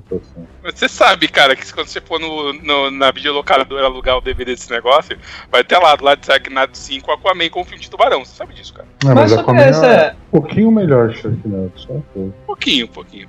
[0.62, 4.70] Você sabe, cara, que quando você for no, no, na videolocadora alugar o DVD desse
[4.70, 5.16] negócio,
[5.50, 8.22] vai ter lá do lado de Sharknado 5 Aquaman com o filme de tubarão.
[8.22, 8.86] Você sabe disso, cara.
[9.02, 9.86] Não, mas, mas Aquaman essa...
[9.86, 12.88] é um pouquinho melhor que Sharknado, só um pouquinho.
[12.88, 13.28] Pouquinho,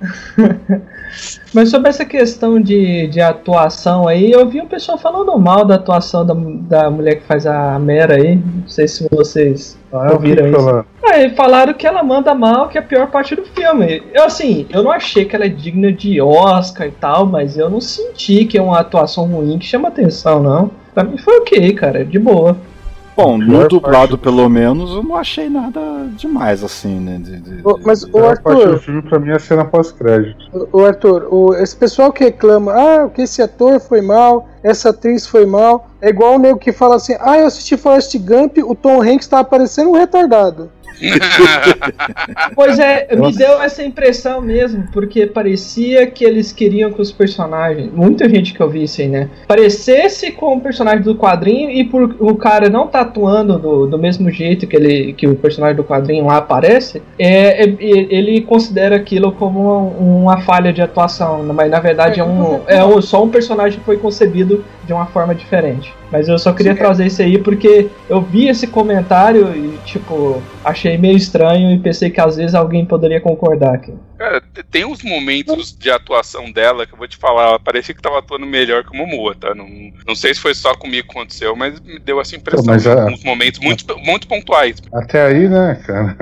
[1.54, 5.76] mas sobre essa questão de, de atuação aí, eu vi um pessoal falando mal da
[5.76, 8.36] atuação da, da mulher que faz a Mera aí.
[8.36, 10.84] Não sei se vocês ah, ouviram isso.
[11.04, 14.02] Aí falaram que ela manda mal, que é a pior parte do filme.
[14.12, 17.70] Eu assim, eu não achei que ela é digna de Oscar e tal, mas eu
[17.70, 20.70] não senti que é uma atuação ruim que chama atenção, não.
[20.94, 22.56] Pra mim foi ok, cara, de boa.
[23.18, 25.80] Bom, no dublado pelo menos, eu não achei nada
[26.16, 27.18] demais assim, né?
[27.18, 28.42] De, de, mas o Arthur.
[28.44, 30.68] Parte do filme pra mim é a cena pós-crédito.
[30.72, 35.26] O, Arthur, o, esse pessoal que reclama, ah, que esse ator foi mal, essa atriz
[35.26, 38.76] foi mal, é igual o nego que fala assim, ah, eu assisti Forrest Gump, o
[38.76, 40.70] Tom Hanks tá parecendo um retardado.
[42.54, 47.90] pois é, me deu essa impressão mesmo, porque parecia que eles queriam que os personagens,
[47.92, 51.84] muita gente que eu vi isso aí, né, parecesse com o personagem do quadrinho e
[51.84, 55.76] por o cara não tá atuando do, do mesmo jeito que ele que o personagem
[55.76, 61.70] do quadrinho lá aparece, é, é ele considera aquilo como uma falha de atuação, mas
[61.70, 65.34] na verdade é um é um, só um personagem que foi concebido de uma forma
[65.34, 65.94] diferente.
[66.10, 70.42] Mas eu só queria Sim, trazer isso aí porque eu vi esse comentário e, tipo,
[70.64, 73.92] achei meio estranho e pensei que às vezes alguém poderia concordar aqui.
[74.18, 78.02] Cara, tem uns momentos de atuação dela que eu vou te falar, ela parecia que
[78.02, 79.54] tava atuando melhor que o Momoa, tá?
[79.54, 79.68] Não,
[80.06, 82.64] não sei se foi só comigo que aconteceu, mas me deu essa impressão.
[82.66, 84.76] Mas a- Uns momentos muito, muito pontuais.
[84.92, 86.16] Até aí, né, cara?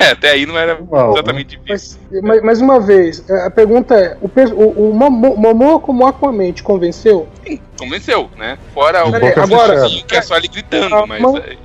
[0.00, 1.98] É, até aí não era Uau, exatamente difícil.
[2.12, 6.52] Mas, mas, mais uma vez, a pergunta é: o, o, o Momo- Momoa como Aquaman
[6.52, 7.26] te convenceu?
[7.78, 8.58] Convenceu, né?
[8.74, 11.20] Fora o Peraí, agora- que é só ele gritando, mas.
[11.22, 11.56] mas- É,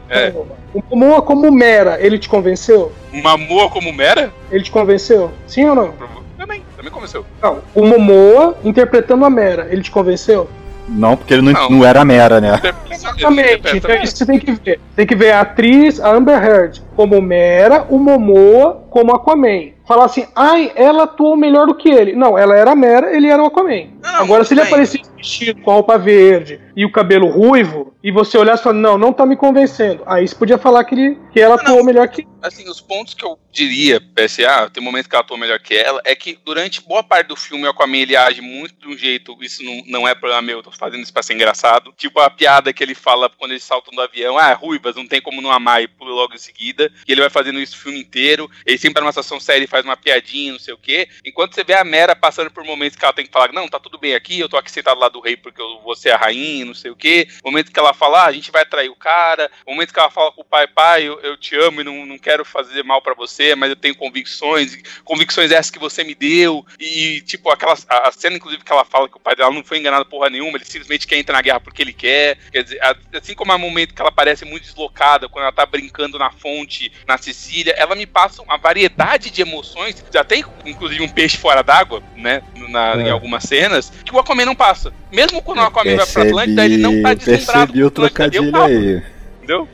[0.73, 2.91] O Momoa como Mera, ele te convenceu?
[3.11, 4.31] Mamua como Mera?
[4.51, 5.31] Ele te convenceu?
[5.47, 5.93] Sim ou não?
[6.37, 7.25] Também, também convenceu.
[7.41, 7.59] Não.
[7.75, 10.49] O Momoa interpretando a Mera, ele te convenceu?
[10.87, 11.69] Não, porque ele não, Não.
[11.69, 12.59] não era mera, né?
[12.89, 13.77] Exatamente.
[13.77, 14.79] Então isso você tem que ver.
[14.95, 19.71] Tem que ver a atriz, a Amber Heard, como Mera, o Momoa como Aquaman.
[19.87, 22.13] Falar assim, ai, ela atuou melhor do que ele.
[22.13, 23.87] Não, ela era Mera, ele era o Aquaman.
[24.03, 28.11] Não, Agora, se ele aparecesse vestido com a roupa verde e o cabelo ruivo, e
[28.11, 30.03] você olhasse e falasse, não, não tá me convencendo.
[30.05, 33.13] Aí você podia falar que, ele, que ela Não, atuou melhor que Assim, os pontos
[33.13, 36.81] que eu diria, PSA, tem momentos que ela atua melhor que ela, é que durante
[36.81, 40.07] boa parte do filme o Aquaman ele age muito de um jeito, isso não, não
[40.07, 41.93] é problema meu, eu tô fazendo isso pra ser engraçado.
[41.97, 45.21] Tipo a piada que ele fala quando eles saltam do avião, ah, ruivas, não tem
[45.21, 46.88] como não amar, e pula logo em seguida.
[47.07, 48.49] E ele vai fazendo isso o filme inteiro.
[48.65, 51.07] Ele sempre tá numa situação séria e faz uma piadinha, não sei o quê.
[51.25, 53.79] Enquanto você vê a Mera passando por momentos que ela tem que falar, não, tá
[53.79, 56.17] tudo bem aqui, eu tô aqui sentado lá do rei porque eu vou ser a
[56.17, 57.27] rainha, não sei o quê.
[57.43, 59.49] Momento que ela fala, ah, a gente vai trair o cara.
[59.67, 62.43] Momento que ela fala pro pai, pai, eu, eu te amo e não, não quero
[62.45, 66.65] fazer mal pra você, mas eu tenho convicções, convicções essas que você me deu.
[66.79, 69.77] E, tipo, aquela a, cena, inclusive, que ela fala que o pai dela não foi
[69.77, 72.37] enganado porra nenhuma, ele simplesmente quer entrar na guerra porque ele quer.
[72.51, 72.79] Quer dizer,
[73.13, 76.78] assim como há momento que ela parece muito deslocada, quando ela tá brincando na fonte,
[77.07, 81.61] na Sicília, ela me passa uma variedade de emoções, já tem, inclusive, um peixe fora
[81.63, 83.11] d'água, né, na- em É.
[83.11, 84.93] algumas cenas, que o Aquaman não passa.
[85.11, 87.67] Mesmo quando o Aquaman vai pra Atlântida, ele não tá Percebi, deslumbrado.
[87.73, 89.03] percebi o trocadilho aí.
[89.37, 89.67] Entendeu?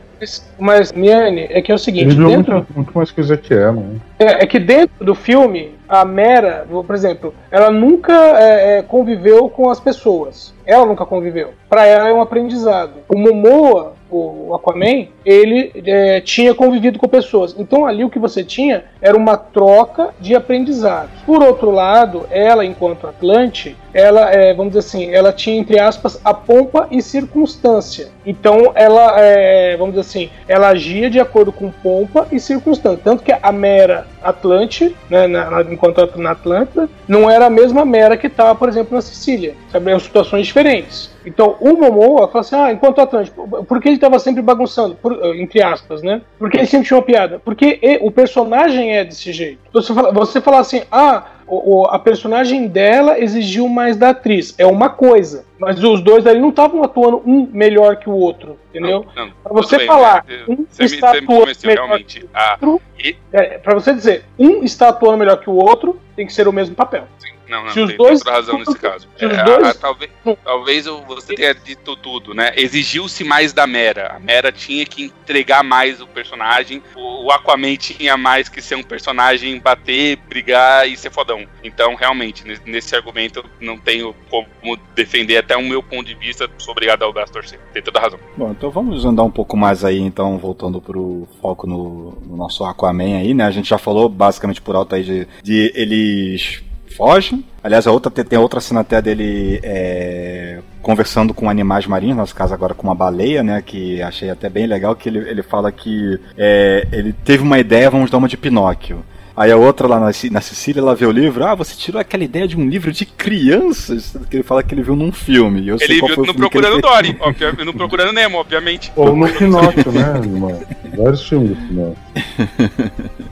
[0.58, 3.66] Mas, Miane, é que é o seguinte, Ele dentro, muito, muito mais coisa que é,
[3.66, 4.02] mano.
[4.18, 9.50] é, é que dentro do filme, a Mera, por exemplo, ela nunca é, é, conviveu
[9.50, 10.54] com as pessoas.
[10.66, 11.54] Ela nunca conviveu.
[11.70, 12.94] Pra ela é um aprendizado.
[13.10, 17.56] O Momoa, o Aquaman, ele é, tinha convivido com pessoas.
[17.58, 21.10] Então ali o que você tinha era uma troca de aprendizado.
[21.26, 26.20] Por outro lado, ela, enquanto Atlante, ela, é, vamos dizer assim, ela tinha, entre aspas,
[26.24, 28.10] a pompa e circunstância.
[28.26, 33.00] Então ela, é, vamos dizer assim, ela agia de acordo com pompa e circunstância.
[33.04, 37.86] Tanto que a Mera Atlante, né, na, na- enquanto na Atlântida, não era a mesma
[37.86, 39.54] Mera que estava, por exemplo, na Sicília.
[39.72, 39.90] Sabe?
[39.92, 41.14] Eram situações diferentes.
[41.26, 43.32] Então o Momoa fala assim: ah, enquanto Atlante,
[43.68, 44.96] por que ele estava sempre bagunçando?
[44.96, 46.22] Por- entre aspas, né?
[46.40, 47.42] Porque ele sempre tinha uma piada.
[47.44, 49.60] Porque o personagem é desse jeito.
[49.74, 54.54] Você fala, você fala assim: ah, o- o- a personagem dela exigiu mais da atriz.
[54.58, 55.46] É uma coisa.
[55.60, 58.58] Mas os dois ali não estavam atuando um melhor que o outro.
[58.70, 59.06] Entendeu?
[59.42, 62.26] Pra você bem, falar, um Você está me atuando melhor realmente.
[62.34, 62.58] Ah,
[63.00, 66.46] e- É, pra você dizer, um está atuando melhor que o outro, tem que ser
[66.48, 67.06] o mesmo papel.
[67.48, 69.08] Não, não, Se os tem, dois- toda razão nesse caso.
[69.20, 70.12] É, dois- a- a- talvez,
[70.44, 72.52] talvez você tenha dito tudo, né?
[72.56, 74.14] Exigiu-se mais da Mera.
[74.16, 76.82] A Mera tinha que entregar mais o personagem.
[76.96, 81.46] O, o Aquaman tinha mais que ser um personagem bater, brigar e ser fodão.
[81.64, 84.48] Então, realmente, nesse, nesse argumento eu não tenho como
[84.96, 86.50] defender até o meu ponto de vista.
[86.58, 87.60] Sou obrigado ao braço torcer.
[87.74, 88.20] Tem toda razão.
[88.36, 92.64] Bom, então vamos andar um pouco mais aí, então, voltando pro foco no, no nosso
[92.64, 93.46] Aquaman aí, né?
[93.46, 96.64] A gente já falou basicamente por alto aí de, de eles
[96.96, 97.46] fogem.
[97.64, 102.36] Aliás, a outra, tem, outra cena até dele é, conversando com animais marinhos, no nosso
[102.36, 103.62] caso agora com uma baleia, né?
[103.66, 107.90] Que achei até bem legal, que ele, ele fala que é, ele teve uma ideia,
[107.90, 109.04] vamos dar uma de Pinóquio.
[109.38, 112.24] Aí a outra lá na, na Sicília, ela vê o livro, ah, você tirou aquela
[112.24, 115.68] ideia de um livro de crianças, que ele fala que ele viu num filme.
[115.68, 116.80] Eu sei Ele qual viu no Procurando.
[116.80, 117.18] Dory,
[117.66, 118.94] no Procurando Nemo, obviamente.
[118.96, 120.64] Ou no Pinóquio, né, irmão?
[120.96, 121.98] Vários filmes do Pinóquio.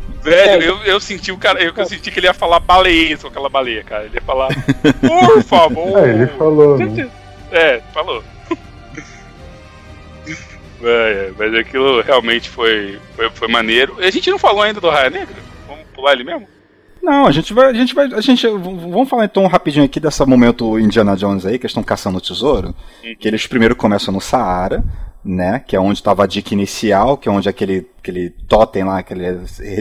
[0.23, 3.27] Velho, eu, eu senti o cara, eu, eu senti que ele ia falar baleia com
[3.27, 4.05] aquela baleia, cara.
[4.05, 4.49] Ele ia falar,
[5.01, 5.97] por favor.
[5.99, 7.11] É, ele falou, né?
[7.51, 8.23] É, falou.
[10.85, 13.95] É, é, mas aquilo realmente foi, foi, foi maneiro.
[13.99, 15.37] A gente não falou ainda do Raia Negra?
[15.65, 16.45] Vamos pular ele mesmo?
[17.03, 17.69] Não, a gente vai.
[17.69, 18.05] A gente vai.
[18.13, 22.17] A gente, vamos falar então rapidinho aqui desse momento Indiana Jones aí, que estão caçando
[22.17, 22.73] o tesouro.
[23.19, 24.81] Que eles primeiro começam no Saara,
[25.23, 25.59] né?
[25.59, 29.25] Que é onde estava a dica inicial, que é onde aquele, aquele totem lá, aquele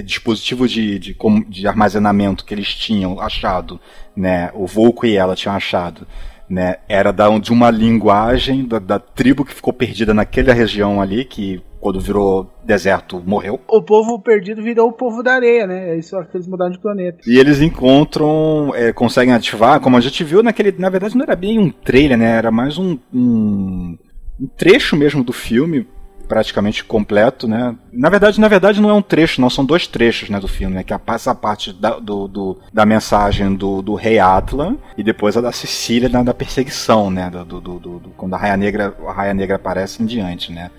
[0.02, 1.16] dispositivo de, de,
[1.48, 3.80] de armazenamento que eles tinham achado,
[4.16, 4.50] né?
[4.52, 6.04] O Volco e ela tinham achado.
[6.50, 11.24] Né, era da, de uma linguagem da, da tribo que ficou perdida naquela região ali,
[11.24, 13.58] que quando virou deserto morreu.
[13.68, 15.90] O povo perdido virou o povo da areia, né?
[15.90, 17.18] É isso que eles mudaram de planeta.
[17.26, 20.72] E eles encontram, é, conseguem ativar, como a gente viu naquele.
[20.78, 22.36] Na verdade, não era bem um trailer, né?
[22.36, 23.98] Era mais um, um,
[24.40, 25.86] um trecho mesmo do filme
[26.28, 27.76] praticamente completo, né?
[27.92, 30.74] Na verdade, na verdade não é um trecho, não, são dois trechos, né, do filme,
[30.76, 30.82] né?
[30.84, 35.36] Que passa a parte da, do, do- da mensagem do, do rei Atlan e depois
[35.36, 37.28] a da Sicília na da perseguição, né?
[37.28, 40.70] Do, do- do- do- quando a Raia Negra, a Raia Negra aparece em diante, né?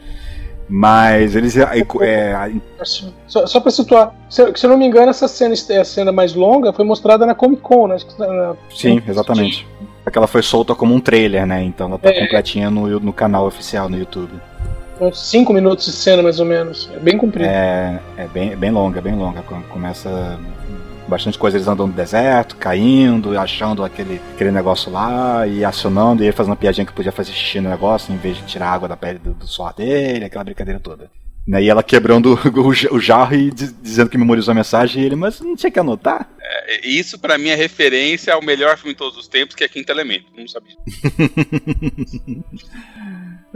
[0.75, 1.67] Mas eles é,
[2.01, 2.33] é,
[2.79, 6.11] Assim, Só, só pra situar, se, se eu não me engano, essa cena, a cena
[6.11, 7.97] mais longa foi mostrada na Comic Con, né?
[8.17, 9.67] Na- Sim, exatamente.
[10.03, 11.61] Porque ela foi solta como um trailer, né?
[11.63, 12.21] Então ela tá É.
[12.21, 14.31] completinha no, no canal oficial no YouTube.
[14.99, 16.89] uns 5 minutos de cena, mais ou menos.
[16.95, 17.47] É bem comprido.
[17.47, 19.43] É, é bem, é bem longa, bem longa.
[19.43, 20.39] Com- Começa
[21.07, 26.27] bastante coisa, eles andando no deserto, caindo, achando aquele, aquele negócio lá e acionando, e
[26.27, 28.87] ele fazendo uma piadinha que podia fazer xixi no negócio em vez de tirar água
[28.87, 31.09] da pele do, do suor dele, aquela brincadeira toda.
[31.45, 35.03] Né, E ela quebrando o, ja- o jarro e diz- dizendo que memorizou a mensagem,
[35.03, 36.29] e ele, mas não tinha que anotar?
[36.41, 39.67] É, Isso pra mim é referência ao melhor filme de todos os tempos, que é
[39.67, 40.25] Quinto Elemento.
[40.37, 40.75] Não sabia.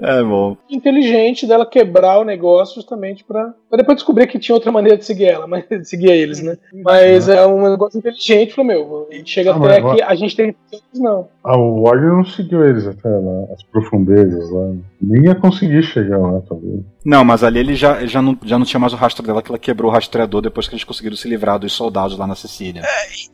[0.01, 0.55] É bom.
[0.69, 5.05] Inteligente dela quebrar o negócio justamente pra, pra depois descobrir que tinha outra maneira de
[5.05, 6.57] seguir ela, mas de seguir eles, né?
[6.83, 10.35] Mas é um negócio inteligente, falou, meu, a gente chega Ah, até aqui, a gente
[10.35, 10.55] tem.
[10.93, 11.27] Não.
[11.43, 14.73] Ah, o Warrior não seguiu eles até lá, as profundezas lá.
[15.01, 16.81] Nem ia conseguir chegar lá, talvez.
[17.07, 19.49] Não, mas ali ele já, já, não, já não tinha mais o rastro dela, que
[19.49, 22.83] ela quebrou o rastreador depois que eles conseguiram se livrar dos soldados lá na Sicília.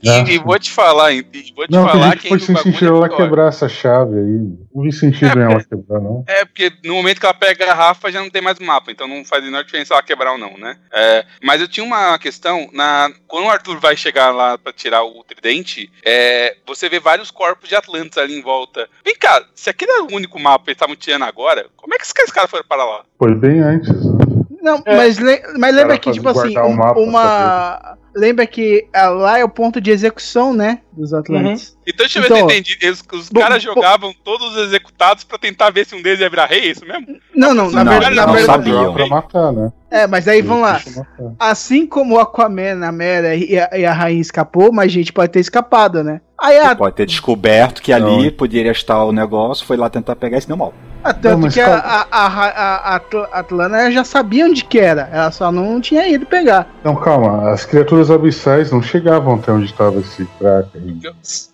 [0.04, 1.24] E, e vou te falar, e
[1.56, 4.40] vou te Não, falar que foi o sem sentido é ela quebrar essa chave aí.
[4.76, 6.24] Não vi sentido em ela quebrar, não.
[6.28, 9.08] É, porque no momento que ela pega a garrafa já não tem mais mapa, então
[9.08, 10.78] não faz a menor diferença ela quebrar ou não, né?
[10.94, 15.04] É, mas eu tinha uma questão, na, quando o Arthur vai chegar lá pra tirar
[15.04, 18.88] o tridente, é, você vê vários corpos de Atlantes ali em volta.
[19.04, 21.98] Vem cá, se aquele era o único mapa que eles estavam tirando agora, como é
[21.98, 23.04] que esses caras foram para lá?
[23.24, 23.90] Foi bem antes.
[24.62, 27.98] Não, mas, le- mas lembra que, tipo assim, um- mapa, uma.
[28.16, 30.80] Lembra que ah, lá é o ponto de execução, né?
[30.91, 31.76] Dos Atlantes.
[31.82, 32.78] Então deixa eu ver se eu Então, entendi.
[32.82, 33.74] Eles- os bom, caras bom.
[33.74, 36.86] jogavam todos os executados pra tentar ver se um deles ia virar rei, é isso
[36.86, 37.08] mesmo?
[37.36, 38.16] Não, não, na Não, verdade.
[38.16, 38.94] na não verdade- sabiam.
[38.94, 39.72] Pra matar, né?
[39.90, 40.80] É, mas aí vamos lá.
[41.40, 45.32] Assim como o Aquaman, a Mera e a, e a rainha escapou, mais gente pode
[45.32, 46.22] ter escapado, né?
[46.40, 48.32] Aí a, Pode ter descoberto que ali Não.
[48.32, 50.74] poderia estar o negócio, foi lá tentar pegar e se deu mal.
[51.04, 54.80] A- tanto Não, que a, a, a, a, a Atl- Atlana já sabia onde que
[54.80, 56.68] era, ela só não tinha ido pegar.
[56.84, 57.52] Não, calma.
[57.52, 60.68] As criaturas abissais não chegavam até onde estava esse crack.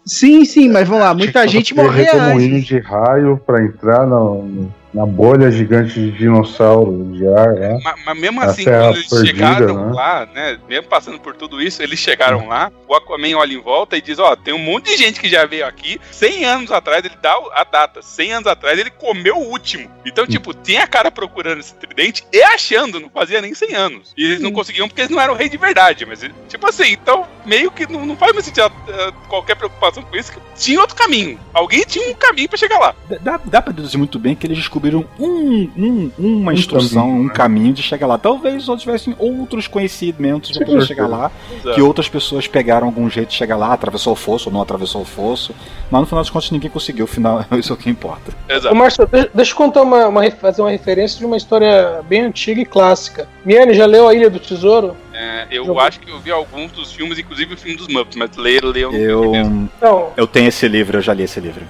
[0.05, 2.65] Sim, sim, mas vamos lá, muita gente redemoinho antes.
[2.67, 7.79] de raio pra entrar no- na bolha gigante de dinossauro de ar lá.
[7.83, 9.93] Mas, mas mesmo A assim, quando eles Perdida, chegaram né?
[9.93, 10.59] lá, né?
[10.67, 14.17] Mesmo passando por tudo isso, eles chegaram lá, o Aquaman olha em volta e diz,
[14.19, 17.33] ó, tem um monte de gente que já veio aqui, 100 anos atrás, ele dá
[17.53, 19.89] a data, 100 anos atrás ele comeu o último.
[20.05, 24.13] Então, tipo, tinha cara procurando esse tridente e achando, não fazia nem 100 anos.
[24.17, 27.27] E eles não conseguiam porque eles não eram rei de verdade, mas, tipo assim, então,
[27.45, 30.95] meio que não, não faz mais sentido eh, qualquer preocupação com isso, que tinha outro
[30.95, 31.39] caminho.
[31.53, 32.95] Alguém tinha um caminho pra chegar lá.
[33.21, 34.78] Dá, dá pra deduzir muito bem que eles descobriram
[35.19, 37.33] um, um- uma instrução, caminho, um né?
[37.33, 38.17] caminho de chegar lá.
[38.17, 41.75] Talvez só tivessem outros conhecimentos de poder chegar lá, Exato.
[41.75, 45.01] que outras pessoas pegaram algum jeito de chegar lá, atravessou o fosso ou não atravessou
[45.01, 45.53] o fosso,
[45.89, 48.31] mas no final das contas ninguém conseguiu, final, isso é o que importa.
[48.47, 48.73] Exato.
[48.73, 52.21] Ô, Márcio, de- deixa eu contar uma, uma fazer uma referência de uma história bem
[52.21, 53.27] antiga e clássica.
[53.45, 54.95] Miane, já leu A Ilha do Tesouro?
[55.21, 55.81] É, eu Jogo.
[55.81, 58.83] acho que eu vi alguns dos filmes, inclusive o filme dos Muppets, mas ler, ler
[58.83, 59.69] eu não Eu.
[59.81, 60.13] Não.
[60.15, 61.65] eu tenho esse livro, eu já li esse livro.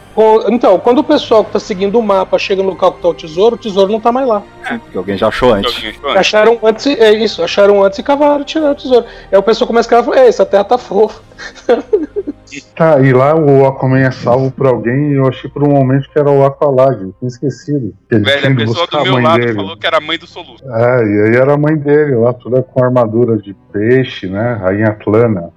[0.49, 3.13] Então, quando o pessoal que tá seguindo o mapa chega no local que tá o
[3.13, 4.43] tesouro, o tesouro não tá mais lá.
[4.91, 5.75] Que alguém já achou antes.
[5.75, 6.19] Achou antes?
[6.19, 9.05] Acharam antes, é isso, acharam antes e cavaram e tiraram o tesouro.
[9.31, 11.19] Aí o pessoal começa a cavar e fala, é, essa terra tá fofa.
[12.75, 16.09] Tá, e lá o Aquaman é salvo por alguém e eu achei por um momento
[16.09, 17.93] que era o Aqualad, eu tinha esquecido.
[18.09, 19.53] Que ele Velho, a pessoa do a meu lado dele.
[19.55, 20.63] falou que era a mãe do Soluço.
[20.65, 24.53] É, e aí era a mãe dele lá, toda com armadura de peixe, né?
[24.53, 25.51] Rainha plana.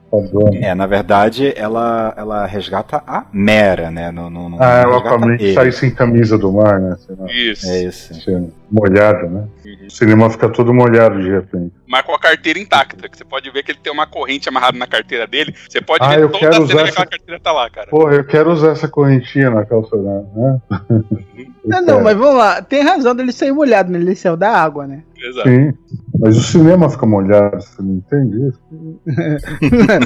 [0.60, 4.10] É, na verdade, ela, ela resgata a Mera, né?
[4.12, 5.54] Não, não, não Ah, é o resgata Aquaman que ele.
[5.54, 6.96] sai sem camisa do mar, né?
[7.30, 7.66] Isso.
[7.66, 8.12] É isso.
[8.12, 9.28] assim, molhado,
[9.76, 9.86] né?
[9.86, 11.72] O cinema fica todo molhado de repente.
[11.86, 14.78] Mas com a carteira intacta, que você pode ver que ele tem uma corrente amarrada
[14.78, 15.54] na carteira dele.
[15.68, 17.70] Você pode Ah, ver eu toda quero a usar cena que essa- carteira tá lá,
[17.70, 17.86] cara.
[17.88, 20.24] Porra, eu quero usar essa correntinha na calça, né?
[21.64, 22.04] Eu Não, não, quero.
[22.04, 23.98] mas vamos lá, tem razão dele sair molhado, né?
[24.00, 25.04] Ele saiu da água, né?
[25.16, 25.48] Exato.
[25.48, 25.72] Sim,
[26.18, 28.60] mas o cinema fica molhado, você não entende isso?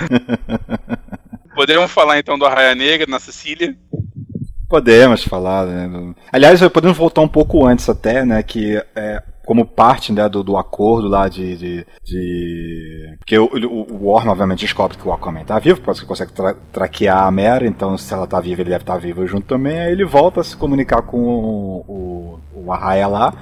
[1.55, 3.75] Podemos falar então do Arraia Negra na Sicília.
[4.69, 6.15] Podemos falar, né?
[6.33, 8.43] Aliás, podemos voltar um pouco antes até, né?
[8.43, 11.57] Que é, como parte né, do, do acordo lá de.
[11.57, 16.07] de, de- Porque o, o, Warren, obviamente, descobre que o Aquaman tá vivo, porque ele
[16.07, 19.47] consegue tra traquear a Mera, então se ela tá viva, ele deve estar vivo junto
[19.47, 19.79] também.
[19.79, 21.85] Aí ele volta a se comunicar com o,
[22.55, 23.33] o, o Arraia lá.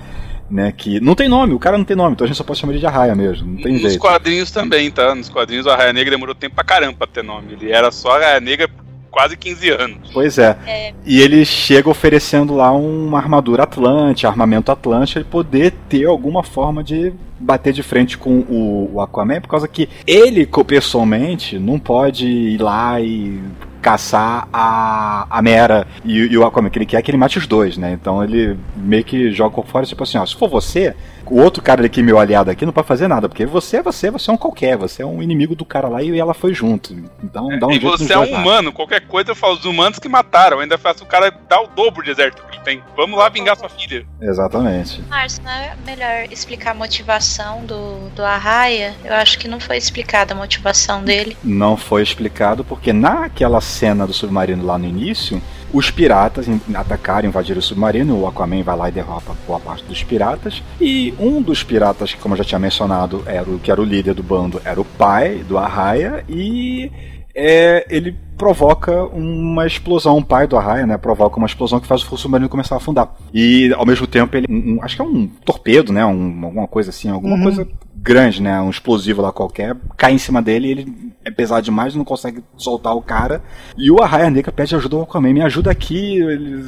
[0.51, 2.59] Né, que não tem nome, o cara não tem nome, então a gente só pode
[2.61, 3.99] chamar ele de Arraia mesmo, não tem Nos jeito.
[3.99, 5.15] quadrinhos também, tá?
[5.15, 7.55] Nos quadrinhos o Arraia Negra demorou tempo pra caramba pra ter nome.
[7.55, 8.69] Ele era só Arraia Negra
[9.15, 10.11] quase 15 anos.
[10.12, 10.57] Pois é.
[10.66, 10.93] É.
[11.07, 16.82] E ele chega oferecendo lá uma armadura Atlante, armamento Atlante, ele poder ter alguma forma
[16.82, 22.27] de bater de frente com o, o Aquaman, por causa que ele, pessoalmente, não pode
[22.27, 23.41] ir lá e
[23.81, 27.47] caçar a, a Mera e, e o Aquaman, que ele quer que ele mate os
[27.47, 27.93] dois, né?
[27.93, 30.95] Então ele meio que joga fora, tipo assim, ó, se for você,
[31.27, 34.11] o outro cara aqui, meu aliado aqui, não pode fazer nada, porque você é você,
[34.11, 36.95] você é um qualquer, você é um inimigo do cara lá e ela foi junto.
[37.23, 39.65] Então dá um e jeito nos você é um humano, qualquer coisa eu falo, os
[39.65, 42.83] humanos que mataram, ainda faço o cara dar o dobro de exército que ele tem.
[42.97, 44.07] Vamos lá vingar sua filha.
[44.21, 45.03] Exatamente.
[45.09, 48.95] Márcio, não é melhor explicar a motivação do, do Arraia?
[49.05, 51.37] Eu acho que não foi explicada a motivação dele.
[51.43, 55.41] Não foi explicado porque naquela cena do submarino lá no início,
[55.73, 60.03] os piratas atacaram, invadiram o submarino, o Aquaman vai lá e derrota boa parte dos
[60.03, 60.62] piratas.
[60.81, 64.15] E um dos piratas, como eu já tinha mencionado, era o que era o líder
[64.15, 66.91] do bando, era o pai do Arraia e
[67.35, 72.02] é, ele provoca uma explosão, o pai do Arraia, né, provoca uma explosão que faz
[72.11, 73.15] o submarino começar a afundar.
[73.32, 76.66] E ao mesmo tempo ele, um- um- acho que é um torpedo, né, um- alguma
[76.66, 77.43] coisa assim, alguma Uhum.
[77.44, 81.62] coisa grande, né, um explosivo lá qualquer, cai em cima dele, e ele é pesado
[81.62, 83.40] demais, não consegue soltar o cara.
[83.78, 86.62] E o Arraia Negra pede ajuda ao Aquaman, me ajuda aqui, ele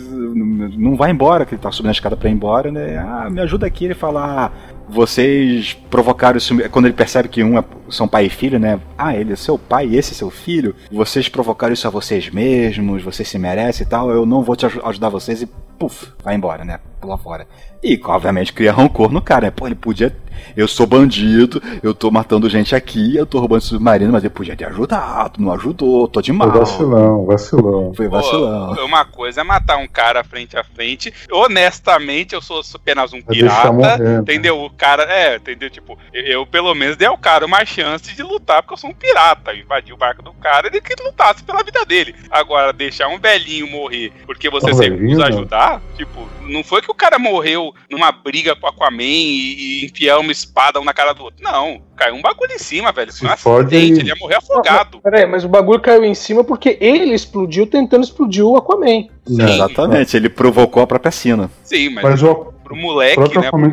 [0.78, 2.96] não vai embora, que ele tá subindo a escada pra ir embora, né?
[2.96, 4.50] Ah, me ajuda aqui, ele fala, ah,
[4.88, 8.80] vocês provocaram isso, quando ele percebe que um é, são pai e filho, né?
[8.96, 12.28] Ah, ele é seu pai e esse é seu filho, vocês provocaram isso a vocês
[12.30, 15.48] mesmos, vocês se merecem e tal, eu não vou te aj- ajudar vocês e
[15.78, 16.80] puf, vai embora, né?
[17.00, 17.46] Pula fora.
[17.82, 19.50] E, obviamente, cria rancor no cara, né?
[19.50, 20.16] Pô, ele podia.
[20.56, 24.56] Eu sou bandido, eu tô matando gente aqui, eu tô roubando submarino, mas ele podia
[24.56, 26.50] ter ajudado, não ajudou, tô de Foi mal.
[26.50, 27.92] vacilão, vacilão.
[27.94, 28.74] Foi vacilão.
[28.74, 31.12] Pô, uma coisa é matar um cara frente a frente.
[31.30, 33.72] Honestamente, eu sou apenas um deixar pirata.
[33.72, 33.98] morrer.
[33.98, 34.18] né?
[34.20, 34.62] Entendeu?
[34.62, 35.70] O cara, é, entendeu?
[35.70, 38.90] Tipo, eu, eu, pelo menos dei ao cara uma chance de lutar, porque eu sou
[38.90, 39.52] um pirata.
[39.52, 42.14] Eu invadi o barco do cara, ele que lutasse pela vida dele.
[42.30, 45.38] Agora, deixar um velhinho morrer porque você se recusa a não.
[45.38, 49.86] ajudar, tipo, não foi que o cara morreu numa briga com o Aquaman e, e
[49.86, 51.42] enfiar uma espada um na cara do outro.
[51.42, 53.12] Não, caiu um bagulho em cima, velho.
[53.12, 55.00] Foi um acidente, ele ia morrer afogado.
[55.00, 59.08] Peraí, mas o bagulho caiu em cima porque ele explodiu tentando explodir o Aquaman.
[59.28, 61.50] Exatamente, ele provocou a própria sina.
[61.64, 63.70] Sim, mas, Mas o, pro moleque, né, pro,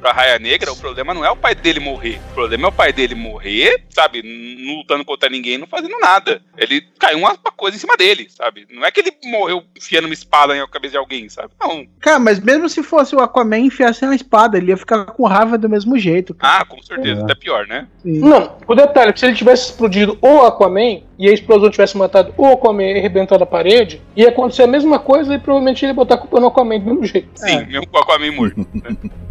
[0.00, 2.20] pra Raia Negra, o problema não é o pai dele morrer.
[2.30, 6.40] O problema é o pai dele morrer, sabe, não lutando contra ninguém, não fazendo nada.
[6.56, 8.66] Ele caiu uma, coisa em cima dele, sabe?
[8.70, 11.50] Não é que ele morreu enfiando uma espada na cabeça de alguém, sabe?
[11.60, 11.86] Não.
[12.00, 15.56] Cara, mas mesmo se fosse o Aquaman enfiasse uma espada, ele ia ficar com raiva
[15.56, 16.34] do mesmo jeito.
[16.34, 16.60] cara.
[16.60, 17.24] Ah, com certeza, É.
[17.24, 17.86] até pior, né?
[18.04, 21.96] Não, o detalhe é que se ele tivesse explodido o Aquaman e a explosão tivesse
[21.96, 25.90] matado o Aquaman e arrebentado a parede, ia acontecer a mesma coisa e provavelmente ele
[25.90, 27.28] ia botar a culpa no Aquaman do mesmo jeito.
[27.34, 28.66] Sim, mesmo com o Aquaman morto.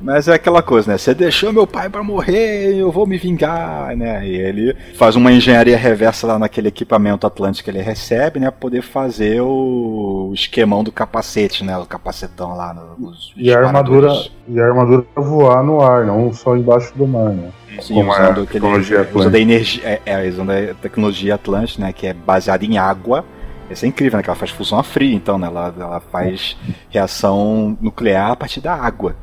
[0.00, 0.98] Mas é aquela coisa, né?
[0.98, 4.26] Você deixou meu pai pra morrer, eu vou me vingar, né?
[4.26, 8.50] E ele faz uma engenharia reversa lá naquele equipamento Atlântico que ele recebe, né?
[8.50, 11.76] Pra poder fazer o esquemão do capacete, né?
[11.76, 13.32] O capacetão lá nos.
[13.36, 14.12] e a armadura,
[14.46, 17.50] e a armadura voar no ar, não só embaixo do mar, né?
[17.80, 21.34] Sim, como é usando a aquele, tecnologia usando a energia, é, é, usando a tecnologia
[21.34, 21.92] Atlântica, né?
[21.92, 23.24] Que é baseada em água.
[23.70, 24.22] Isso é incrível, né?
[24.22, 25.46] Que ela faz fusão a frio, então, né?
[25.46, 26.56] Ela, ela faz
[26.88, 29.14] reação nuclear a partir da água,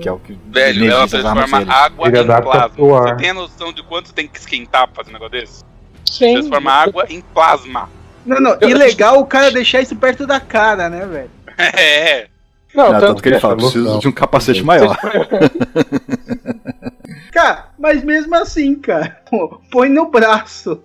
[0.00, 2.70] que é o que Velho, ela transforma água Ele em plasma.
[2.76, 5.64] Você tem a noção de quanto tem que esquentar pra fazer um negócio desse?
[6.04, 6.34] Sim.
[6.34, 7.88] Transforma água em plasma.
[8.24, 11.30] Não, não, e legal o cara deixar isso perto da cara, né, velho?
[11.58, 12.28] É,
[12.74, 14.96] Não, Não, tanto tanto que ele fala, preciso de um capacete maior.
[17.32, 19.22] Cara, mas mesmo assim, cara,
[19.70, 20.78] põe no braço.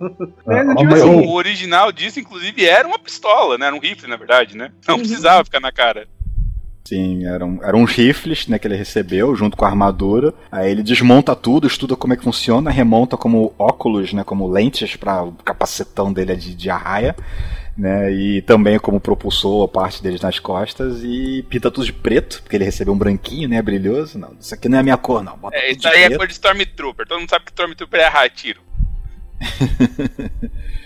[0.46, 0.62] né?
[0.64, 3.66] Não, Ah, tipo mas assim, o original disso, inclusive, era uma pistola, né?
[3.66, 4.72] Era um rifle, na verdade, né?
[4.88, 5.00] Não Uhum.
[5.02, 6.08] precisava ficar na cara.
[6.86, 10.32] Sim, eram, eram uns rifles né, que ele recebeu junto com a armadura.
[10.50, 14.96] Aí ele desmonta tudo, estuda como é que funciona, remonta como óculos, né, como lentes
[14.96, 17.14] para o capacetão dele de, de arraia.
[17.78, 22.42] Né, e também como propulsor a parte deles nas costas e pinta tudo de preto,
[22.42, 24.18] porque ele recebeu um branquinho, né, brilhoso.
[24.18, 25.38] Não, isso aqui não é a minha cor, não.
[25.38, 26.18] Bota É, isso aí é preto.
[26.18, 27.06] cor de Stormtrooper.
[27.06, 28.60] Todo mundo sabe que Stormtrooper é errar tiro.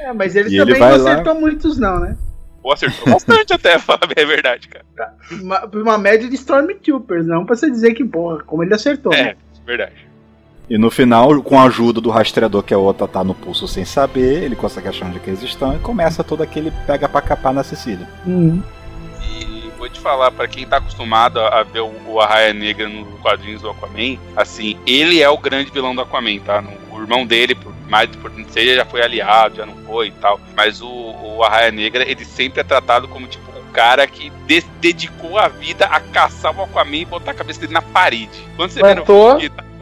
[0.01, 2.16] é, mas eles E ele também vai não lá- acertam muitos, não, né?
[2.62, 4.85] Ou acertou bastante até, falar a verdade, cara.
[5.32, 9.12] Uma, uma média de Stormtroopers, não pra você dizer que, porra, como ele acertou.
[9.14, 9.36] É, né?
[9.66, 9.94] verdade.
[10.72, 13.68] E no final, com a ajuda do rastreador, que é o outro tá no pulso
[13.68, 17.06] sem saber, ele consegue achar onde é que eles estão e começa todo aquele pega
[17.06, 18.08] pra capar na Cecília.
[18.24, 18.62] Uhum.
[19.22, 23.06] E vou te falar, pra quem tá acostumado a a ver o, Arraia Negra nos
[23.20, 26.64] quadrinhos do Aquaman, assim, ele é o grande vilão do Aquaman, tá?
[26.90, 30.12] O irmão dele, por mais por não ser, já foi aliado, já não foi e
[30.12, 30.40] tal.
[30.56, 34.64] Mas o, o Arraia Negra, ele sempre é tratado como, tipo, o cara que de-
[34.80, 38.42] dedicou a vida a caçar o Aquaman e botar a cabeça dele na parede.
[38.56, 39.38] Quando você vê no Matou.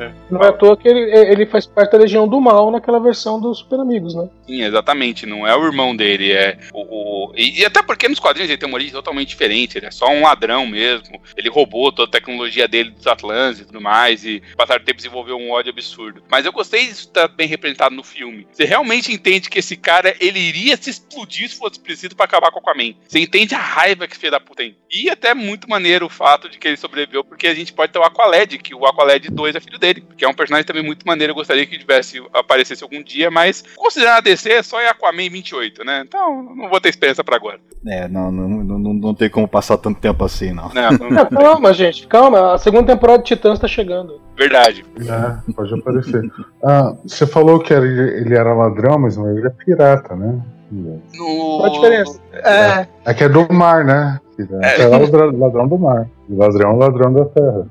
[0.08, 2.98] Filme, Não é à toa que ele, ele faz parte da Legião do Mal naquela
[3.00, 4.28] versão dos Super Amigos, né?
[4.46, 5.26] Sim, exatamente.
[5.26, 6.80] Não é o irmão dele, é o.
[7.28, 9.78] o- E, e até porque nos quadrinhos ele tem uma origem totalmente diferente.
[9.78, 11.20] Ele é só um ladrão mesmo.
[11.36, 14.24] Ele roubou toda a tecnologia dele dos Atlantes e tudo mais.
[14.24, 16.22] E passar o tempo desenvolveu um ódio absurdo.
[16.30, 18.46] Mas eu gostei disso estar bem representado no filme.
[18.52, 22.50] Você realmente entende que esse cara ele iria se explodir se fosse preciso pra acabar
[22.50, 22.94] com o Aquaman.
[23.06, 24.76] Você entende a raiva que esse filho da puta tem.
[24.90, 27.98] E até muito maneiro o fato de que ele sobreviveu, porque a gente pode ter
[27.98, 29.89] o Aqualed, que o Aqualed 2 é filho dele.
[29.94, 31.30] Que é um personagem também muito maneiro.
[31.32, 35.84] Eu gostaria que tivesse aparecesse algum dia, mas considerando a DC, só é Aquaman 28,
[35.84, 36.02] né?
[36.06, 37.58] Então não vou ter esperança pra agora.
[37.86, 40.68] É, não, não, não, não, tem como passar tanto tempo assim, não.
[40.74, 42.54] Não, não- Não, calma, gente, calma.
[42.54, 44.20] A segunda temporada de Titãs tá chegando.
[44.36, 44.84] verdade.
[44.98, 46.22] É, pode aparecer.
[46.64, 50.38] Ah, você falou que era- ele era ladrão, mas não, ele é pirata, né?
[50.70, 51.02] No...
[51.16, 52.20] Qual a diferença?
[52.32, 54.20] É, É que é do mar, né?
[54.62, 54.82] É.
[54.82, 56.08] É, ladrão, ladrão do mar.
[56.28, 57.66] Ladrão, ladrão da terra.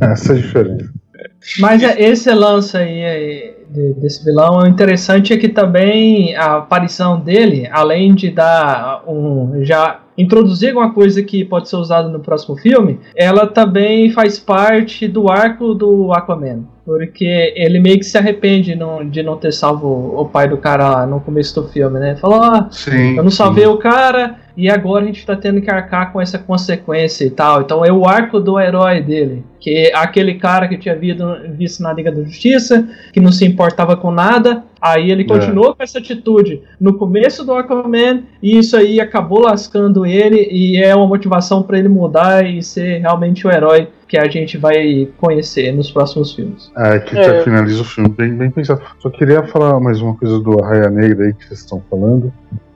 [0.00, 0.92] Essa é a diferença.
[1.58, 6.56] Mas é, esse lance aí é, de- desse vilão, o interessante é que também a
[6.58, 9.64] aparição dele, além de dar um.
[9.64, 15.08] já introduzir alguma coisa que pode ser usada no próximo filme, ela também faz parte
[15.08, 16.64] do arco do Aquaman.
[16.84, 20.90] Porque ele meio que se arrepende não- de não ter salvo o pai do cara
[20.90, 22.16] lá no começo do filme, né?
[22.16, 23.16] Falou, ah, Sim.
[23.16, 23.70] eu não salvei sim.
[23.70, 27.62] o cara e agora a gente tá tendo que arcar com essa consequência e tal.
[27.62, 29.44] Então é o arco do herói dele.
[29.58, 33.44] Que é aquele cara que tinha visto, visto na Liga da Justiça, que não se
[33.44, 34.64] importava com nada.
[34.80, 40.04] Aí ele continuou com essa atitude no começo do Aquaman e isso aí acabou lascando
[40.04, 44.28] ele e é uma motivação para ele mudar e ser realmente o herói que a
[44.28, 46.70] gente vai conhecer nos próximos filmes.
[46.76, 47.22] É, que É.
[47.22, 48.82] já finaliza o filme bem, bem pensado.
[48.98, 52.32] Só queria falar mais uma coisa do Arraia Negra aí que vocês estão falando.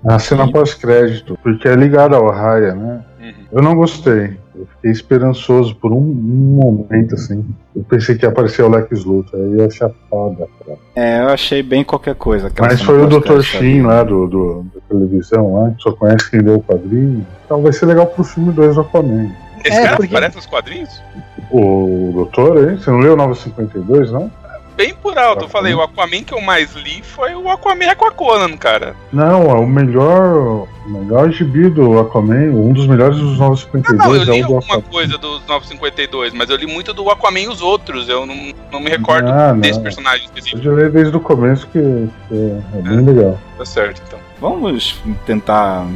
[0.09, 3.01] A cena pós-crédito, porque é ligada ao Arraia, né?
[3.21, 3.33] Uhum.
[3.53, 4.37] Eu não gostei.
[4.55, 7.45] Eu fiquei esperançoso por um, um momento, assim.
[7.75, 10.79] Eu pensei que ia aparecer o Lex Luthor, aí eu achei foda, cara.
[10.95, 12.51] É, eu achei bem qualquer coisa.
[12.59, 13.41] Mas foi o Dr.
[13.43, 17.27] Shin lá do, do, da televisão, lá, que só conhece quem deu o quadrinho.
[17.45, 19.31] Então vai ser legal pro filme 2 do Aquaman.
[19.65, 21.03] Esse É, cara porque- aparece nos quadrinhos?
[21.51, 22.77] O doutor, hein?
[22.79, 24.31] Você não leu o 952, não?
[24.77, 28.57] Bem por alto, eu falei, o Aquaman que eu mais li foi o Aquaman Aquaconan,
[28.59, 28.95] cara.
[29.11, 33.97] Não, é o melhor, o melhor gibi do Aquaman, um dos melhores dos Ah, 952
[33.99, 34.83] não, eu é li o do alguma Aquaman.
[34.93, 38.37] coisa dos 952, mas eu li muito do Aquaman e os outros, eu não,
[38.71, 39.61] não me recordo Ah, não.
[39.61, 40.63] desse personagem específico.
[40.63, 42.35] Pode ler desde o começo que, que
[42.75, 43.39] é bem legal.
[43.57, 44.19] Tá certo, então.
[44.39, 45.87] Vamos tentar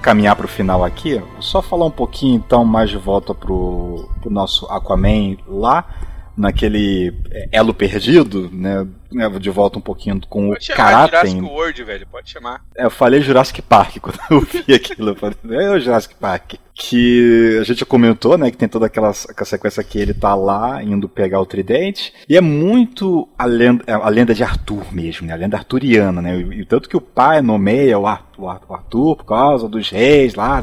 [0.00, 1.20] caminhar pro final aqui.
[1.40, 5.84] Só falar um pouquinho então mais de volta pro, pro nosso Aquaman lá,
[6.40, 7.12] naquele
[7.52, 8.86] elo perdido, né?
[9.12, 11.42] Né, De volta um pouquinho com o Pode chamar Jurassic Karaten.
[11.42, 12.60] World, velho, pode chamar.
[12.76, 15.10] É, Eu falei Jurassic Park quando eu vi aquilo.
[15.10, 16.54] Eu falei, é o Jurassic Park.
[16.82, 18.50] Que a gente já comentou, né?
[18.50, 22.10] Que tem toda aquela, aquela sequência que ele tá lá indo pegar o tridente.
[22.26, 25.34] E é muito a lenda, a lenda de Arthur mesmo, né?
[25.34, 26.38] A lenda arturiana, né?
[26.40, 29.90] E, tanto que o pai nomeia o Ar- o Ar- o Arthur por causa dos
[29.90, 30.62] reis lá.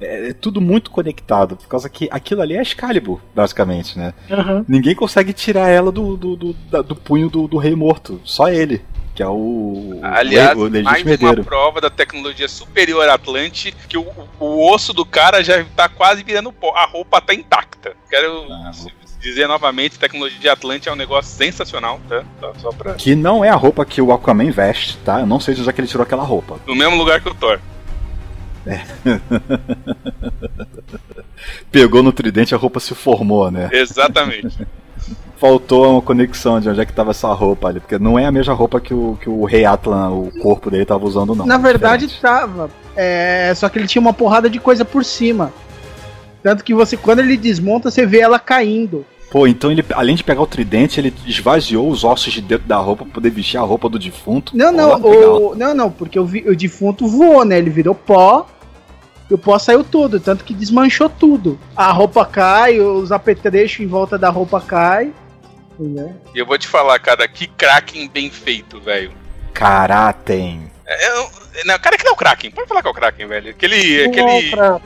[0.00, 1.56] É, é tudo muito conectado.
[1.56, 4.14] Por causa que aquilo ali é Excalibur, basicamente, né?
[4.28, 4.64] Uhum.
[4.66, 8.20] Ninguém consegue tirar ela do, do, do, da- do punho do, do rei morto.
[8.24, 8.82] Só ele.
[9.14, 9.98] Que é o.
[10.02, 14.06] Aliás, o, o legítimo mais uma prova da tecnologia superior Atlante, que o,
[14.38, 16.72] o osso do cara já tá quase virando pó.
[16.76, 17.94] A roupa tá intacta.
[18.08, 18.70] Quero Ah,
[19.20, 22.22] dizer novamente, tecnologia de Atlante é um negócio sensacional, tá?
[22.58, 22.94] Só- pra...
[22.94, 25.18] Que não é a roupa que o Aquaman veste, tá?
[25.20, 26.60] Eu não sei de onde é que ele tirou aquela roupa.
[26.64, 27.58] No mesmo lugar que o Thor.
[31.70, 33.68] Pegou no tridente, a roupa se formou, né?
[33.72, 34.56] Exatamente.
[35.40, 37.78] Faltou uma conexão de onde é que tava essa roupa ali.
[37.80, 40.84] Porque não é a mesma roupa que o, que o rei Atlan, o corpo dele,
[40.84, 41.46] tava usando, não.
[41.46, 42.20] na É verdade diferente.
[42.40, 42.70] tava.
[42.96, 45.52] É, só que ele tinha uma porrada de coisa por cima.
[46.42, 49.04] Tanto que você, quando ele desmonta, você vê ela caindo.
[49.30, 52.78] Pô, então ele, além de pegar o tridente, ele esvaziou os ossos de dentro da
[52.78, 54.56] roupa pra poder vestir a roupa do defunto.
[54.56, 57.58] Não, não, o, não, não, porque o, vi- o defunto voou, né?
[57.58, 58.46] Ele virou pó.
[59.30, 61.58] E o pó saiu tudo, tanto que desmanchou tudo.
[61.76, 65.12] A roupa cai, os apetrechos em volta da roupa cai.
[65.78, 66.14] Entendeu?
[66.34, 69.12] E eu vou te falar, cara, que Kraken bem feito, velho.
[69.54, 70.70] Karaten.
[70.86, 71.30] É, eu-
[71.66, 72.50] não, cara, que não é o Kraken.
[72.50, 73.50] Pode falar que é o Kraken, velho.
[73.50, 74.02] Aquele.
[74.02, 74.80] Não aquele é pra-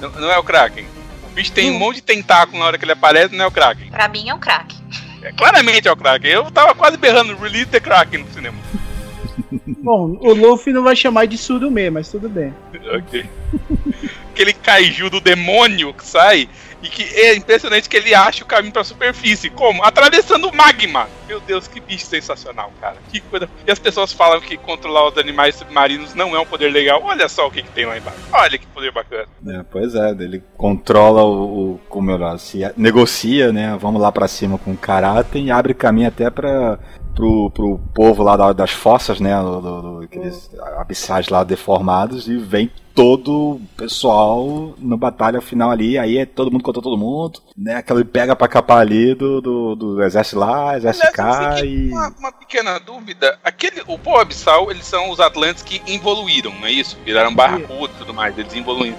[0.00, 0.86] não, não é o Kraken.
[1.24, 3.50] O bicho tem um monte de tentáculo na hora que ele aparece, não é o
[3.52, 3.90] Kraken.
[3.90, 4.76] Pra mim é um craque.
[5.22, 6.30] É, claramente é o Kraken.
[6.30, 8.56] Eu tava quase berrando Release the Kraken no cinema.
[9.66, 12.54] Bom, o Luffy não vai chamar de Surume, mas tudo bem.
[12.96, 13.24] Ok.
[14.32, 16.48] Aquele kaiju do demônio que sai,
[16.82, 19.50] E que é impressionante que ele acha o caminho pra superfície.
[19.50, 19.82] Como?
[19.82, 21.08] Atravessando o magma.
[21.26, 22.96] Meu Deus, que bicho sensacional, cara.
[23.10, 23.48] Que coisa.
[23.66, 27.02] E as pessoas falam que controlar os animais submarinos não é um poder legal.
[27.02, 28.18] Olha só o que, que tem lá embaixo.
[28.32, 29.26] Olha que poder bacana.
[29.48, 33.76] É, pois é, ele controla o, o como eu se negocia, né?
[33.80, 36.78] Vamos lá pra cima com caráter e abre caminho até pra
[37.16, 39.34] pro, pro povo lá da- das fossas, né?
[39.42, 40.48] Do, do- aqueles
[40.78, 46.50] abissais lá deformados e vem todo o pessoal na batalha final ali, aí é todo
[46.50, 47.74] mundo contra todo mundo, né?
[47.76, 51.90] Aquela pega pra capar ali do, do, do exército lá, exército cá e.
[51.90, 53.38] uma, uma pequena dúvida.
[53.44, 56.96] Aquele, o povo abissal, eles são os Atlantes que evoluíram, não é isso?
[57.04, 58.96] Viraram barracuda e tudo mais, eles evoluíram.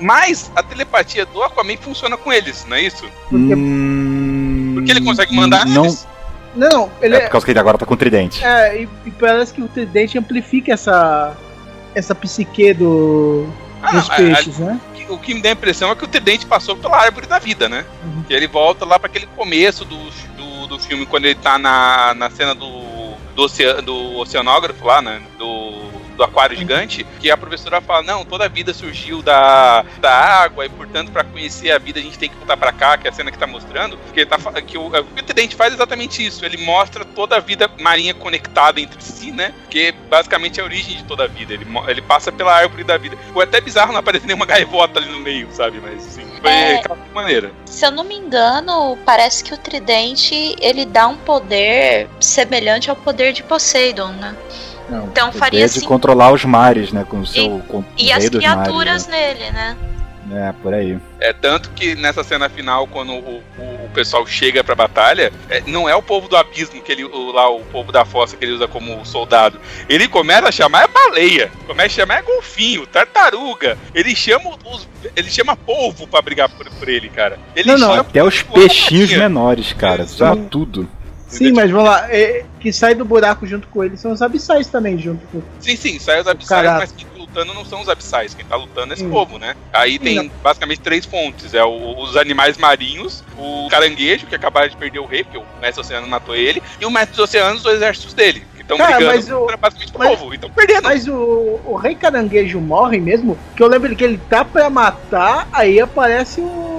[0.00, 3.04] Mas a telepatia do Aquaman funciona com eles, não é isso?
[3.32, 6.06] Hum, Porque ele consegue mandar Não, eles.
[6.58, 7.20] Não, ele é é.
[7.22, 8.44] por causa que ele agora tá com tridente.
[8.44, 11.36] É, e, e parece que o tridente amplifica essa.
[11.94, 13.46] essa psique do.
[13.80, 14.80] Ah, dos a- a- peixes, né?
[15.08, 17.68] o que me dá a impressão é que o Tridente passou pela árvore da vida,
[17.68, 17.84] né?
[18.04, 18.24] Uhum.
[18.28, 19.96] E ele volta lá para aquele começo do,
[20.36, 25.00] do, do filme, quando ele tá na, na cena do, do, oceano, do oceanógrafo lá,
[25.00, 25.22] né?
[25.38, 25.87] Do,
[26.18, 26.60] do aquário Uhum.
[26.60, 31.10] gigante, que a professora fala, não, toda a vida surgiu da, da água, e portanto,
[31.12, 33.30] para conhecer a vida, a gente tem que voltar para cá, que é a cena
[33.30, 37.04] que tá mostrando, que, ele tá, que o, o Tridente faz exatamente isso, ele mostra
[37.04, 39.54] toda a vida marinha conectada entre si, né?
[39.70, 41.54] Que basicamente é a origem de toda a vida.
[41.54, 43.16] Ele, ele passa pela árvore da vida.
[43.32, 45.80] Foi até bizarro não aparecer nenhuma gaivota ali no meio, sabe?
[45.80, 46.82] Mas assim, foi É.
[47.14, 47.52] maneira.
[47.66, 52.96] Se eu não me engano, parece que o tridente ele dá um poder semelhante ao
[52.96, 54.34] poder de Poseidon, né?
[54.88, 57.04] Não, Então faria poder de assim- controlar os mares, né?
[57.08, 59.76] Com o seu com, E o as criaturas mares, nele, né?
[59.76, 60.48] né?
[60.48, 60.98] É, por aí.
[61.20, 65.62] É tanto que nessa cena final, quando o, o- o pessoal chega pra batalha, é,
[65.66, 68.44] não é o povo do abismo que ele, o, lá o povo da fossa que
[68.44, 69.58] ele usa como soldado.
[69.88, 73.78] Ele começa a chamar a baleia, começa a chamar golfinho, tartaruga.
[73.94, 74.86] Ele chama os,
[75.16, 77.38] ele chama polvo pra brigar por, por ele, cara.
[77.56, 80.02] Ele Não, não, Até os peixinhos menores, cara.
[80.02, 80.36] Exato.
[80.36, 80.88] Chama tudo.
[81.28, 82.06] Sim, mas vamos lá.
[82.10, 85.42] é, que sai do buraco junto com ele são os abissais também, junto com.
[85.60, 88.56] Sim, sim, sai os abissais, mas quem tá lutando não são os abissais, quem tá
[88.56, 89.10] lutando é esse Hum.
[89.10, 89.54] povo, né?
[89.72, 90.30] Aí tem Não.
[90.42, 95.06] basicamente três fontes: é o- os animais marinhos, o caranguejo, que acabaram de perder o
[95.06, 98.42] rei, porque o mestre oceano matou ele, e o mestre dos oceanos, os exércitos dele,
[98.58, 100.82] estão Cara, brigando mas o- contra basicamente o mas- povo, então perdendo.
[100.84, 103.38] Mas o, o rei caranguejo morre mesmo?
[103.54, 106.77] Que eu lembro que ele tá pra matar, aí aparece o.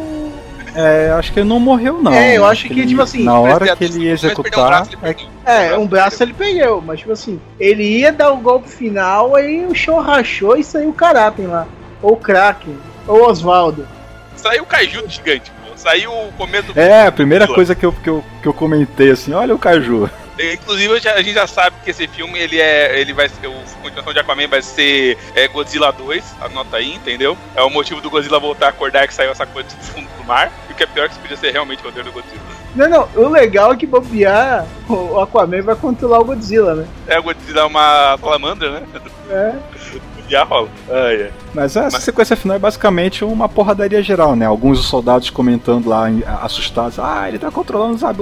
[0.76, 2.12] É, acho que ele não morreu, não.
[2.14, 4.68] É, eu acho que, ele- tipo assim, Na hora que ele ia um executar.
[4.68, 5.16] braço, ele
[5.46, 5.68] é.
[5.72, 9.66] É, um braço ele perdeu, mas tipo assim, ele ia dar o golpe final, aí
[9.66, 11.66] o show rachou e saiu o Karaten lá.
[12.02, 12.78] Ou o Kraken,
[13.08, 13.88] ou o Oswaldo.
[14.36, 15.72] Saiu o Kaiju gigante, pô.
[15.76, 16.80] Saiu o começo do.
[16.80, 20.10] É, a primeira coisa que eu, que, eu, que eu comentei assim, olha o Caju.
[20.40, 23.00] Inclusive, a gente já sabe que esse filme, ele é.
[23.00, 23.48] Ele vai ser.
[23.48, 27.38] O continuação de Aquaman vai ser é, Godzilla 2, anota aí, entendeu?
[27.56, 30.24] É o motivo do Godzilla voltar a acordar que saiu essa coisa do fundo do
[30.24, 30.52] mar.
[30.70, 32.42] E o que é pior que isso podia ser realmente o roteiro do Godzilla.
[32.76, 36.88] Não, não, o legal é que bobear, o Aquaman vai controlar o Godzilla, né?
[37.08, 38.88] É, o Godzilla é uma salamandra, né?
[39.30, 40.00] É.
[40.30, 40.70] Já rola.
[40.90, 41.32] Ai, ai.
[41.54, 44.46] Mas essa Mas- sequência final é basicamente uma porradaria geral, né?
[44.46, 46.06] Alguns dos soldados comentando lá,
[46.44, 48.22] assustados, ah, ele tá controlando os, ab-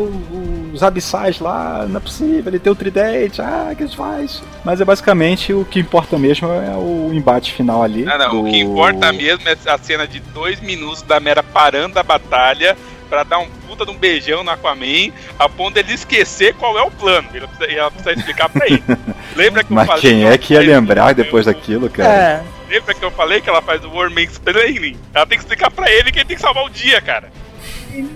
[0.73, 4.41] os abissais lá, não é possível, ele tem o tridente, ah, o que ele faz?
[4.63, 8.05] Mas é basicamente o que importa mesmo é o embate final ali.
[8.05, 11.43] Não, não, o do- que importa mesmo é a cena de dois minutos da Mera
[11.43, 12.77] parando a batalha
[13.07, 16.81] pra dar um puta de um beijão no Aquaman, a ponto dele esquecer qual é
[16.81, 17.27] o plano.
[17.33, 18.83] Ela precisa, ela precisa explicar pra ele.
[19.35, 22.09] Lembra que eu Mas falei quem é que ia lembrar depois daquilo, cara?
[22.09, 22.43] É.
[22.69, 24.97] Lembra que eu falei que ela faz o War Explaining?
[25.13, 27.31] Ela tem que explicar pra ele que ele tem que salvar o dia, cara.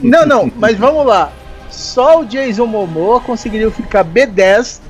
[0.02, 1.32] Não, não, mas vamos lá.
[1.70, 4.82] Só o Jason Momoa conseguiria ficar B10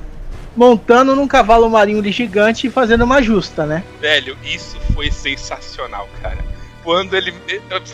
[0.55, 3.83] montando num cavalo marinho gigante e fazendo uma justa, né?
[3.99, 6.39] Velho, isso foi sensacional, cara.
[6.83, 7.33] Quando ele.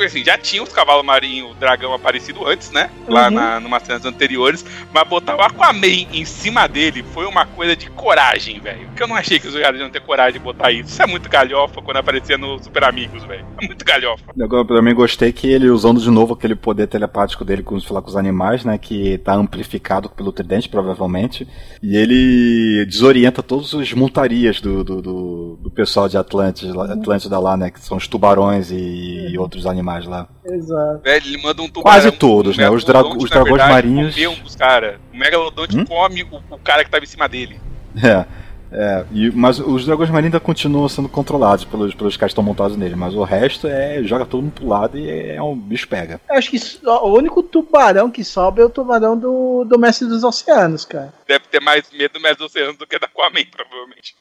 [0.05, 2.89] assim, já tinha os cavalos marinhos dragão aparecido antes, né?
[3.07, 3.33] Lá Uhum.
[3.33, 4.65] na, numas cenas anteriores.
[4.93, 8.89] Mas botar o Aquaman em cima dele foi uma coisa de coragem, velho.
[8.95, 10.89] Que eu não achei que os caras iam ter coragem de botar isso.
[10.89, 13.45] Isso é muito galhofa quando aparecia no Super Amigos, velho.
[13.61, 14.23] É muito galhofa.
[14.37, 18.09] Eu também gostei que ele usando de novo aquele poder telepático dele com falar com
[18.09, 18.77] os animais, né?
[18.77, 21.47] Que tá amplificado pelo tridente, provavelmente.
[21.81, 27.39] E ele desorienta todas as montarias do, do, do, do pessoal de Atlantis, lá- Atlântida
[27.39, 27.69] lá, né?
[27.69, 30.27] Que são os tubarões e, e outros animais lá.
[30.45, 31.01] Exato.
[31.03, 31.83] Velho, ele manda um tubarão.
[31.83, 32.69] Quase todos, um né?
[32.69, 34.15] Os, dra- os dragões verdade, marinhos.
[34.27, 34.95] um dos caras.
[35.13, 35.85] O Megalodonte Hum?
[35.85, 37.59] come o, o cara que tava em cima dele.
[38.03, 38.25] É.
[38.71, 42.43] É, e, mas os dragões marinhos ainda continuam sendo controlados pelos, pelos caras que estão
[42.43, 45.87] montados nele, mas o resto é joga todo mundo pro lado e é, um bicho
[45.87, 46.19] pega.
[46.29, 50.07] Eu acho que só- o único tubarão que sobe é o tubarão do, do Mestre
[50.07, 51.13] dos Oceanos, cara.
[51.27, 54.15] Deve ter mais medo do Mestre do Oceano do que da Aquaman, provavelmente.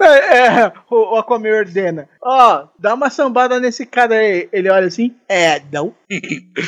[0.00, 2.08] É, é, o, o Aquaman ordena.
[2.22, 4.48] Ó, dá uma sambada nesse cara aí.
[4.52, 5.94] Ele olha assim, é, não.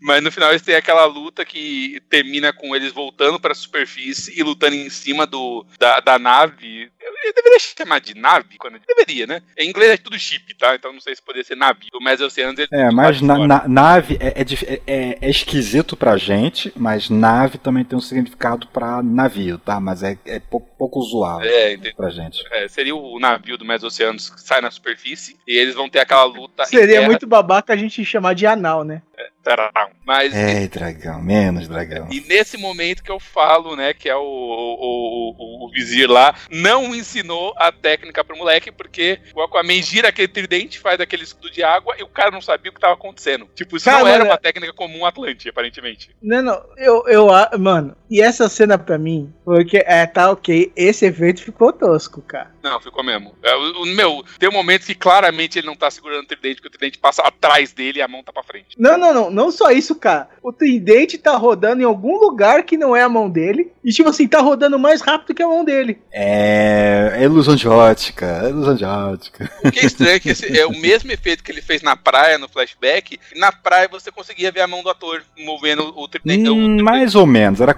[0.00, 4.42] Mas no final eles têm aquela luta que termina com eles voltando pra superfície e
[4.42, 6.90] lutando em cima do, da, da nave.
[7.00, 8.56] Eu, eu deveria chamar de nave?
[8.58, 9.42] Quando deveria, né?
[9.58, 10.74] Em inglês é tudo chip, tá?
[10.74, 11.88] Então não sei se poderia ser navio.
[11.94, 15.96] O Mestre Oceanos ele É, mas na, na- nave é, é, é- é- é esquisito
[15.96, 19.78] pra gente, mas nave também tem um significado pra navio, tá?
[19.80, 21.94] Mas é, é pouco, pouco usual É, entendi.
[21.94, 22.38] pra gente.
[22.52, 25.98] É, seria o navio do Mestre Oceanos que sai na superfície e eles vão ter
[26.00, 26.64] aquela luta.
[26.64, 29.02] Seria muito babaca a gente chamar de anal, né?
[29.48, 29.90] Tararau.
[30.04, 32.06] Mas É, dragão, menos dragão.
[32.10, 36.34] E nesse momento que eu falo, né, que é o, o, o, o vizir lá,
[36.50, 41.50] não ensinou a técnica pro moleque, porque o Aquaman gira aquele tridente, faz aquele escudo
[41.50, 43.48] de água e o cara não sabia o que tava acontecendo.
[43.54, 46.10] Tipo, isso Cara, não era mas- uma técnica comum Atlante, aparentemente.
[46.22, 47.26] Não, não, eu, eu,
[47.58, 52.50] mano, e essa cena pra mim, porque, é, tá ok, esse efeito ficou tosco, cara.
[52.62, 53.34] Não, ficou mesmo.
[53.42, 56.56] É, o, o- meu, tem um momento que claramente ele não tá segurando o tridente,
[56.56, 58.76] porque o tridente passa atrás dele e a mão tá pra frente.
[58.78, 60.28] Não, não, não, não só isso, cara.
[60.42, 64.08] O tridente tá rodando em algum lugar que não é a mão dele, e tipo
[64.08, 65.98] assim, tá rodando mais rápido que a mão dele.
[66.12, 69.50] É, é ilusão de ótica, é ilusão de ótica.
[69.64, 71.96] O que é estranho é que esse é o mesmo efeito que ele fez na
[71.96, 73.18] praia, no flashback.
[73.36, 76.48] Na praia você conseguia ver a mão do ator movendo o tridente.
[76.48, 77.60] o Hum, mais ou menos.
[77.60, 77.74] Era,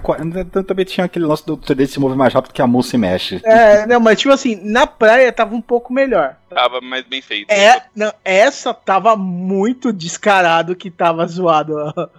[0.65, 3.39] também tinha aquele lance do 3D se mover mais rápido que a mão se mexe.
[3.43, 6.35] É, não, mas tipo assim, na praia tava um pouco melhor.
[6.49, 7.49] Tava mais bem feito.
[7.49, 11.50] É, não, essa tava muito descarado que tava zoado.
[11.73, 12.09] Ó.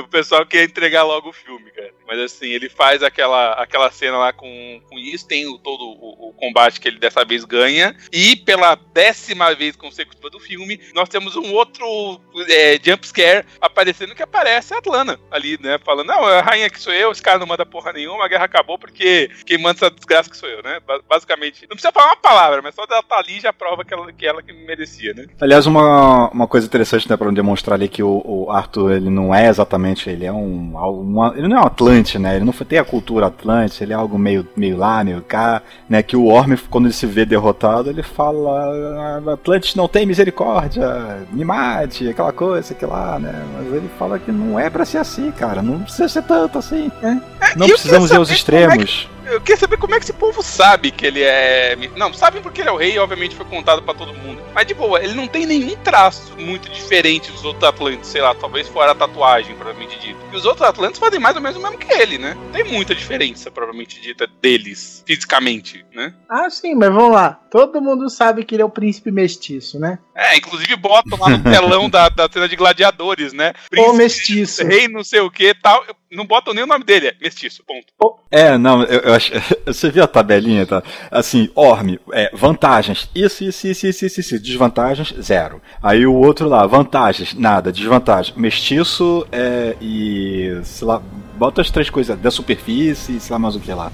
[0.00, 1.90] O pessoal quer entregar logo o filme, cara.
[2.06, 6.28] Mas assim, ele faz aquela, aquela cena lá com, com isso, tem o, todo o,
[6.28, 7.96] o combate que ele dessa vez ganha.
[8.12, 14.14] E pela décima vez consecutiva do filme, nós temos um outro é, jump scare aparecendo
[14.14, 15.78] que aparece a Atlana ali, né?
[15.84, 18.44] Falando, não, a rainha que sou eu, esse cara não manda porra nenhuma, a guerra
[18.44, 20.80] acabou porque quem manda essa desgraça que sou eu, né?
[20.86, 23.94] Ba- Basicamente, não precisa falar uma palavra, mas só dela estar ali já prova que
[23.94, 25.26] ela que, ela que merecia, né?
[25.40, 29.34] Aliás, uma, uma coisa interessante, né, pra demonstrar ali que o, o Arthur, ele não
[29.34, 32.78] é exatamente, ele é um, uma, ele não é um Atlante, né, ele não tem
[32.78, 36.54] a cultura Atlante, ele é algo meio, meio lá, meio cá, né, que o Orm,
[36.70, 42.32] quando ele se vê derrotado, ele fala, "Ah, Atlante não tem misericórdia, me mate, aquela
[42.32, 45.80] coisa, aquilo lá, né, mas ele fala que não é pra ser assim, cara, não
[45.80, 47.20] precisa ser tanto assim, né,
[47.56, 49.08] não E eu precisamos ir aos como é que- extremos.
[49.26, 51.76] Eu queria saber como é que esse povo sabe que ele é.
[51.96, 54.42] Não, sabe porque ele é o rei obviamente foi contado pra todo mundo.
[54.54, 58.34] Mas de boa, ele não tem nenhum traço muito diferente dos outros Atlantes, sei lá,
[58.34, 60.18] talvez fora a tatuagem, provavelmente dito.
[60.32, 62.34] E os outros Atlantes fazem mais ou menos o mesmo que ele, né?
[62.34, 66.14] Não tem muita diferença, provavelmente dita, deles, fisicamente, né?
[66.28, 67.38] Ah, sim, mas vamos lá.
[67.50, 69.98] Todo mundo sabe que ele é o príncipe mestiço, né?
[70.14, 73.52] É, inclusive botam lá no telão da, da cena de gladiadores, né?
[73.76, 74.64] Ou mestiço.
[74.64, 75.84] Rei não sei o que tal.
[76.10, 77.86] Não botam nem o nome dele, é mestiço, ponto.
[78.30, 79.32] É, não, eu, eu acho.
[79.66, 80.82] Você viu a tabelinha, tá?
[81.10, 85.60] Assim, Orme, é, vantagens, isso, isso, isso, isso, isso, isso, desvantagens, zero.
[85.82, 91.02] Aí o outro lá, vantagens, nada, desvantagem, mestiço é, e, sei lá,
[91.36, 93.92] bota as três coisas da superfície, sei lá mais o que lá.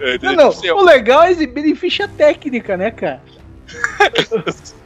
[0.00, 0.52] É, Não, não.
[0.52, 3.22] seu- O legal é exibir em ficha técnica, né, cara?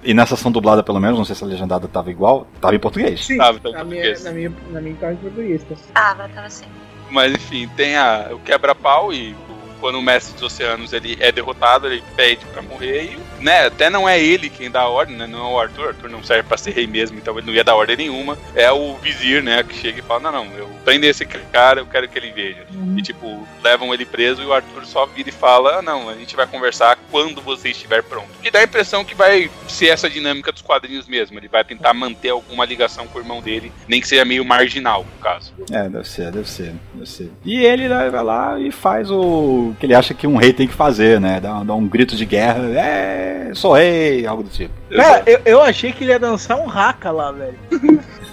[0.03, 2.78] E nessa ação dublada, pelo menos, não sei se a legendada tava igual, tava em
[2.78, 3.27] português.
[3.27, 3.37] Sim.
[3.37, 4.24] Tava, tava em na, minha, português.
[4.24, 5.62] na, minha, na minha tava em português.
[5.65, 5.74] tá?
[5.93, 6.65] Tava, tava assim.
[7.11, 11.31] Mas enfim, tem a, o quebra-pau e o- quando o mestre dos oceanos ele é
[11.32, 15.16] derrotado, ele pede pra morrer e, né, até não é ele quem dá a ordem,
[15.16, 17.55] né, não é o Arthur, Arthur não serve pra ser rei mesmo, então ele não
[17.55, 20.69] ia dar ordem nenhuma, é o vizir, né, que chega e fala, não, não, eu
[20.91, 22.67] prende esse cara, eu quero que ele veja.
[22.97, 26.15] E tipo, levam ele preso e o Arthur só vira e fala, ah, não, a
[26.15, 28.27] gente vai conversar quando você estiver pronto.
[28.43, 31.95] E dá a impressão que vai ser essa dinâmica dos quadrinhos mesmo, ele vai tentar
[31.95, 35.53] manter alguma ligação com o irmão dele, nem que seja meio marginal, no caso.
[35.71, 37.31] É, deve ser, deve ser, deve ser.
[37.45, 40.67] E ele né, vai lá e faz o que ele acha que um rei tem
[40.67, 41.39] que fazer, né?
[41.39, 44.75] Dá, dá um grito de guerra, é, sou rei, algo do tipo.
[44.93, 47.57] Cara, eu, eu achei que ele ia dançar um haka lá, velho.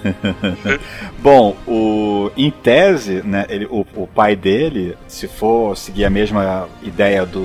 [1.20, 6.68] Bom, o, em tese, né, ele, o, o pai dele, se for seguir a mesma
[6.82, 7.42] ideia do,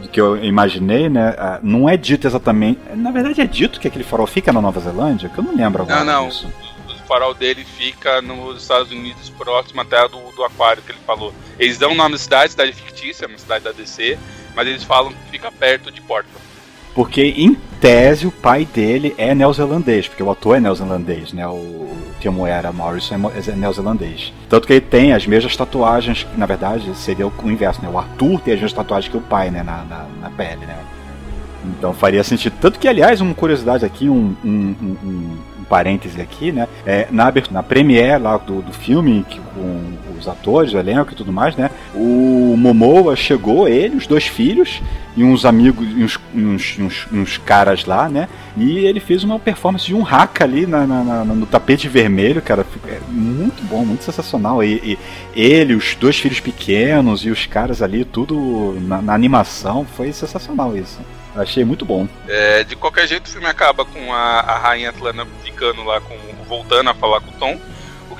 [0.00, 2.80] do que eu imaginei, né, não é dito exatamente.
[2.96, 5.82] Na verdade, é dito que aquele farol fica na Nova Zelândia, que eu não lembro
[5.82, 6.28] agora Não, não.
[6.28, 6.48] disso.
[6.88, 11.34] O farol dele fica nos Estados Unidos, próximo até do, do aquário que ele falou.
[11.58, 14.16] Eles dão o nome da cidade, cidade fictícia, é uma cidade da DC,
[14.54, 16.38] mas eles falam que fica perto de Portland.
[16.94, 21.46] Porque, em tese, o pai dele é neozelandês, porque o ator é neozelandês, né?
[21.46, 21.88] O
[22.20, 24.32] Timoera Morrison é neozelandês.
[24.48, 27.88] Tanto que ele tem as mesmas tatuagens, na verdade seria o inverso, né?
[27.88, 29.62] O Arthur tem as mesmas tatuagens que o pai, né?
[29.62, 30.76] Na, na, na pele, né?
[31.64, 32.54] Então faria sentido.
[32.60, 34.96] Tanto que, aliás, uma curiosidade aqui, um, um, um,
[35.60, 36.66] um parêntese aqui, né?
[36.84, 41.16] É, na, na premiere lá do, do filme, que, com os atores, o elenco e
[41.16, 41.70] tudo mais, né?
[41.94, 44.80] O Momoa chegou, ele, os dois filhos,
[45.16, 48.28] e uns amigos, e uns, uns, uns, uns, caras lá, né?
[48.56, 52.40] E ele fez uma performance de um hack ali na, na, na, no tapete vermelho,
[52.40, 52.64] cara.
[52.86, 54.62] É muito bom, muito sensacional.
[54.62, 54.98] E, e,
[55.34, 61.00] ele, os dois filhos pequenos e os caras ali, tudo na, animação, foi sensacional isso.
[61.34, 62.08] Achei muito bom.
[62.28, 66.16] É, de qualquer jeito, o filme acaba com a, a rainha Atlanta ficando lá, com
[66.48, 67.58] voltando a falar com o Tom.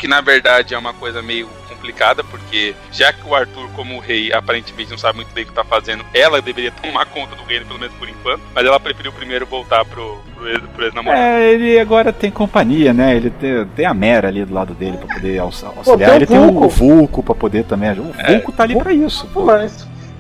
[0.01, 4.33] Que na verdade é uma coisa meio complicada, porque já que o Arthur, como rei,
[4.33, 7.67] aparentemente não sabe muito bem o que tá fazendo, ela deveria tomar conta do reino,
[7.67, 11.23] pelo menos por enquanto, mas ela preferiu primeiro voltar pro, pro, ex-namorado.
[11.23, 13.15] É, ele agora tem companhia, né?
[13.15, 15.75] Ele tem, tem a Mera ali do lado dele pra poder auxiliar.
[15.75, 17.91] Pô, tem ele tem o Vulco pra poder também.
[17.91, 18.33] O é.
[18.35, 19.27] Vulco tá ali pra isso.
[19.29, 19.47] Pô.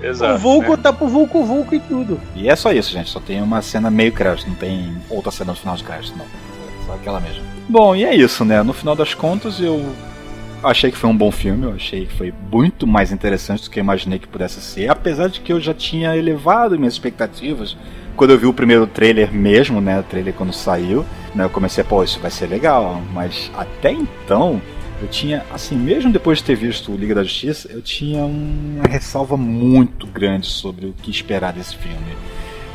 [0.02, 0.82] Exato, o Vulco né?
[0.82, 2.20] tá pro Vulco Vulco e tudo.
[2.34, 3.10] E é só isso, gente.
[3.10, 6.26] Só tem uma cena meio crédito, não tem outra cena no final de crédito, não.
[6.86, 7.59] Só aquela mesmo.
[7.70, 8.64] Bom, e é isso, né?
[8.64, 9.94] No final das contas, eu
[10.60, 13.78] achei que foi um bom filme, eu achei que foi muito mais interessante do que
[13.78, 17.76] eu imaginei que pudesse ser, apesar de que eu já tinha elevado minhas expectativas
[18.16, 21.84] quando eu vi o primeiro trailer mesmo, né, o trailer quando saiu, né, eu comecei,
[21.84, 24.60] pô, isso vai ser legal, mas até então
[25.00, 28.88] eu tinha, assim, mesmo depois de ter visto o Liga da Justiça, eu tinha uma
[28.88, 32.16] ressalva muito grande sobre o que esperar desse filme.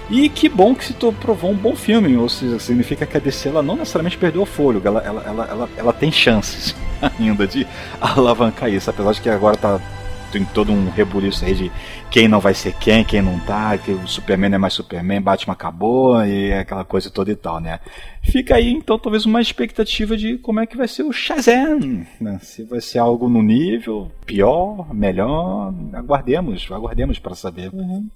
[0.09, 3.49] E que bom que se provou um bom filme, ou seja, significa que a DC
[3.49, 6.75] ela não necessariamente perdeu o fôlego, ela, ela, ela, ela, ela tem chances
[7.19, 7.65] ainda de
[7.99, 9.81] alavancar isso, apesar de que agora tá
[10.31, 11.71] tem todo um rebuliço aí de
[12.11, 15.53] quem não vai ser quem, quem não tá, que o Superman é mais Superman, Batman
[15.53, 17.79] acabou e aquela coisa toda e tal, né?
[18.21, 22.39] Fica aí então talvez uma expectativa de como é que vai ser o Shazam, né?
[22.41, 27.69] Se vai ser algo no nível pior, melhor, aguardemos, aguardemos para saber.
[27.73, 28.09] Uhum.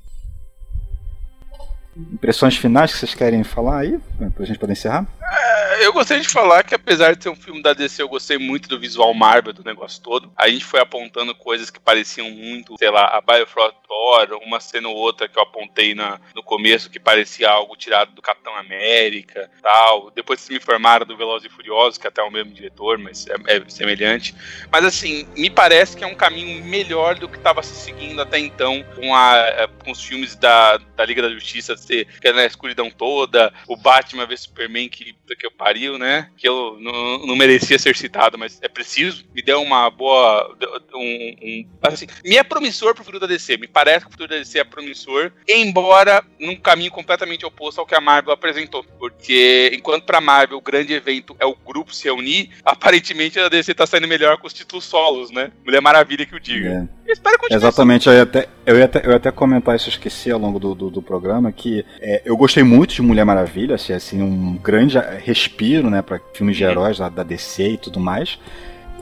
[2.12, 4.00] Impressões finais que vocês querem falar aí,
[4.36, 5.06] pra gente poder encerrar?
[5.32, 8.38] É, eu gostaria de falar que apesar de ser um filme da DC, eu gostei
[8.38, 10.32] muito do visual Marvel do negócio todo.
[10.36, 14.90] A gente foi apontando coisas que pareciam muito, sei lá, a Biofrost Thor, uma cena
[14.90, 19.50] ou outra que eu apontei na, no começo que parecia algo tirado do Capitão América,
[19.62, 20.12] tal.
[20.12, 22.98] Depois vocês me informaram do Velozes e Furiosos, que é até é o mesmo diretor,
[22.98, 24.36] mas é, é semelhante.
[24.72, 28.38] Mas assim, me parece que é um caminho melhor do que estava se seguindo até
[28.40, 32.34] então com, a, é, com os filmes da, da Liga da Justiça ser que é
[32.34, 36.30] na escuridão toda, o Batman vs Superman que, que eu pariu, né?
[36.38, 39.26] Que eu não, não merecia ser citado, mas é preciso.
[39.34, 40.56] Me deu uma boa.
[40.94, 43.58] Um, um, assim, me é promissor pro futuro da DC.
[43.58, 47.86] Me parece que o futuro da DC é promissor, embora num caminho completamente oposto ao
[47.86, 48.84] que a Marvel apresentou.
[48.98, 53.74] Porque enquanto pra Marvel o grande evento é o grupo se reunir, aparentemente a DC
[53.74, 55.52] tá saindo melhor com os títulos solos, né?
[55.66, 56.90] Mulher Maravilha que o diga.
[57.06, 57.12] É.
[57.12, 58.18] espero Exatamente, assim.
[58.18, 60.60] eu ia, até, eu, ia até, eu ia até comentar isso, eu esqueci ao longo
[60.60, 64.58] do, do, do programa, que é, eu gostei muito de Mulher Maravilha, assim, assim um
[64.58, 68.40] grande respiro, né, para filmes de heróis da, da DC e tudo mais.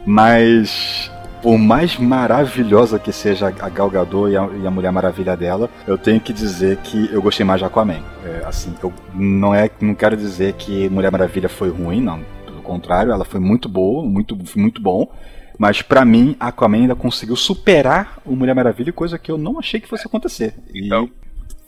[0.06, 1.12] Mas
[1.42, 5.70] por mais maravilhosa que seja a Gal Gadot e a, e a, Mulher Maravilha dela,
[5.86, 8.02] eu tenho que dizer que eu gostei mais de Aquaman.
[8.26, 12.22] É, assim, eu não é, não quero dizer que Mulher Maravilha foi ruim, não.
[12.46, 15.12] Pelo contrário, ela foi muito boa, muito, muito bom.
[15.58, 19.80] Mas para mim, Aquaman ainda conseguiu superar o Mulher Maravilha, coisa que eu não achei
[19.80, 20.54] que fosse acontecer.
[20.74, 21.10] E então,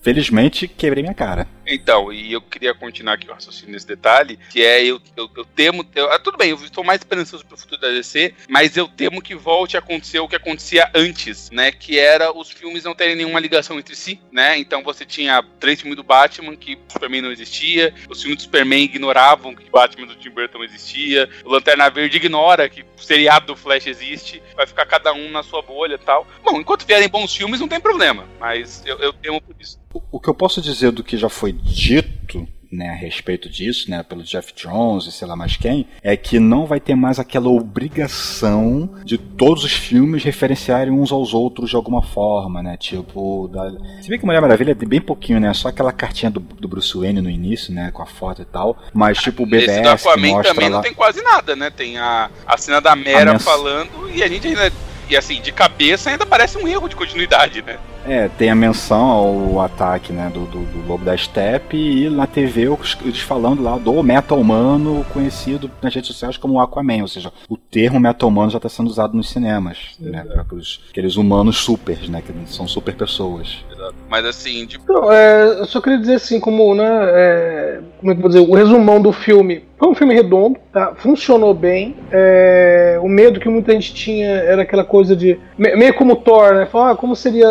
[0.02, 1.48] felizmente quebrei minha cara.
[1.70, 5.46] Então, e eu queria continuar aqui o raciocínio nesse detalhe, que é eu, eu, eu
[5.46, 5.86] temo.
[5.96, 9.22] Eu, ah, tudo bem, eu estou mais esperançoso pro futuro da DC, mas eu temo
[9.22, 11.72] que volte a acontecer o que acontecia antes, né?
[11.72, 14.58] Que era os filmes não terem nenhuma ligação entre si, né?
[14.58, 18.84] Então você tinha três filmes do Batman que Superman não existia, os filmes do Superman
[18.84, 23.56] ignoravam que Batman do Tim Burton existia, o Lanterna Verde ignora que o seriado do
[23.56, 26.26] Flash existe, vai ficar cada um na sua bolha e tal.
[26.44, 29.80] Bom, enquanto vierem bons filmes, não tem problema, mas eu, eu temo por isso.
[30.12, 34.04] O que eu posso dizer do que já foi dito né, a respeito disso, né,
[34.04, 37.50] pelo Jeff Jones e sei lá mais quem, é que não vai ter mais aquela
[37.50, 43.72] obrigação de todos os filmes referenciarem uns aos outros de alguma forma, né, tipo, da...
[44.02, 46.96] se bem que Mulher Maravilha é bem pouquinho, né, só aquela cartinha do, do Bruce
[46.96, 49.90] Wayne no início, né, com a foto e tal, mas tipo o BBS Esse do
[49.90, 50.76] Aquaman também lá...
[50.78, 54.48] não tem quase nada, né, tem a, a cena da Mera falando e a gente
[54.48, 54.72] ainda
[55.10, 57.80] e assim, de cabeça ainda parece um erro de continuidade, né?
[58.06, 62.26] É, tem a menção ao ataque né, do, do, do Lobo da Steppe e na
[62.26, 62.68] TV
[63.04, 68.00] eles falando lá do meta-humano conhecido nas redes sociais como Aquaman, ou seja, o termo
[68.00, 70.46] meta-humano já está sendo usado nos cinemas, né, para
[70.90, 73.64] aqueles humanos supers, né, que são super pessoas.
[73.80, 73.96] Exato.
[74.10, 74.78] Mas assim, de...
[74.88, 78.30] Não, é, eu só queria dizer assim, como, né, é, como é que eu vou
[78.30, 80.94] dizer, o resumão do filme foi um filme redondo, tá?
[80.94, 81.96] Funcionou bem.
[82.12, 85.40] É, o medo que muita gente tinha era aquela coisa de.
[85.58, 86.66] Meio como Thor, né?
[86.66, 87.48] Falar, ah, como seria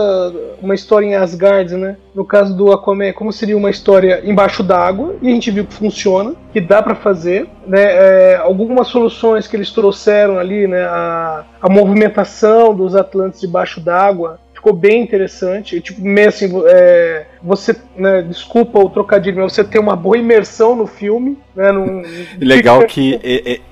[0.61, 1.97] uma história em Asgard, né?
[2.15, 5.17] No caso do Aquaman, como seria uma história embaixo d'água.
[5.23, 7.49] E a gente viu que funciona, que dá para fazer.
[7.67, 7.83] Né?
[7.83, 10.85] É, algumas soluções que eles trouxeram ali, né?
[10.85, 15.81] A, a movimentação dos Atlantes debaixo d'água ficou bem interessante.
[15.81, 20.75] Tipo, meio assim, é, você, né, desculpa o trocadilho, mas você tem uma boa imersão
[20.75, 21.39] no filme.
[21.55, 22.03] Né, num...
[22.41, 23.21] Legal que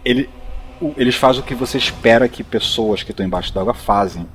[0.05, 0.29] ele,
[0.97, 4.27] eles fazem o que você espera que pessoas que estão embaixo d'água façam.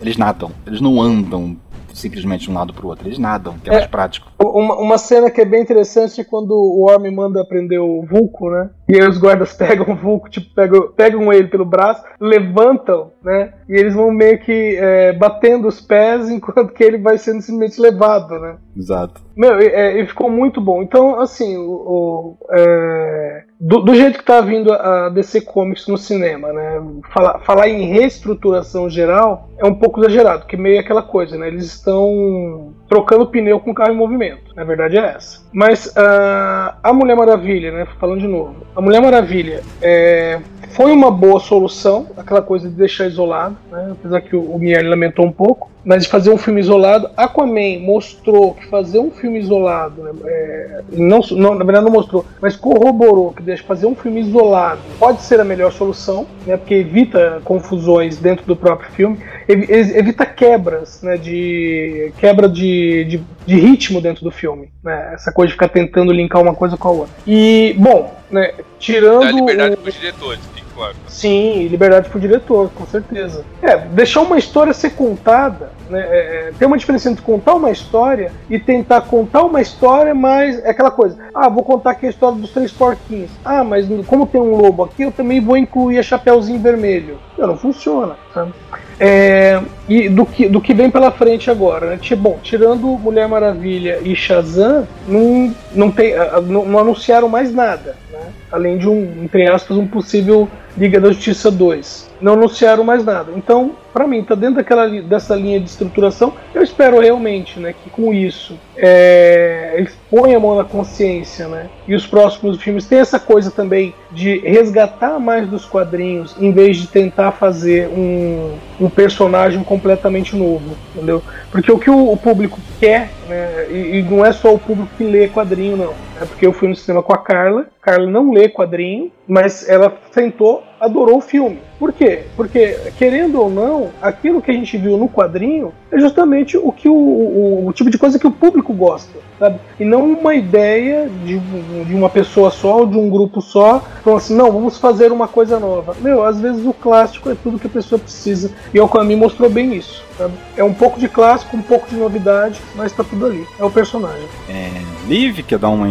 [0.00, 1.56] Eles nadam, eles não andam
[1.98, 3.06] simplesmente de um lado para o outro.
[3.06, 4.30] Eles nadam, que é, é mais prático.
[4.38, 8.50] Uma, uma, cena que é bem interessante é quando o homem manda prender o Vulco,
[8.50, 8.70] né?
[8.88, 13.52] E aí os guardas pegam o Vulco, tipo, pegam, pegam ele pelo braço, levantam, né?
[13.68, 17.80] E eles vão meio que é, batendo os pés enquanto que ele vai sendo simplesmente
[17.80, 18.56] levado, né?
[18.76, 19.20] Exato.
[19.36, 20.82] Meu, é, ficou muito bom.
[20.82, 25.98] Então, assim, o, o é, do, do, jeito que tá vindo a DC Comics no
[25.98, 26.80] cinema, né?
[27.12, 31.48] Falar, falar em reestruturação geral é um pouco exagerado, que meio aquela coisa, né?
[31.48, 34.54] Eles estão trocando pneu com o carro em movimento.
[34.54, 35.42] Na verdade é essa.
[35.52, 37.86] Mas uh, a Mulher Maravilha, né?
[37.98, 43.06] Falando de novo, a Mulher Maravilha é, foi uma boa solução, aquela coisa de deixar
[43.06, 43.88] isolado, né?
[43.92, 47.10] apesar que o, o lamentou um pouco, mas de fazer um filme isolado.
[47.16, 50.12] Aquaman mostrou que fazer um filme isolado, né?
[50.26, 54.80] é, não, não, na verdade não mostrou, mas corroborou que deixa fazer um filme isolado
[54.98, 56.56] pode ser a melhor solução, né?
[56.56, 59.18] porque evita confusões dentro do próprio filme,
[59.48, 61.16] evita quebras, né?
[61.16, 65.12] de quebra de, de, de ritmo dentro do filme, né?
[65.14, 67.14] essa coisa de ficar tentando linkar uma coisa com a outra.
[67.26, 68.52] E, bom, né?
[68.78, 69.20] tirando.
[69.20, 70.40] Dá liberdade para os diretores
[70.78, 70.94] claro.
[71.08, 73.44] Sim, liberdade pro diretor, com certeza.
[73.60, 76.00] É, deixar uma história ser contada, né?
[76.00, 80.62] É, é, tem uma diferença entre contar uma história e tentar contar uma história, mas
[80.64, 81.18] é aquela coisa.
[81.34, 83.30] Ah, vou contar aqui a história dos três porquinhos.
[83.44, 87.18] Ah, mas como tem um lobo aqui, eu também vou incluir a Chapeuzinho Vermelho.
[87.36, 88.52] Não, não funciona, sabe?
[89.00, 91.98] É, e do que, do que vem pela frente agora, né?
[92.16, 96.14] Bom, tirando Mulher Maravilha e Shazam, não, não, tem,
[96.46, 98.18] não, não anunciaram mais nada, né?
[98.50, 100.48] Além de um, entre aspas, um possível
[100.78, 102.08] Liga da Justiça 2.
[102.20, 103.32] Não anunciaram mais nada.
[103.36, 106.32] Então, para mim, tá dentro daquela, dessa linha de estruturação.
[106.54, 111.66] Eu espero realmente, né, que com isso é, eles põem a mão na consciência, né?
[111.86, 116.76] E os próximos filmes têm essa coisa também de resgatar mais dos quadrinhos, em vez
[116.76, 121.22] de tentar fazer um, um personagem completamente novo, entendeu?
[121.50, 124.90] Porque o que o, o público quer, né, e, e, não é só o público
[124.96, 125.94] que lê quadrinho, não.
[126.20, 129.96] É porque eu fui no cinema com a Carla, Carla não lê quadrinho, mas ela
[130.12, 131.58] sentou, adorou o filme.
[131.78, 132.24] Por quê?
[132.36, 136.88] Porque, querendo ou não, aquilo que a gente viu no quadrinho é justamente o que
[136.88, 139.60] o, o, o tipo de coisa que o público gosta, sabe?
[139.78, 141.38] E não uma ideia de,
[141.84, 145.60] de uma pessoa só de um grupo só, falando assim, não, vamos fazer uma coisa
[145.60, 145.96] nova.
[146.00, 148.50] Meu, às vezes o clássico é tudo que a pessoa precisa.
[148.74, 150.04] E o Kami mostrou bem isso.
[150.18, 150.34] Sabe?
[150.56, 153.46] É um pouco de clássico, um pouco de novidade, mas tá tudo ali.
[153.56, 154.26] É o personagem.
[154.48, 154.68] É,
[155.06, 155.88] Liv, quer dar uma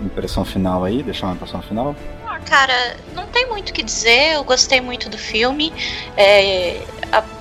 [0.00, 1.02] impressão final aí?
[1.02, 1.96] Deixar uma impressão final?
[2.48, 4.34] Cara, não tem muito o que dizer.
[4.34, 5.72] Eu gostei muito do filme.
[6.16, 6.80] É,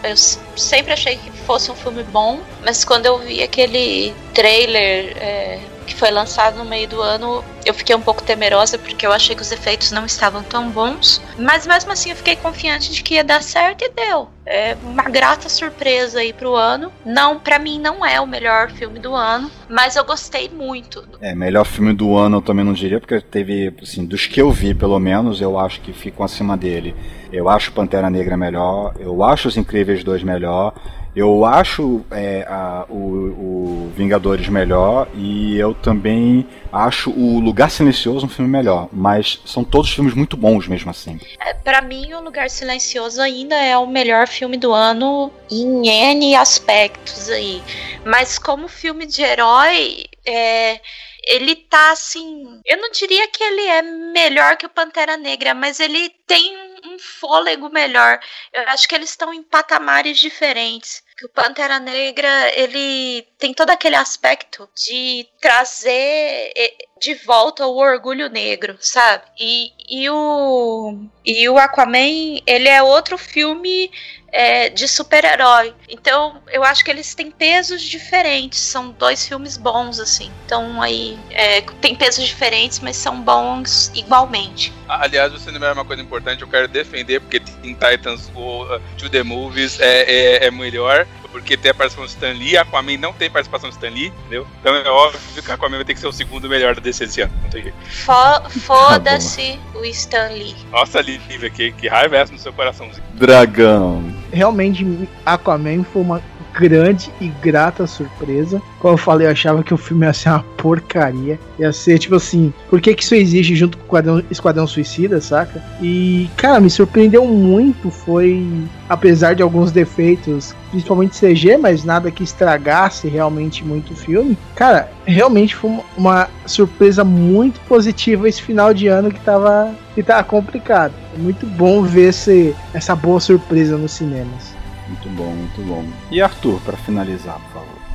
[0.03, 0.17] eu
[0.57, 5.95] sempre achei que fosse um filme bom, mas quando eu vi aquele trailer é, que
[5.95, 9.41] foi lançado no meio do ano, eu fiquei um pouco temerosa porque eu achei que
[9.41, 11.21] os efeitos não estavam tão bons.
[11.37, 14.29] Mas mesmo assim eu fiquei confiante de que ia dar certo e deu.
[14.45, 16.91] É uma grata surpresa aí pro ano.
[17.03, 21.03] Não, para mim não é o melhor filme do ano, mas eu gostei muito.
[21.19, 24.51] É, melhor filme do ano eu também não diria, porque teve, assim, dos que eu
[24.51, 26.95] vi pelo menos, eu acho que ficam acima dele.
[27.31, 30.73] Eu acho Pantera Negra melhor, eu acho Os Incríveis 2 melhor,
[31.15, 38.25] eu acho é, a, o, o, Vingadores melhor e eu também acho o Lugar Silencioso
[38.25, 41.17] um filme melhor, mas são todos filmes muito bons mesmo assim.
[41.39, 46.35] É, para mim, o Lugar Silencioso ainda é o melhor filme do ano em N
[46.35, 47.63] aspectos aí,
[48.03, 50.81] mas como filme de herói, é,
[51.25, 52.59] ele tá assim.
[52.65, 56.53] Eu não diria que ele é melhor que o Pantera Negra, mas ele tem
[56.85, 58.19] um fôlego melhor.
[58.51, 63.69] Eu acho que eles estão em patamares diferentes que o Pantera Negra ele tem todo
[63.69, 66.51] aquele aspecto de trazer
[66.99, 69.23] de volta o orgulho negro, sabe?
[69.39, 73.91] E, e, o, e o Aquaman, ele é outro filme
[74.35, 75.73] é, de super-herói.
[75.87, 78.59] Então, eu acho que eles têm pesos diferentes.
[78.59, 80.29] São dois filmes bons, assim.
[80.45, 84.73] Então, aí, é, tem pesos diferentes, mas são bons igualmente.
[84.89, 89.09] Aliás, você lembrar uma coisa importante, eu quero defender, porque Teen Titans o uh, To
[89.09, 93.11] The Movies é, é, é melhor porque tem a participação do Stan Lee, Aquaman não
[93.11, 94.47] tem participação do Stan Lee, entendeu?
[94.61, 97.19] Então é óbvio que Aquaman vai ter que ser o segundo melhor da DC esse
[97.19, 97.33] ano.
[97.43, 97.75] Não tem jeito.
[97.89, 100.55] Fo- Foda-se o Stan Lee.
[100.71, 103.03] Nossa, Lívia, que, que raiva é essa no seu coraçãozinho?
[103.15, 104.01] Dragão.
[104.31, 104.85] Realmente,
[105.25, 106.21] Aquaman foi uma
[106.59, 108.61] grande e grata surpresa.
[108.79, 111.39] Como eu falei, eu achava que o filme ia ser uma porcaria.
[111.59, 115.19] Ia ser tipo assim, por que, que isso existe junto com o Esquadrão, Esquadrão Suicida,
[115.19, 115.63] saca?
[115.81, 117.89] E, cara, me surpreendeu muito.
[117.89, 118.45] Foi,
[118.87, 124.37] apesar de alguns defeitos, principalmente CG, mas nada que estragasse realmente muito o filme.
[124.55, 130.23] Cara, realmente foi uma, surpresa muito positiva esse final de ano que tava, que tava
[130.23, 130.93] complicado.
[131.17, 134.54] Muito bom ver esse, essa boa surpresa nos cinemas.
[134.87, 135.83] Muito bom, muito bom.
[136.11, 137.85] E Arthur, pra finalizar, por favor.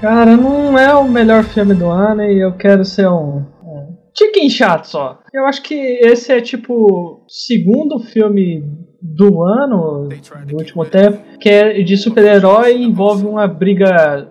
[0.00, 3.44] Cara, não é o melhor filme do ano e eu quero ser um.
[3.64, 5.20] um tiquinho chato só.
[5.32, 8.62] Eu acho que esse é tipo o segundo filme
[9.00, 10.08] do ano,
[10.46, 14.28] do último tempo, que é de super-herói e envolve uma briga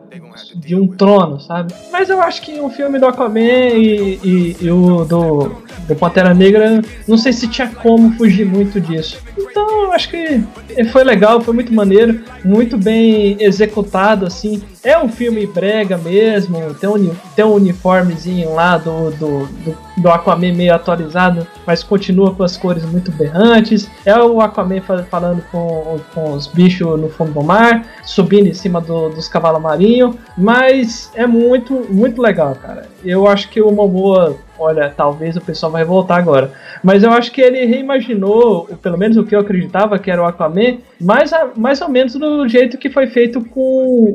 [0.56, 1.74] de um trono, sabe?
[1.92, 5.52] Mas eu acho que o filme do Aquaman e, e- e o do,
[5.88, 9.18] do Pantera Negra, não sei se tinha como fugir muito disso.
[9.38, 10.44] Então eu acho que
[10.92, 14.62] foi legal, foi muito maneiro, muito bem executado, assim.
[14.84, 20.10] É um filme brega mesmo, tem um, tem um uniformezinho lá do, do, do, do
[20.10, 23.90] Aquaman meio atualizado, mas continua com as cores muito berrantes.
[24.06, 28.54] É o Aquaman fa- falando com, com os bichos no fundo do mar, subindo em
[28.54, 30.05] cima do- dos cavalos marinhos,
[30.38, 32.86] mas é muito, muito legal, cara.
[33.03, 36.52] Eu acho que o Momoa, olha, talvez o pessoal vai voltar agora,
[36.84, 40.22] mas eu acho que ele reimaginou, ou pelo menos o que eu acreditava que era
[40.22, 43.60] o Aquaman, mais, a- mais ou menos do jeito que foi feito com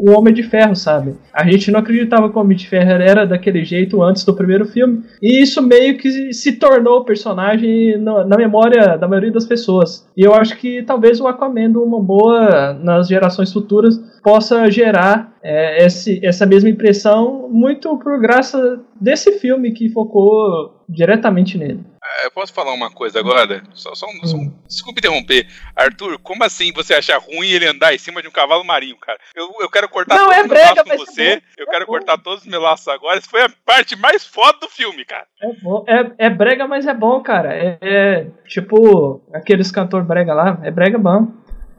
[0.06, 1.14] o Homem de Ferro, sabe?
[1.32, 4.64] A gente não acreditava que o Homem de Ferro era daquele jeito antes do primeiro
[4.66, 9.46] filme, e isso meio que se tornou o personagem na, na memória da maioria das
[9.46, 10.06] pessoas.
[10.16, 15.84] E eu acho que talvez o Aquaman do Momoa nas gerações futuras possa gerar é,
[15.84, 21.84] esse, essa mesma impressão muito por graça desse filme que focou diretamente nele.
[22.22, 23.62] É, Eu posso falar uma coisa agora?
[23.72, 25.46] Só, só um, só um- Desculpa interromper.
[25.76, 29.18] Arthur, como assim você acha ruim ele andar em cima de um cavalo marinho, cara?
[29.34, 31.36] Eu, eu quero cortar Não, todos é os meus laços com é você.
[31.36, 31.42] bom.
[31.58, 31.92] Eu É quero bom.
[31.92, 33.18] cortar todos os meus laços agora.
[33.18, 35.26] Essa foi a parte mais foda do filme, cara.
[35.42, 37.54] É, bom- é, é brega, mas é bom, cara.
[37.54, 41.28] É, é tipo aqueles cantor brega lá, é brega bom.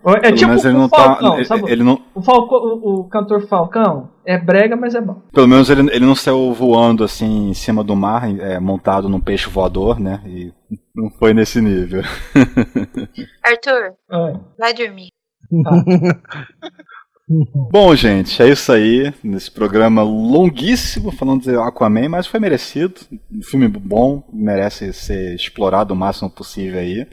[0.04, 1.46] É Pelo tipo menos ele o não Falcão, tá.
[1.46, 1.72] sabe?
[1.72, 5.22] Ele, não, O, Falco, o, o cantor Falcão é brega, mas é bom.
[5.32, 9.20] pelo menos ele, ele não saiu voando assim em cima do mar, é, montado num
[9.20, 10.22] peixe voador, né?
[10.26, 10.52] E
[10.96, 12.02] não foi nesse nível.
[13.44, 14.40] Arthur, É.
[14.58, 15.10] vai dormir.
[17.72, 19.14] Bom, gente, é isso aí.
[19.24, 22.96] Nesse programa longuíssimo falando de Aquaman, mas foi merecido.
[23.32, 27.08] Um filme bom, merece ser explorado o máximo possível aí.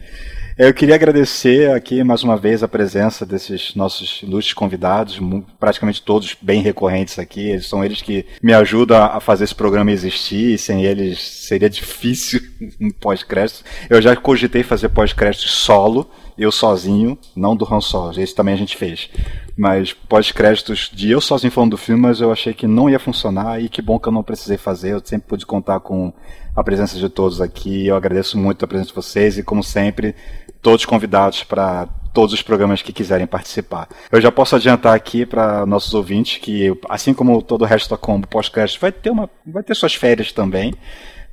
[0.58, 5.16] Eu queria agradecer aqui mais uma vez a presença desses nossos ilustres convidados,
[5.56, 7.48] praticamente todos bem recorrentes aqui.
[7.50, 10.54] Eles são eles que me ajudam a fazer esse programa existir.
[10.54, 12.40] e Sem eles seria difícil
[12.80, 13.62] um pós-crédito.
[13.88, 18.20] Eu já cogitei fazer pós-crédito solo, eu sozinho, não do Han Solo.
[18.20, 19.08] Esse também a gente fez.
[19.56, 23.62] Mas pós-créditos de eu sozinho falando do filme, mas eu achei que não ia funcionar
[23.62, 24.92] e que bom que eu não precisei fazer.
[24.92, 26.12] Eu sempre pude contar com
[26.54, 27.86] a presença de todos aqui.
[27.86, 30.16] Eu agradeço muito a presença de vocês e, como sempre,
[30.62, 33.88] todos convidados para todos os programas que quiserem participar.
[34.10, 37.96] Eu já posso adiantar aqui para nossos ouvintes que, assim como todo o resto da
[37.96, 40.74] combo pós-crédito, vai ter uma, vai ter suas férias também.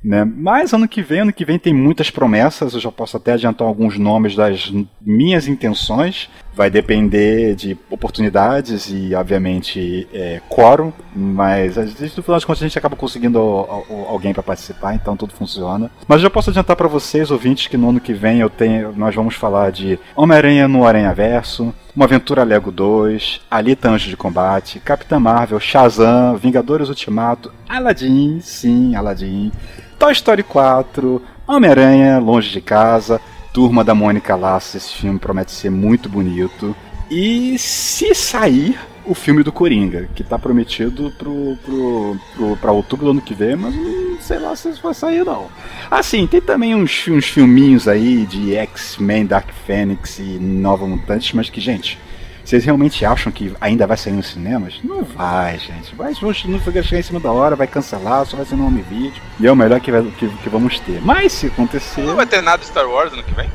[0.04, 0.24] Né?
[0.24, 2.74] Mas ano que vem, ano que vem tem muitas promessas.
[2.74, 6.30] Eu já posso até adiantar alguns nomes das minhas intenções.
[6.56, 10.90] Vai depender de oportunidades e, obviamente, é, quórum.
[11.14, 15.16] Mas no final das contas a gente acaba conseguindo al- al- alguém para participar, então
[15.16, 15.90] tudo funciona.
[16.08, 19.14] Mas já posso adiantar para vocês, ouvintes, que no ano que vem eu tenho, nós
[19.14, 21.74] vamos falar de Homem-Aranha no Aranha Verso.
[21.94, 28.94] Uma Aventura Lego 2, Alita Anjo de Combate, Capitã Marvel, Shazam, Vingadores Ultimato, Aladdin, sim,
[28.94, 29.50] Aladdin,
[29.98, 33.18] Toy Story 4, Homem-Aranha, Longe de Casa,
[33.56, 36.76] Turma da Mônica Lasso, esse filme promete ser muito bonito.
[37.10, 43.06] E se sair o filme do Coringa, que tá prometido pro, pro, pro, pra outubro
[43.06, 45.46] do ano que vem, mas não sei lá se isso vai sair não.
[45.90, 51.48] Assim, tem também uns, uns filminhos aí de X-Men, Dark Phoenix e Nova Mutantes, mas
[51.48, 51.98] que, gente,
[52.46, 54.78] vocês realmente acham que ainda vai sair nos cinemas?
[54.84, 55.94] Não vai, gente.
[55.96, 58.82] Vai, não vai chegar em cima da hora, vai cancelar, só vai ser no home
[58.82, 59.20] vídeo.
[59.40, 61.00] E é o melhor que, vai- que, que vamos ter.
[61.04, 62.02] Mas se acontecer.
[62.02, 63.50] Não vai ter nada de Star Wars ano que vem?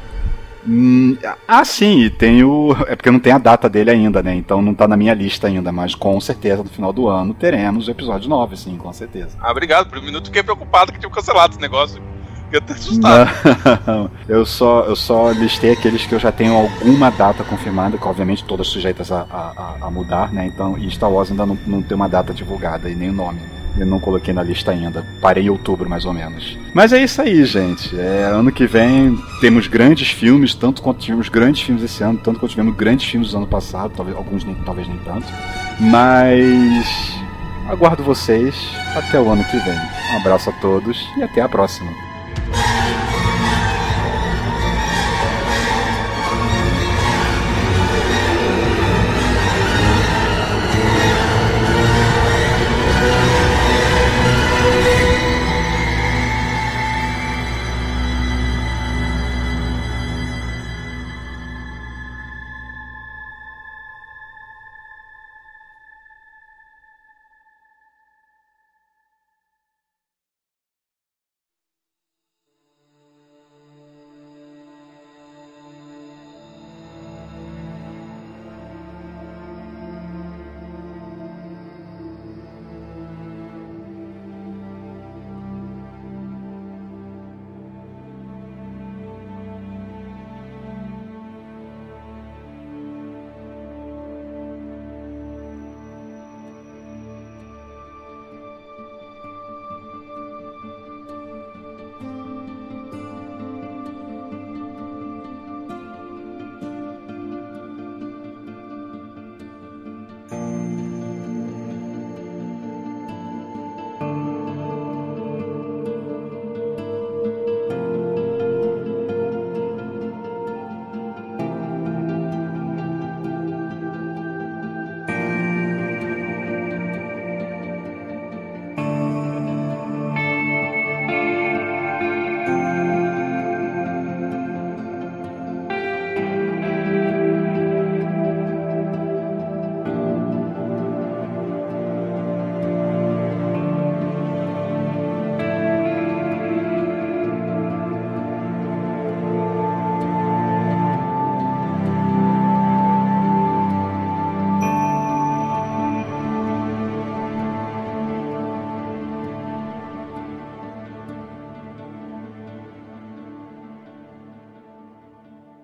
[0.68, 2.76] Hum, ah, sim, e tem o.
[2.88, 4.36] É porque não tem a data dele ainda, né?
[4.36, 7.88] Então não tá na minha lista ainda, mas com certeza no final do ano teremos
[7.88, 9.36] o episódio 9, sim, com certeza.
[9.42, 9.90] Ah, obrigado.
[9.90, 12.00] Por um minuto fiquei preocupado que tinham cancelado esse negócio.
[12.58, 14.12] Até assustado.
[14.28, 18.44] Eu só, eu só listei aqueles que eu já tenho alguma data confirmada, que obviamente
[18.44, 20.46] todas sujeitas a, a, a mudar, né?
[20.46, 23.40] Então, e Star Wars ainda não, não tem uma data divulgada e nem o nome.
[23.78, 25.06] Eu não coloquei na lista ainda.
[25.22, 26.58] Parei em outubro, mais ou menos.
[26.74, 27.98] Mas é isso aí, gente.
[27.98, 32.40] É, ano que vem temos grandes filmes, tanto quanto tivemos grandes filmes esse ano, tanto
[32.40, 35.26] quanto tivemos grandes filmes do ano passado, talvez, alguns nem, talvez nem tanto.
[35.80, 37.14] Mas
[37.68, 38.56] aguardo vocês
[38.96, 39.80] até o ano que vem.
[40.14, 42.11] Um abraço a todos e até a próxima.
[42.52, 42.68] 了。